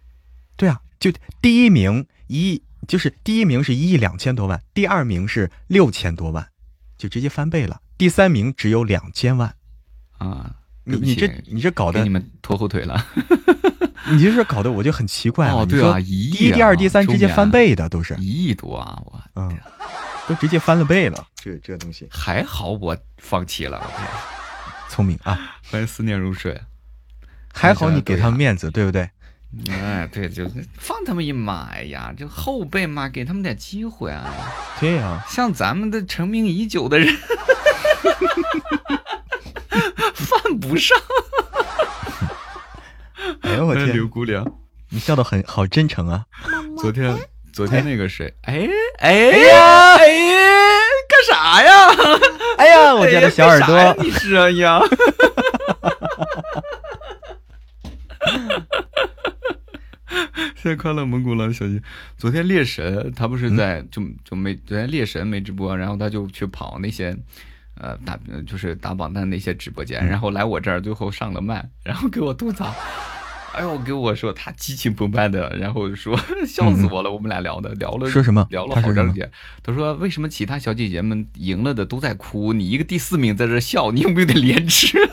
[0.56, 1.10] 对啊，就
[1.42, 6.48] 第一名一亿，就是第一名是一亿两千多万，第二名是六千多万，
[6.96, 7.80] 就直接翻倍了。
[7.98, 9.54] 第三名只有两千万
[10.18, 10.56] 啊！
[10.84, 13.06] 你你这你这搞得你们拖后腿了，
[14.10, 15.66] 你这是搞得我就很奇怪 哦。
[15.66, 19.00] 对啊，一亿，第一、第二、第三直接翻倍的都是一亿多啊！
[19.04, 19.58] 我嗯。
[20.30, 23.84] 都直接翻了倍了，这这东西还好，我放弃了。
[24.88, 25.36] 聪明啊！
[25.68, 26.60] 欢迎思念如水，
[27.52, 29.10] 还好你给他们面子，对不对？
[29.72, 30.48] 哎，对，就
[30.78, 31.70] 放他们一马。
[31.72, 34.32] 哎呀，就后辈嘛，给他们点机会啊。
[34.78, 37.12] 对呀，像咱们的成名已久的人，
[40.14, 40.96] 犯不上。
[43.40, 44.46] 哎呦我天，刘姑娘，
[44.90, 46.24] 你笑的很好真诚啊。
[46.78, 47.18] 昨天。
[47.52, 48.32] 昨天那个谁？
[48.42, 48.68] 哎
[48.98, 50.06] 哎呀哎，
[51.08, 51.70] 干啥呀？
[52.58, 54.80] 哎呀，我家的小耳朵，你是啊呀？
[60.56, 61.80] 谢谢 快乐蒙古狼小心。
[62.18, 67.16] 昨天猎神他不是在就就没昨天猎神没直播，然后他就去跑那些
[67.80, 72.74] 呃打就是打榜单那些直播间，然后来我这儿最后上了麦，然后给我吐槽。
[73.52, 76.16] 哎呦，给我说他激情澎湃的，然后说
[76.46, 77.10] 笑死我了。
[77.10, 78.46] 我们俩聊的聊了说什么？
[78.50, 79.30] 聊了好长时间。
[79.62, 84.96] 他说为什么其他小姐姐们赢了的都在哭，你一个第四名在这笑，你有没有点廉耻？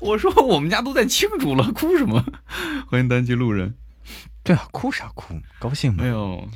[0.00, 2.22] 我说我们家都在庆祝了，哭什么？
[2.88, 3.74] 欢迎单机路人。
[4.42, 5.34] 对啊，哭啥哭？
[5.58, 6.46] 高兴吗没有？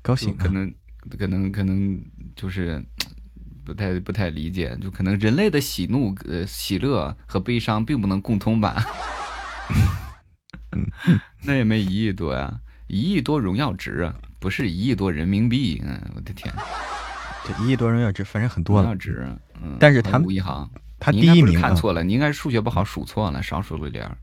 [0.00, 0.34] 高兴？
[0.38, 0.72] 可能
[1.18, 2.00] 可能可能
[2.34, 2.82] 就是
[3.70, 8.84] 不太不太理解，就可能人类的喜怒呃喜乐和悲伤并不能共通吧。
[11.44, 12.52] 那也没一亿多呀，
[12.88, 15.80] 一亿多荣耀值，不是一亿多人民币。
[15.86, 16.52] 嗯，我的天，
[17.46, 18.82] 这一亿多荣耀值反正很多了。
[18.82, 19.28] 荣耀值，
[19.62, 20.68] 嗯，但是他们一航。
[20.98, 24.16] 他第一名看错了，你应该是数学不好数错了，少数了点儿。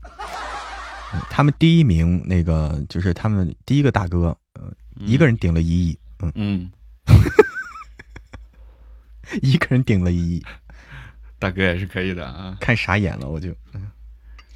[1.30, 4.70] 他们第一名那个就是他们第一个大哥，呃，
[5.00, 6.70] 一个人顶了一亿，嗯嗯，
[9.42, 10.42] 一个人顶了一 亿，
[11.38, 12.56] 大哥也是可以的啊。
[12.60, 13.54] 看傻眼了，我就，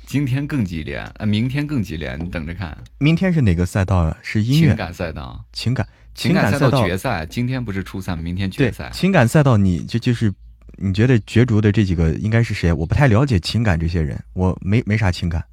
[0.07, 2.77] 今天更激烈，呃，明天更激烈，你等着看。
[2.99, 4.17] 明天是哪个赛道啊？
[4.23, 7.25] 是音乐情感赛道，情感情感赛道决赛。
[7.27, 8.91] 今天不是初赛，明天决赛。
[8.93, 10.33] 情感赛道，你就就是。
[10.79, 12.73] 你觉得角逐的这几个应该是谁？
[12.73, 15.45] 我不太了解情感这些人，我没没啥情感。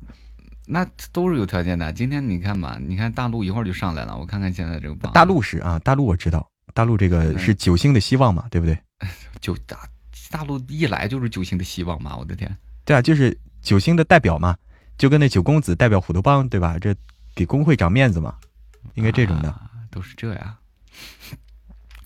[0.66, 1.92] 那都是有条件的。
[1.92, 5.12] 今天你看吧，你看大陆一会儿就上来了，我看看现在这个榜。
[5.12, 8.80] 大陆是啊，大陆我知道，大陆这个是九星的希望嘛，对不对？
[9.42, 9.90] 九大
[10.30, 12.56] 大陆一来就是九星的希望嘛，我的天！
[12.86, 14.58] 对啊，就是九星的代表嘛，
[14.98, 16.78] 就跟那九公子代表虎头帮，对吧？
[16.80, 16.96] 这
[17.36, 18.36] 给工会长面子嘛，
[18.96, 19.54] 应该这种的。
[19.92, 20.58] 都是这样。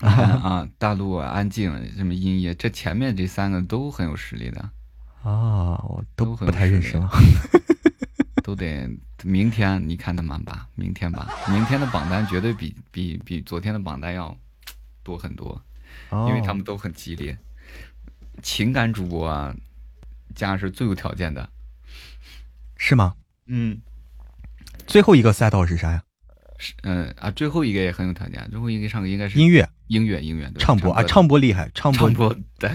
[0.00, 4.60] 啊，大陆安静，什么音乐，这前面这三个都很有实力的
[5.22, 7.10] 啊，我都不太认识了，
[8.42, 8.88] 都得
[9.22, 14.36] 明天你看他们吧，明天吧，明天的榜单绝对比比比昨天的榜单要
[15.02, 15.62] 多很多，
[16.28, 17.36] 因为他们都很激烈，
[18.42, 19.54] 情感主播啊，
[20.34, 21.48] 家是最有条件的，
[22.76, 23.14] 是吗？
[23.46, 23.80] 嗯，
[24.86, 26.02] 最后一个赛道是啥呀？
[26.58, 29.68] 是嗯啊，最后一个也很有条件，最后一个唱歌应该是音乐。
[29.88, 32.70] 音乐，音乐，唱播啊，唱播厉害，唱播，对，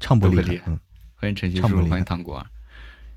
[0.00, 0.64] 唱播厉害。
[0.66, 0.80] 嗯，
[1.14, 2.44] 欢迎陈曦叔，欢迎糖果。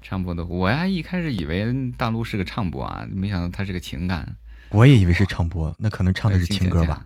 [0.01, 4.35] 唱播的，我呀一开始以为大陆是个唱播啊，没想到他是个情感。
[4.69, 7.05] 我也以为是唱播，那可能唱的是情歌吧。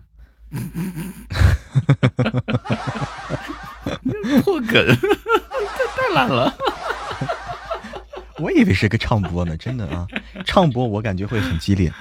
[4.42, 4.96] 破梗，这
[5.96, 6.54] 太烂了。
[8.38, 10.06] 我以为是个唱播呢，真的啊，
[10.44, 11.92] 唱播我感觉会很激烈。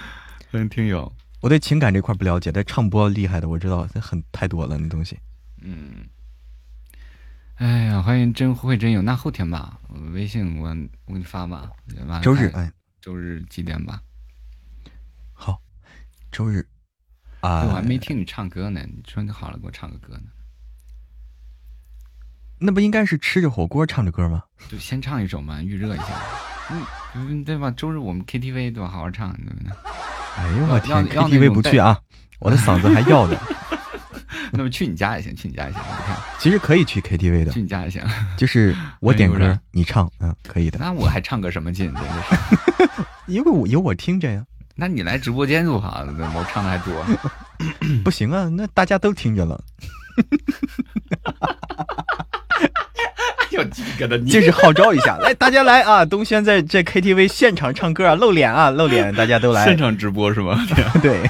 [0.52, 1.12] 欢迎听友。
[1.42, 5.18] 我对情感这块不了解，但唱播厉害的我知道，很太多了那东西。
[5.62, 6.06] 嗯，
[7.56, 9.80] 哎呀，欢迎真会真有，那后天吧，
[10.14, 10.70] 微信我
[11.06, 11.70] 我给你发吧。
[12.22, 14.02] 周日，哎，周日几点吧？
[15.34, 15.60] 好，
[16.32, 16.66] 周日
[17.42, 20.24] 啊，我还没听你唱歌呢，你说你好了，给我唱个歌呢。
[22.60, 24.44] 那不应该是吃着火锅唱着歌吗？
[24.70, 26.06] 就先唱一首嘛，预热一下。
[27.16, 27.70] 嗯，对吧？
[27.72, 28.88] 周日我们 KTV 对吧？
[28.88, 29.72] 好好唱，对不对？
[30.38, 32.00] 哎呦我天，KTV 不去啊，
[32.40, 33.38] 我的嗓子还要的。
[34.54, 35.82] 那么去你家也行，去你家也行。
[36.40, 38.02] 其实可以去 KTV 的，去你家也行。
[38.38, 40.78] 就是我点歌，你唱，嗯，可以的。
[40.80, 41.92] 那我还唱个什么劲？
[41.94, 42.24] 真的
[42.88, 44.46] 是，因为我有我听着呀。
[44.82, 47.06] 那你来直播间就好了，我唱的还多。
[48.04, 49.64] 不行啊，那大家都听着了。
[54.28, 56.04] 就是号召一下， 来大家来啊！
[56.04, 59.64] 东轩在这 KTV 现场唱歌啊，露脸啊，露脸， 大家都来。
[59.66, 60.58] 现场直播是吗？
[61.04, 61.22] 对。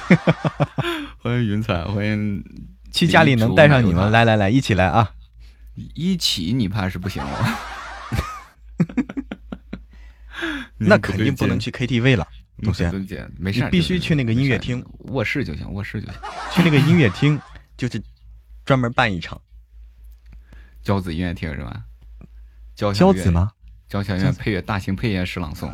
[1.22, 2.42] 欢迎云彩，欢迎。
[2.94, 5.12] 去家里能带上你们，来来来，一起来啊！
[5.94, 7.60] 一起你怕是不行了。
[10.78, 12.26] 那肯定不能去 KTV 了，
[12.62, 12.92] 东轩。
[13.38, 16.16] 没事，必须去那个音乐厅，卧室就行，卧室就行。
[16.54, 17.40] 去那个音乐厅，
[17.76, 18.02] 就是
[18.64, 19.40] 专门办一场。
[20.82, 21.84] 交子音乐厅是吧？
[22.76, 23.52] 交子吗？
[23.88, 25.72] 交响乐配乐，大型配乐诗朗诵，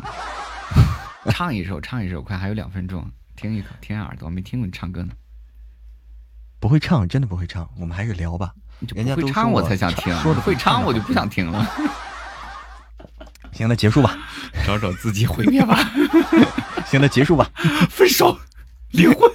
[1.30, 5.14] 唱一首，唱一首，快，还有两分钟，听一口，听下耳朵，没听过你唱歌呢。
[6.58, 8.52] 不会唱，真的不会唱，我们还是聊吧。
[8.94, 11.64] 人家会唱我才想听，说的会唱我就不想听了。
[13.52, 14.16] 行，那结束吧，
[14.66, 15.78] 找找自己毁灭吧。
[16.86, 17.50] 行，那结束吧，
[17.90, 18.38] 分手，
[18.90, 19.30] 离婚。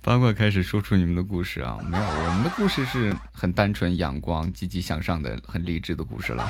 [0.00, 1.78] 八卦开始说出你们的故事啊！
[1.88, 6.46] 没有，我们的故事是很单纯、阳光、积极向上的、很励志的故事了。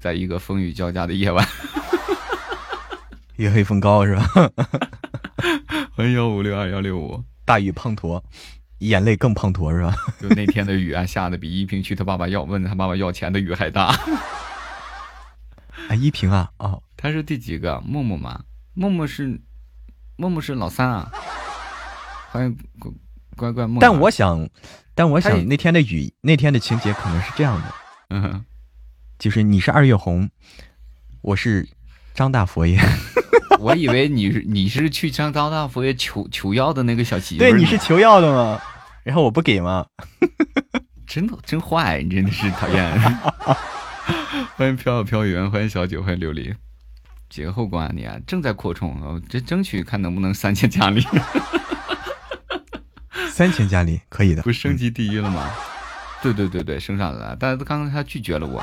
[0.00, 1.46] 在一个风雨交加的夜晚，
[3.36, 4.28] 月黑风高是吧？
[5.94, 8.20] 欢迎幺五六二幺六五，大雨滂沱，
[8.78, 9.94] 眼泪更滂沱是吧？
[10.20, 13.86] 就那天的雨啊，下的比依萍去他爸爸要问他爸爸要钱的雨还大。
[15.88, 17.80] 啊， 依萍啊，哦，他是第几个？
[17.80, 18.44] 默默吗？
[18.74, 19.40] 默默是，
[20.16, 21.10] 默默是老三啊。
[22.30, 22.92] 欢迎乖
[23.36, 23.80] 乖乖默。
[23.80, 24.48] 但我想，
[24.94, 27.74] 但我想那天的雨，那天的情节可能是这样的，
[28.10, 28.44] 嗯，
[29.18, 30.28] 就是你是二月红，
[31.22, 31.68] 我是
[32.14, 32.78] 张大佛爷。
[33.58, 37.40] 我以为你是你是去张张大佛爷求求药的那个小媳妇。
[37.40, 38.60] 对，你是求药的吗？
[39.02, 39.86] 然后我不给吗？
[41.06, 43.00] 真的真坏，你真的是讨厌。
[44.56, 46.54] 欢迎飘飘飘远，欢迎小九，欢迎琉璃。
[47.28, 51.04] 节后关你啊，正在扩充，这争取看能不能三千佳丽。
[53.30, 55.50] 三千佳丽可以的，不升级第一了吗？
[56.22, 58.62] 对对对对，升上来了，但是刚刚他拒绝了我，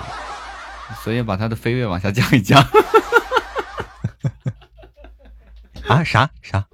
[1.04, 2.66] 所以把他的飞跃往下降一降。
[5.88, 6.04] 啊？
[6.04, 6.66] 啥啥？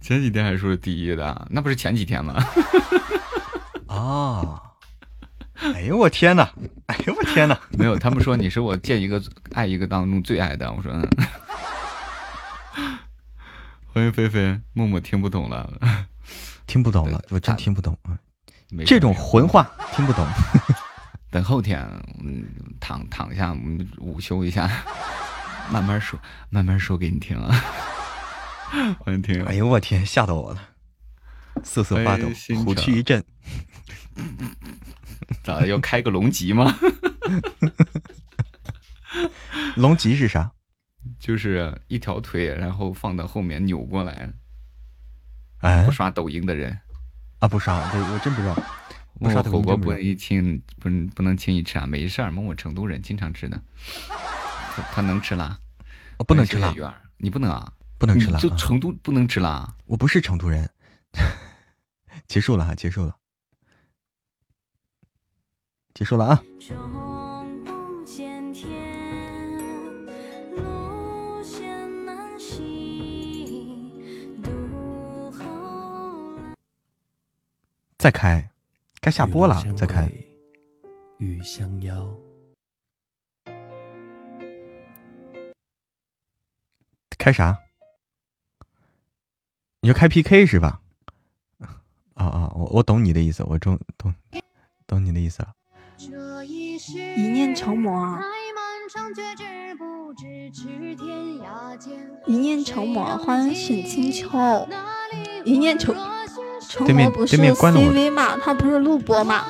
[0.00, 2.44] 前几天还说是第一的，那不是前几天吗？
[3.86, 4.60] 啊！
[5.54, 6.52] 哎呦我天哪！
[6.86, 7.58] 哎呦我天哪！
[7.70, 9.22] 没有，他们说你是我见一个
[9.52, 10.70] 爱一个当中最爱的。
[10.72, 10.92] 我说，
[13.86, 15.70] 欢迎菲菲，默默听不懂了，
[16.66, 18.18] 听不懂了，我真听不懂啊！
[18.84, 20.26] 这种混话听不懂。
[21.30, 21.80] 等后天，
[22.20, 22.44] 嗯，
[22.80, 24.68] 躺躺下，我们午休一下，
[25.70, 26.18] 慢慢说，
[26.50, 27.54] 慢慢说给你听啊。
[28.98, 29.44] 欢迎听。
[29.44, 30.60] 哎呦我天，吓到我了，
[31.62, 32.28] 瑟瑟发抖，
[32.64, 33.24] 虎躯一震。
[35.42, 35.66] 咋的？
[35.66, 36.74] 要开个龙脊吗？
[39.76, 40.52] 龙脊是啥？
[41.18, 44.30] 就是一条腿，然后放到后面扭过来。
[45.60, 46.78] 哎，不刷抖音的人
[47.38, 48.54] 啊，不刷，我我真不知道。
[49.20, 51.86] 不刷火锅不能一轻，不不能轻易吃啊。
[51.86, 53.60] 没事儿，某某成都人经常吃的。
[54.74, 55.58] 他他能吃辣？
[56.18, 56.74] 哦，不能吃辣。
[57.16, 57.72] 你不能啊？
[57.98, 58.40] 不能吃辣。
[58.40, 59.72] 就成都不能吃辣？
[59.86, 60.68] 我不是成都人。
[62.26, 63.16] 结束了哈，结束了。
[65.94, 66.42] 结束了啊！
[77.96, 78.50] 再开，
[79.00, 80.10] 该下播了，再开。
[87.24, 87.58] 开啥？
[89.80, 90.82] 你就开 PK 是吧？
[92.12, 94.14] 啊啊，我我懂你的意思，我中懂
[94.86, 95.54] 懂你的意思了。
[95.96, 98.20] 一念成魔，
[102.26, 104.68] 一念成魔，欢迎沈清秋。
[105.46, 105.96] 一念成
[106.60, 108.36] 成魔不是 CV 吗？
[108.36, 109.46] 他不是录播吗？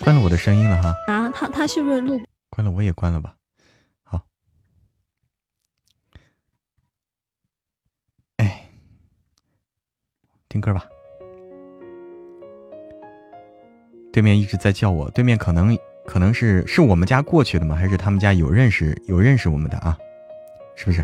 [0.00, 0.92] 关了我的声音了哈。
[1.06, 2.20] 啊，他他是不是录？
[2.50, 3.36] 关了我也关了吧。
[10.52, 10.84] 听歌吧。
[14.12, 15.74] 对面一直在叫我，对面可能
[16.04, 17.74] 可能是是我们家过去的吗？
[17.74, 19.96] 还是他们家有认识有认识我们的啊？
[20.76, 21.02] 是不是？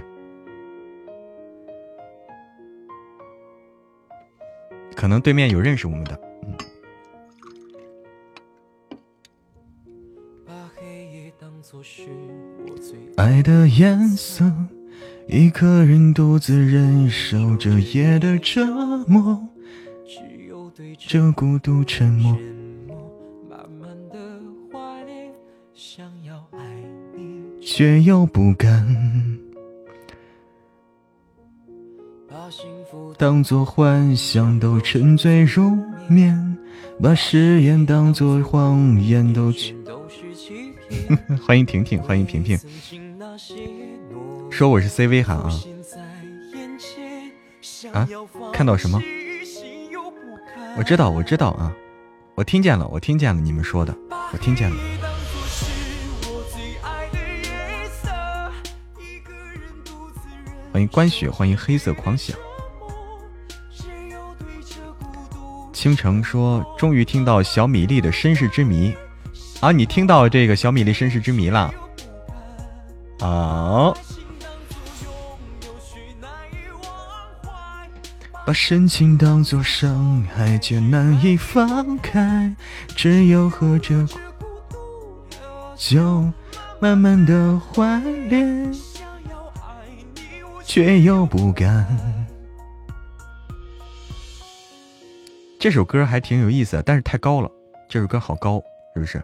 [4.95, 6.21] 可能对面有认识我们的。
[13.17, 14.45] 爱的颜色，
[15.27, 18.65] 一个人独自忍受着夜的折
[19.09, 19.49] 磨，
[20.99, 22.37] 这孤独沉默。
[27.61, 28.87] 却又不敢
[32.29, 35.77] 把幸福当作幻想，都沉醉入
[36.09, 36.59] 眠，
[37.01, 39.77] 把誓言当作谎言，都去。
[41.47, 42.59] 欢迎婷婷，欢迎萍萍。
[44.51, 45.51] 说我是 CV 喊啊
[47.93, 48.09] 啊！
[48.53, 49.01] 看到什么？
[50.77, 51.73] 我知道，我知道啊，
[52.35, 53.95] 我听见了，我听见了你们说的，
[54.33, 54.77] 我听见了。
[60.73, 62.37] 欢迎关雪，欢迎黑色狂想。
[65.73, 68.95] 倾城说：“终于听到小米粒的身世之谜
[69.61, 69.73] 啊！
[69.73, 71.73] 你听到这个小米粒身世之谜了？
[73.21, 73.95] 啊！
[78.49, 82.57] 把深情当作伤害，却难以放开，
[82.97, 84.09] 只有喝着
[85.77, 86.33] 酒，
[86.81, 88.01] 慢慢的怀
[88.31, 88.73] 恋。”
[90.65, 91.87] 却又不敢。
[95.61, 97.51] 这首歌还挺有意思，但是太高了。
[97.87, 98.63] 这首歌好高，
[98.95, 99.23] 是不是？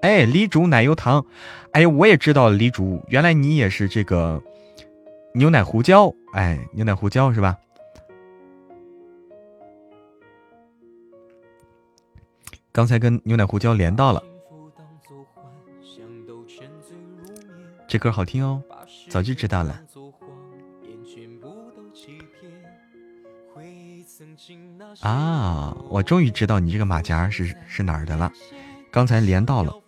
[0.00, 1.24] 哎，李竹奶油糖，
[1.70, 4.42] 哎，我也知道李竹，原来你也是这个
[5.32, 7.56] 牛奶胡椒，哎，牛奶胡椒是吧？
[12.72, 14.22] 刚才跟牛奶胡椒连到了。
[17.86, 18.62] 这歌好听哦，
[19.10, 19.78] 早就知道了。
[25.02, 28.32] 啊，我终于知道你这个马甲是是哪儿的了，
[28.90, 29.81] 刚才连到了。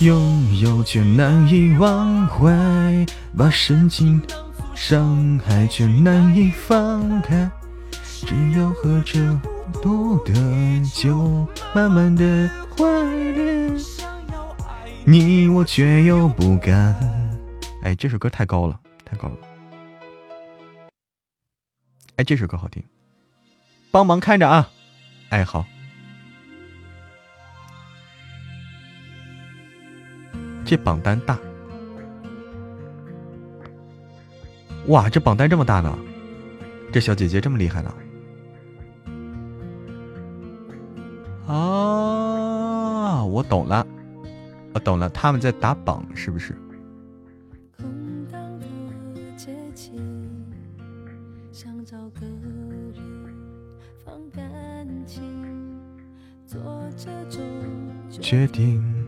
[0.00, 2.50] 拥有却难以忘怀，
[3.36, 4.18] 把深情
[4.74, 7.50] 伤害却难以放开，
[7.92, 9.38] 只有喝着
[9.82, 10.32] 多的
[10.94, 12.84] 酒，慢慢的怀
[13.34, 13.76] 念
[15.04, 16.96] 你，我却又不敢。
[17.82, 19.36] 哎，这首歌太高了，太高了。
[22.16, 22.82] 哎，这首歌好听，
[23.90, 24.70] 帮忙看着啊。
[25.28, 25.66] 哎，好。
[30.64, 31.38] 这榜单大，
[34.86, 35.08] 哇！
[35.08, 35.98] 这榜单这么大呢，
[36.92, 37.94] 这小姐姐这么厉害呢？
[41.46, 43.84] 啊，我懂了，
[44.72, 46.56] 我懂了，他们在打榜是不是？
[58.20, 58.99] 决定。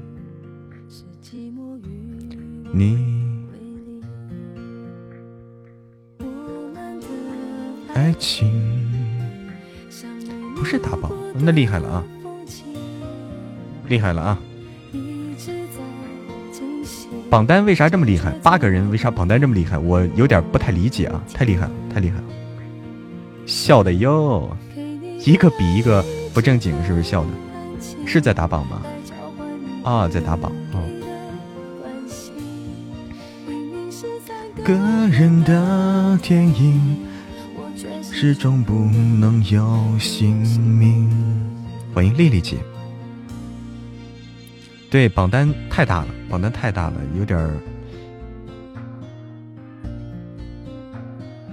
[2.74, 2.96] 你
[7.94, 8.50] 爱情
[10.56, 12.04] 不是打榜，那厉害了啊！
[13.88, 14.38] 厉害了啊！
[17.28, 18.30] 榜单为啥这么厉害？
[18.42, 19.76] 八个人为啥榜单这么厉害？
[19.76, 21.22] 我有点不太理解啊！
[21.34, 22.24] 太厉害了，太厉害了！
[23.44, 24.56] 笑的哟，
[25.26, 27.28] 一个比一个不正经，是不是笑的？
[28.06, 28.82] 是在打榜吗？
[29.84, 30.50] 啊，在打榜
[34.64, 34.72] 个
[35.08, 36.96] 人的电影，
[38.00, 38.74] 始终不
[39.18, 41.10] 能有姓名。
[41.92, 42.58] 欢迎丽丽姐。
[44.88, 47.60] 对，榜单太大了，榜单太大了，有点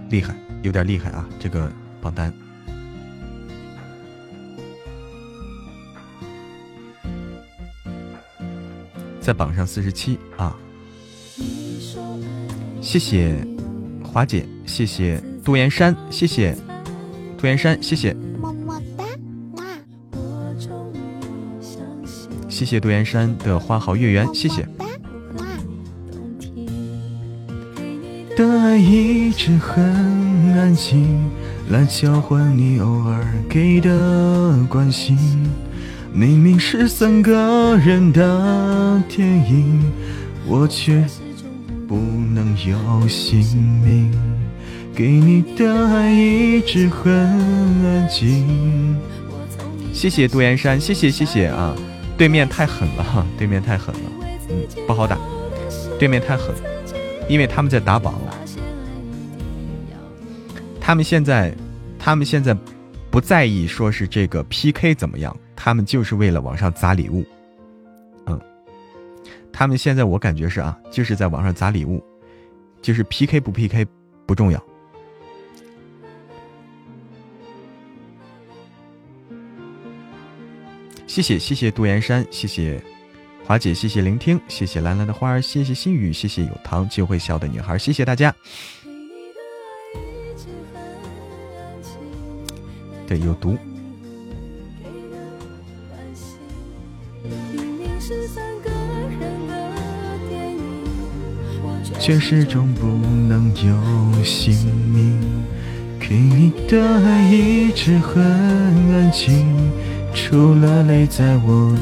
[0.10, 1.28] 厉害，有点厉害啊！
[1.40, 2.32] 这个榜单
[9.20, 10.56] 在榜上四十七啊。
[12.82, 13.36] 谢谢
[14.04, 16.56] 华姐，谢谢杜岩山，谢谢
[17.38, 19.04] 杜岩山，谢谢么么哒，
[22.48, 24.68] 谢谢杜岩山的花好月圆，谢谢。
[28.36, 29.84] 的爱一直很
[30.58, 31.30] 安静，
[31.70, 35.18] 来交换你偶尔给的关心。
[36.14, 39.82] 明明是三个人的电影，
[40.48, 41.06] 我却。
[41.90, 43.40] 不能有姓
[43.84, 44.14] 名，
[44.94, 48.96] 给你的爱一直很安静。
[49.92, 51.76] 谢谢杜岩山，谢谢谢谢啊！
[52.16, 54.02] 对面太狠了哈，对面太狠了，
[54.50, 55.18] 嗯，不好打，
[55.98, 56.54] 对面太狠，
[57.28, 58.14] 因为他们在打榜。
[60.80, 61.52] 他们现在，
[61.98, 62.56] 他们现在
[63.10, 67.26] 不在意说是这个 PK 怎么样，他们就是为了往上砸礼物。
[69.52, 72.04] 他们现在我感觉是啊，就是在网上砸礼物，
[72.82, 73.86] 就是 P K 不 P K
[74.26, 74.64] 不重要。
[81.08, 82.82] 谢谢谢谢杜岩山，谢谢
[83.44, 88.34] 华姐，谢谢聆听，谢谢蓝蓝的花儿，谢谢心雨，谢谢有糖就会笑的女孩，谢谢大家。
[93.08, 93.58] 对，有毒。
[102.00, 102.88] 却始终不
[103.28, 104.56] 能有姓
[104.92, 105.20] 名，
[106.00, 109.46] 给你的爱一直很安静，
[110.14, 111.76] 除了泪在我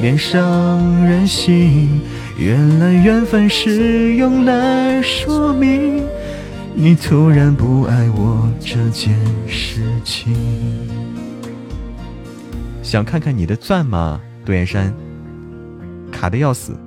[0.00, 2.00] 脸上任性。
[2.38, 6.04] 原来缘分是用来说明
[6.74, 9.18] 你突然不爱我这件
[9.48, 10.36] 事情。
[12.82, 14.20] 想看看你的钻吗？
[14.44, 14.94] 杜岩山，
[16.12, 16.78] 卡的要死，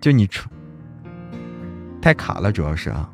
[0.00, 0.48] 就你出。
[2.00, 3.10] 太卡了，主要是啊，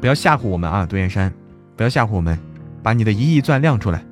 [0.00, 1.32] 不要吓唬我们啊，杜岩山，
[1.76, 2.38] 不要吓唬我们，
[2.82, 4.04] 把你的一亿钻亮出来，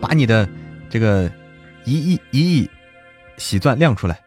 [0.00, 0.48] 把你的
[0.90, 1.30] 这个
[1.84, 2.70] 一亿一亿
[3.38, 4.20] 喜钻亮出来，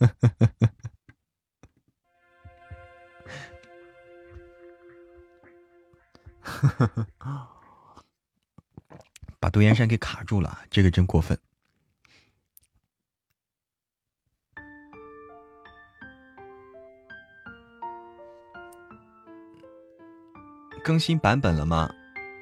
[9.40, 11.36] 把杜岩山给卡住了，这个真过分。
[20.84, 21.90] 更新版本了吗？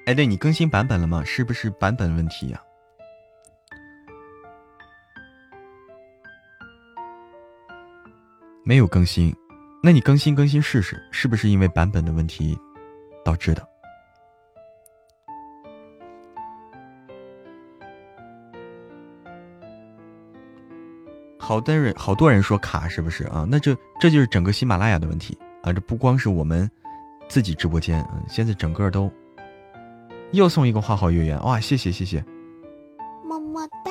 [0.06, 1.22] 哎，对你更新版本了吗？
[1.24, 2.60] 是不是版本问题呀？
[8.64, 9.34] 没有更新，
[9.82, 12.58] 那你更新更新试试，是不是因为版本的问题
[13.24, 13.77] 导致的？
[21.48, 23.46] 好多人好多人说卡是不是啊？
[23.48, 25.72] 那就这就是整个喜马拉雅的问题啊！
[25.72, 26.70] 这不光是我们
[27.26, 29.10] 自己直播间，现在整个都
[30.32, 31.58] 又送一个花好月圆哇！
[31.58, 32.22] 谢谢谢谢，
[33.26, 33.90] 么么哒，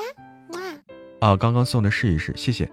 [0.53, 1.29] 哇！
[1.31, 2.71] 啊，刚刚送的试一试，谢谢。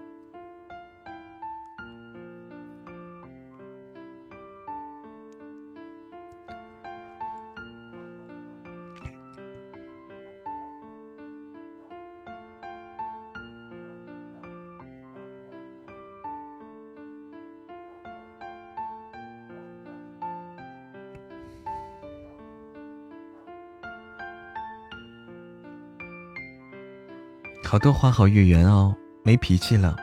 [27.75, 29.97] 好多花好月圆哦，没脾气了。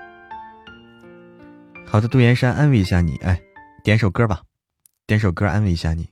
[1.87, 3.41] 好的，杜岩山安慰一下你，哎，
[3.83, 4.43] 点首歌吧，
[5.07, 6.11] 点首歌安慰一下你。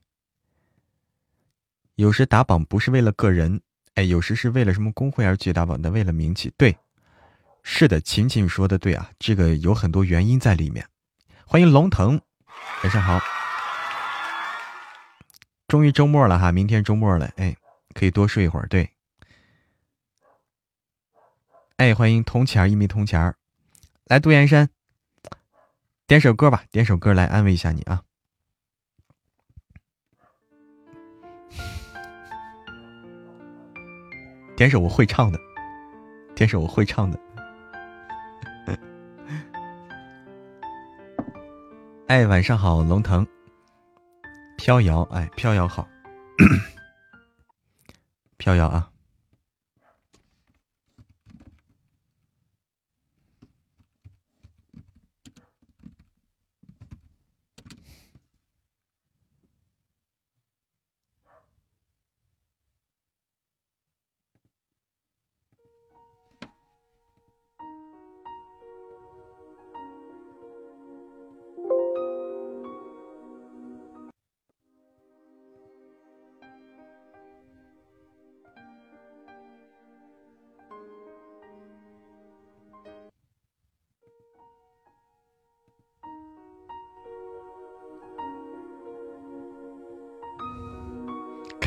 [1.96, 3.60] 有时打榜不是为了个人，
[3.92, 6.50] 哎，有时是为了什么公会而去打榜的，为了名气。
[6.56, 6.74] 对，
[7.62, 10.86] 是的，琴琴说的对啊，这个有很多原因在里面。
[11.44, 12.18] 欢迎龙腾，
[12.84, 13.20] 晚上好。
[15.68, 17.54] 终于周末了哈，明天周末了，哎，
[17.92, 18.66] 可以多睡一会儿。
[18.68, 18.88] 对。
[21.80, 23.36] 哎，欢迎铜钱儿一枚铜钱儿，
[24.04, 24.68] 来杜岩山，
[26.06, 28.02] 点首歌吧，点首歌来安慰一下你啊。
[34.58, 35.40] 点首我会唱的，
[36.34, 37.18] 点首我会唱的。
[42.08, 43.26] 哎，晚上好，龙腾，
[44.58, 45.88] 飘摇，哎，飘摇好，
[48.36, 48.90] 飘摇啊。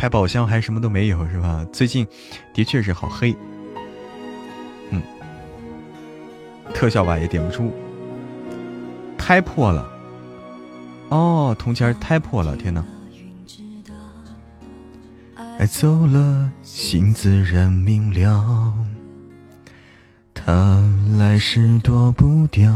[0.04, 1.66] 开宝箱还什么都没有是吧？
[1.72, 2.06] 最近
[2.54, 3.34] 的确是好黑，
[4.90, 5.02] 嗯，
[6.74, 7.72] 特效吧也点不出，
[9.18, 9.90] 胎破了，
[11.08, 12.84] 哦，铜钱胎破了，天哪！
[15.58, 18.74] 爱走了，心自然明了，
[20.34, 20.84] 他
[21.18, 22.70] 来时躲不掉，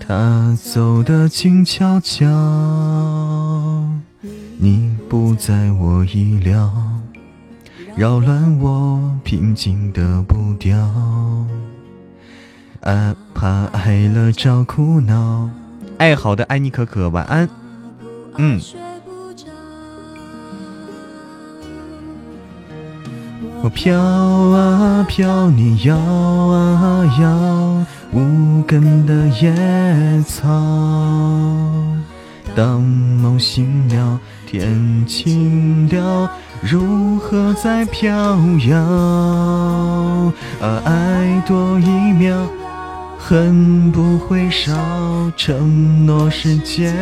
[0.00, 2.26] 他走的静悄悄。
[4.58, 6.72] 你不在我意料，
[7.94, 10.74] 扰乱我平静的步调。
[12.80, 15.50] 啊，怕爱了找苦恼。
[15.98, 17.46] 爱好的爱你可可，晚安。
[18.38, 18.58] 嗯。
[23.62, 27.84] 我飘啊飘，你摇啊摇，
[28.18, 30.48] 无根的野草。
[32.56, 34.18] 当梦醒了。
[34.52, 36.30] 天晴了，
[36.60, 38.12] 如何在飘
[38.68, 38.78] 摇？
[40.60, 42.36] 啊，爱多一秒，
[43.18, 44.70] 恨不会少，
[45.38, 46.94] 承诺是煎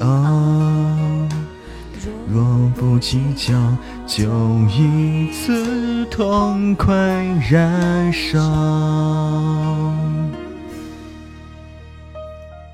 [0.00, 0.08] 熬。
[2.28, 2.44] 若
[2.74, 3.54] 不计较，
[4.04, 4.24] 就
[4.68, 6.92] 一次痛快
[7.48, 8.40] 燃烧。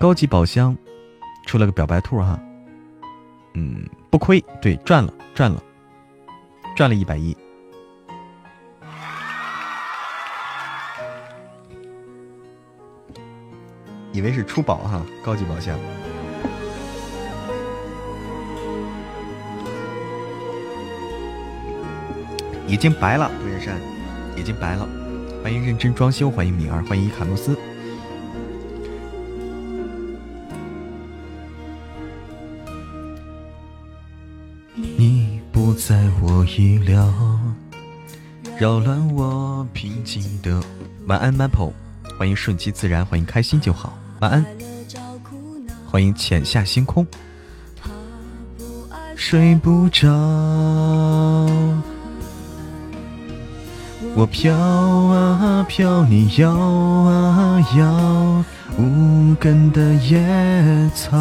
[0.01, 0.75] 高级宝箱
[1.45, 2.41] 出了个表白兔哈。
[3.55, 5.63] 嗯，不亏，对，赚了，赚了，
[6.77, 7.37] 赚了一百一。
[14.13, 15.79] 以为是出宝哈，高级宝箱，
[22.67, 23.81] 已经白了，杜岩山，
[24.37, 24.89] 已经白了。
[25.43, 27.57] 欢迎认真装修，欢迎米儿，欢迎伊卡洛斯。
[35.75, 37.13] 在我意料，
[38.59, 40.63] 扰乱我平静的
[41.07, 41.73] 晚安，Maple，
[42.19, 44.45] 欢迎顺其自然，欢迎开心就好，晚安，
[45.87, 47.07] 欢迎浅下星空，
[49.17, 50.09] 睡不着。
[54.17, 58.45] 我飘啊飘，你摇啊摇，
[58.79, 61.17] 无根的野草。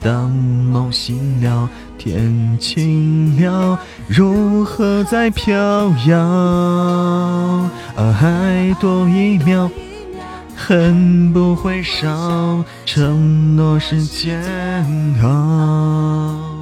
[0.00, 1.68] 当梦醒了，
[1.98, 7.70] 天晴了，如何再飘摇？
[7.96, 9.70] 爱多一秒，
[10.54, 14.42] 恨不会少，承诺是煎
[15.22, 16.52] 熬。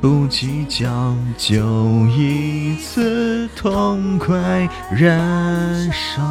[0.00, 6.22] 不计较，就一次痛快燃烧。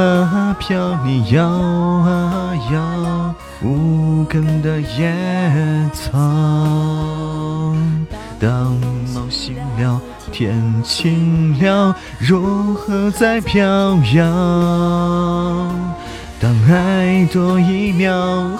[0.00, 6.12] 啊飘，你摇啊摇，无根的野草。
[8.40, 8.76] 当
[9.12, 10.00] 梦醒了，
[10.30, 14.24] 天晴了，如何再飘摇？
[16.40, 18.12] 当爱多一秒，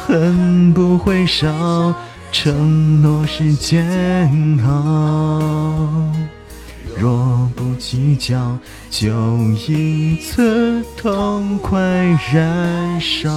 [0.04, 1.94] 恨不会少，
[2.32, 5.40] 承诺是煎熬。
[7.00, 8.58] 若不计较，
[8.90, 9.08] 就
[9.52, 11.78] 一次痛快
[12.32, 13.30] 燃烧；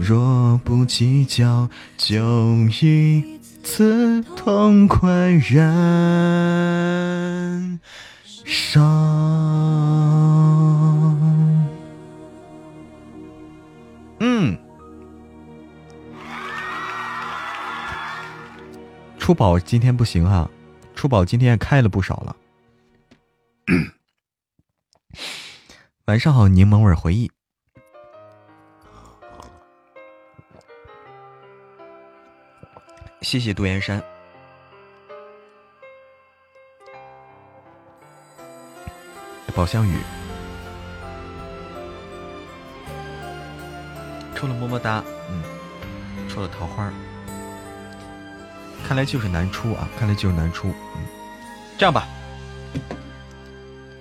[0.00, 2.18] 若不计较，就
[2.82, 5.58] 一次痛快燃
[8.44, 8.80] 烧。
[14.20, 14.58] 嗯，
[19.18, 20.50] 初宝今天不行哈，
[20.98, 22.34] 初宝今天开了不少了。
[26.06, 27.30] 晚上好，柠檬味回忆，
[33.20, 34.02] 谢谢杜岩山，
[39.54, 40.00] 宝香雨。
[44.34, 45.44] 抽了么么哒，嗯，
[46.28, 46.92] 抽了桃花，
[48.84, 50.74] 看来就是难出啊，看来就是难出，
[51.78, 52.08] 这样吧，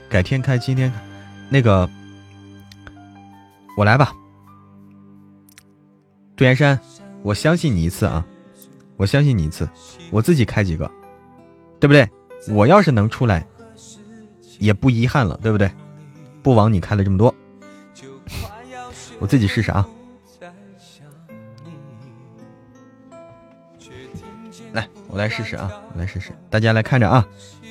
[0.10, 1.00] 改天开，今天开
[1.48, 1.88] 那个
[3.78, 4.12] 我来吧，
[6.36, 6.80] 杜岩山，
[7.22, 8.26] 我相信你一次啊，
[8.96, 9.70] 我相信你一次，
[10.10, 10.90] 我自己开几个，
[11.80, 12.10] 对不对？
[12.50, 13.46] 我要是能出来，
[14.58, 15.70] 也不遗憾了，对不对？
[16.42, 17.34] 不枉你开了这么多，
[19.20, 19.88] 我自己试试啊。
[25.08, 25.72] 我来试试啊！
[25.94, 27.26] 我来试试，大家来看着啊！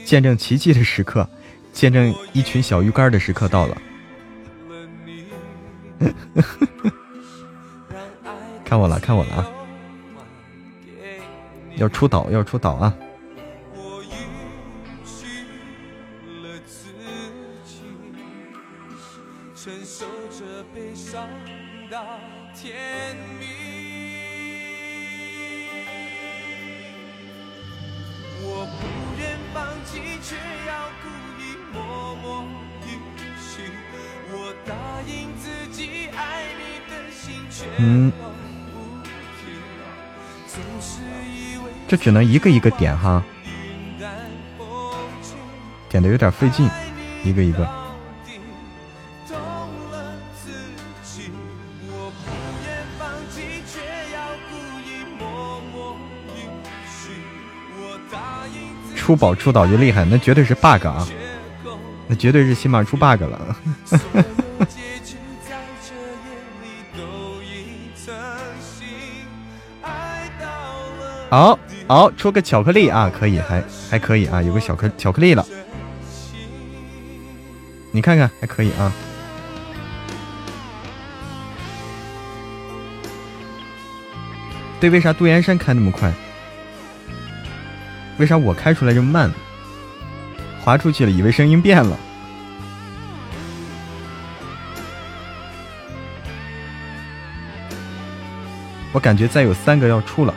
[0.04, 1.28] 见证奇迹的时刻，
[1.72, 3.76] 见证一群小鱼干的时刻到了。
[8.64, 9.46] 看我了，看我了啊！
[11.76, 12.94] 要出岛，要出岛啊！
[41.96, 43.24] 这只能一个一个点哈，
[45.88, 46.68] 点的有点费劲，
[47.24, 47.66] 一个一个。
[58.94, 61.08] 出宝出岛就厉害，那绝对是 bug 啊，
[62.08, 63.56] 那绝对是起码出 bug 了。
[71.28, 75.46] 好好出个巧克力啊，可以，还还可以啊，有个小克巧克力了，
[77.92, 78.92] 你看看还可以啊。
[84.80, 86.12] 对，为啥杜岩山开那么快？
[88.18, 89.30] 为啥我开出来这么慢？
[90.60, 91.96] 滑出去了，以为声音变了。
[98.92, 100.34] 我感觉再有三个要出了。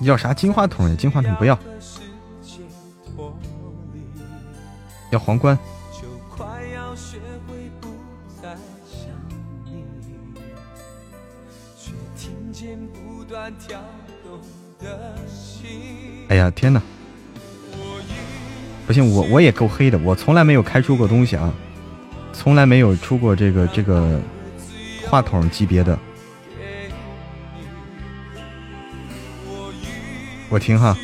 [0.00, 0.94] 要啥金话筒呀？
[0.96, 1.58] 金话筒不要，
[5.10, 5.58] 要皇冠。
[16.28, 16.80] 哎呀天哪！
[18.86, 21.52] 不行，我我也够黑的，我从来没有开出过东西啊，
[22.32, 24.20] 从来没有出过这个这个
[25.06, 25.98] 话筒级别的。
[30.50, 30.96] 我听哈。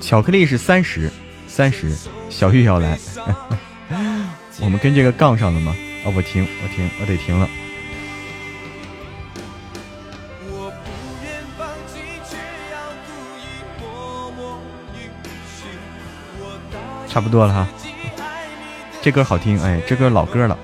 [0.00, 1.10] 巧克力是三十，
[1.46, 1.94] 三十。
[2.28, 2.98] 小玉要来，
[4.60, 5.74] 我们跟这个杠上了吗？
[6.04, 7.48] 哦，我停，我停，我得停了。
[17.08, 17.68] 差不多了哈，
[19.00, 20.58] 这歌好听，哎，这歌老歌了。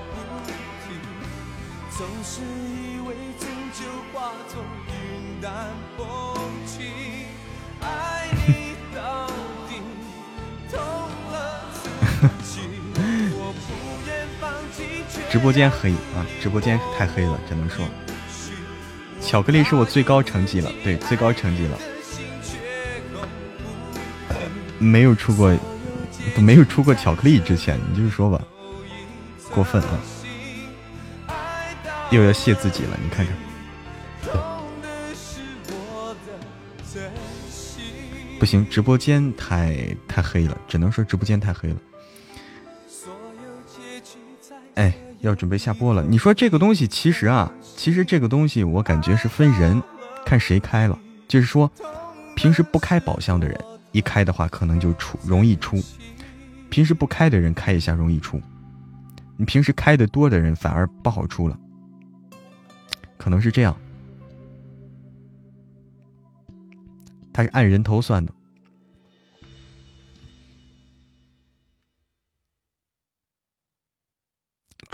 [15.41, 17.83] 直播间黑啊，直播间太黑了，只能说。
[19.19, 21.79] 巧克力是我最高成绩了，对，最高成绩了，
[24.77, 25.51] 没有出过。
[26.37, 28.39] 没有出过巧克力之前，你就是说吧，
[29.49, 29.99] 过分啊！
[32.11, 33.35] 又要谢自己了，你看看，
[38.39, 41.75] 不行，直播间太太黑了，只能说直播间太黑了。
[44.75, 46.03] 哎，要准备下播了。
[46.03, 49.81] 你说这个东西，其实啊，其实这个东西我感觉是分人，
[50.25, 50.97] 看谁开了。
[51.27, 51.71] 就是说，
[52.35, 53.57] 平时不开宝箱的人，
[53.91, 55.81] 一开的话，可能就出容易出。
[56.69, 58.41] 平时不开的人开一下容易出，
[59.37, 61.57] 你平时开的多的人反而不好出了，
[63.17, 63.75] 可能是这样。
[67.33, 68.33] 他是按人头算的，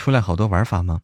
[0.08, 1.02] 出来好多玩法吗？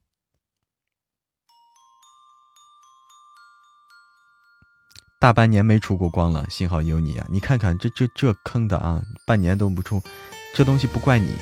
[5.20, 7.28] 大半年没出过光了，幸好有你啊！
[7.30, 10.02] 你看看这这这坑的啊，半年都不出。
[10.56, 11.36] 这东西不怪你，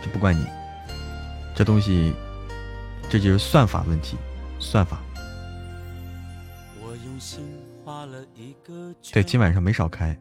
[0.00, 0.46] 这不怪你，
[1.56, 2.14] 这东西，
[3.10, 4.16] 这就是算法问题，
[4.60, 5.00] 算法。
[9.12, 10.16] 对，今晚上没少开。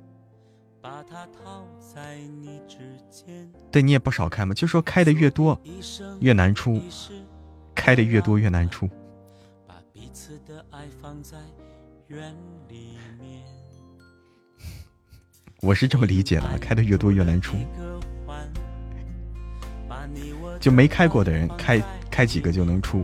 [3.71, 5.59] 对你也不少开嘛，就说开的越多，
[6.19, 6.81] 越难出，
[7.75, 8.89] 开的越多越难出。
[15.61, 17.57] 我是这么理解的，开的越多越难出。
[20.59, 23.03] 就没开过的人，开开几个就能出。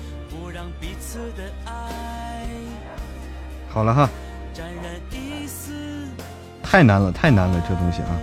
[0.53, 2.45] 让彼此的爱。
[3.69, 4.09] 好了哈。
[4.53, 5.71] 沾染一丝
[6.61, 8.19] 太难了，太难了，这东西啊，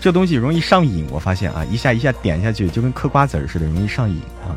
[0.00, 4.56] 这东西容易上瘾，我发现啊，一下一下点下去就跟嗑瓜子似的，容易上瘾啊。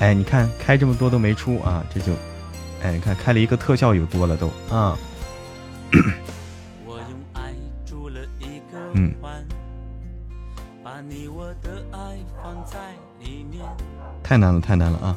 [0.00, 2.12] 哎，你看开这么多都没出啊，这就，
[2.82, 4.98] 哎，你看开了一个特效有多了都啊。
[8.94, 9.14] 嗯。
[14.32, 15.14] 太难了，太难了啊！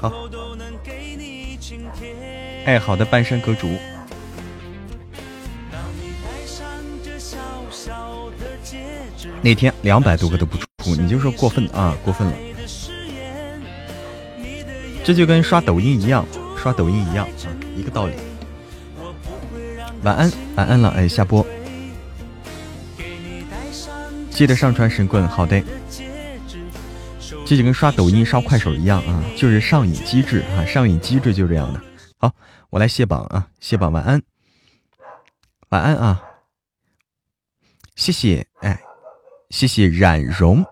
[0.00, 0.10] 好。
[2.64, 3.68] 哎，好的，半山阁主。
[9.42, 12.32] 那天两百多个都不出，你就说过分啊，过分了。
[15.04, 16.24] 这就跟刷抖音一样，
[16.56, 17.30] 刷抖音一样啊，
[17.76, 18.14] 一个道理。
[20.02, 21.46] 晚安，晚安了，哎，下播。
[24.42, 25.62] 记得上传神棍，好的。
[27.46, 31.80] 这就跟刷抖音、刷快手一样啊，就是上瘾机制啊，上瘾机制就这样的。
[32.18, 32.34] 好，
[32.68, 34.20] 我来卸榜啊，卸榜，晚安，
[35.68, 36.20] 晚安啊，
[37.94, 38.82] 谢谢，哎。
[39.50, 40.64] 谢谢冉荣，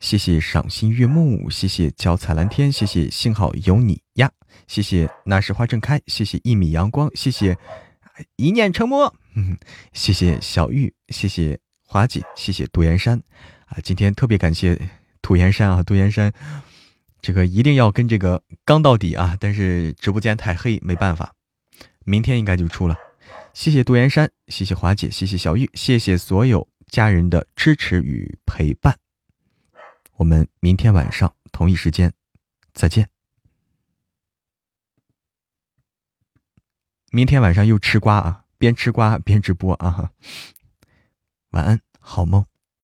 [0.00, 4.28] 谢谢赏心悦目，谢谢脚踩蓝天，谢谢幸好有你呀，
[4.66, 7.56] 谢谢那时花正开，谢谢一米阳光，谢谢
[8.34, 9.14] 一念成魔，
[9.92, 11.60] 谢谢小玉，谢谢
[11.96, 13.18] 华姐，谢谢杜岩山
[13.64, 14.78] 啊，今天特别感谢
[15.22, 16.30] 杜岩山啊，杜岩山，
[17.22, 21.32] 这个一定要跟这个刚到底啊，但是直播间太黑，没办法，
[22.04, 22.94] 明天应该就出了，
[23.54, 26.68] 谢谢杜岩山，谢谢华姐，谢谢小玉，谢谢所有。
[26.88, 28.94] 家人的支持与陪伴，
[30.16, 32.12] 我们明天晚上同一时间
[32.74, 33.08] 再见。
[37.10, 40.12] 明天晚上又吃瓜啊，边吃瓜边直播啊。
[41.50, 42.46] 晚安，好梦。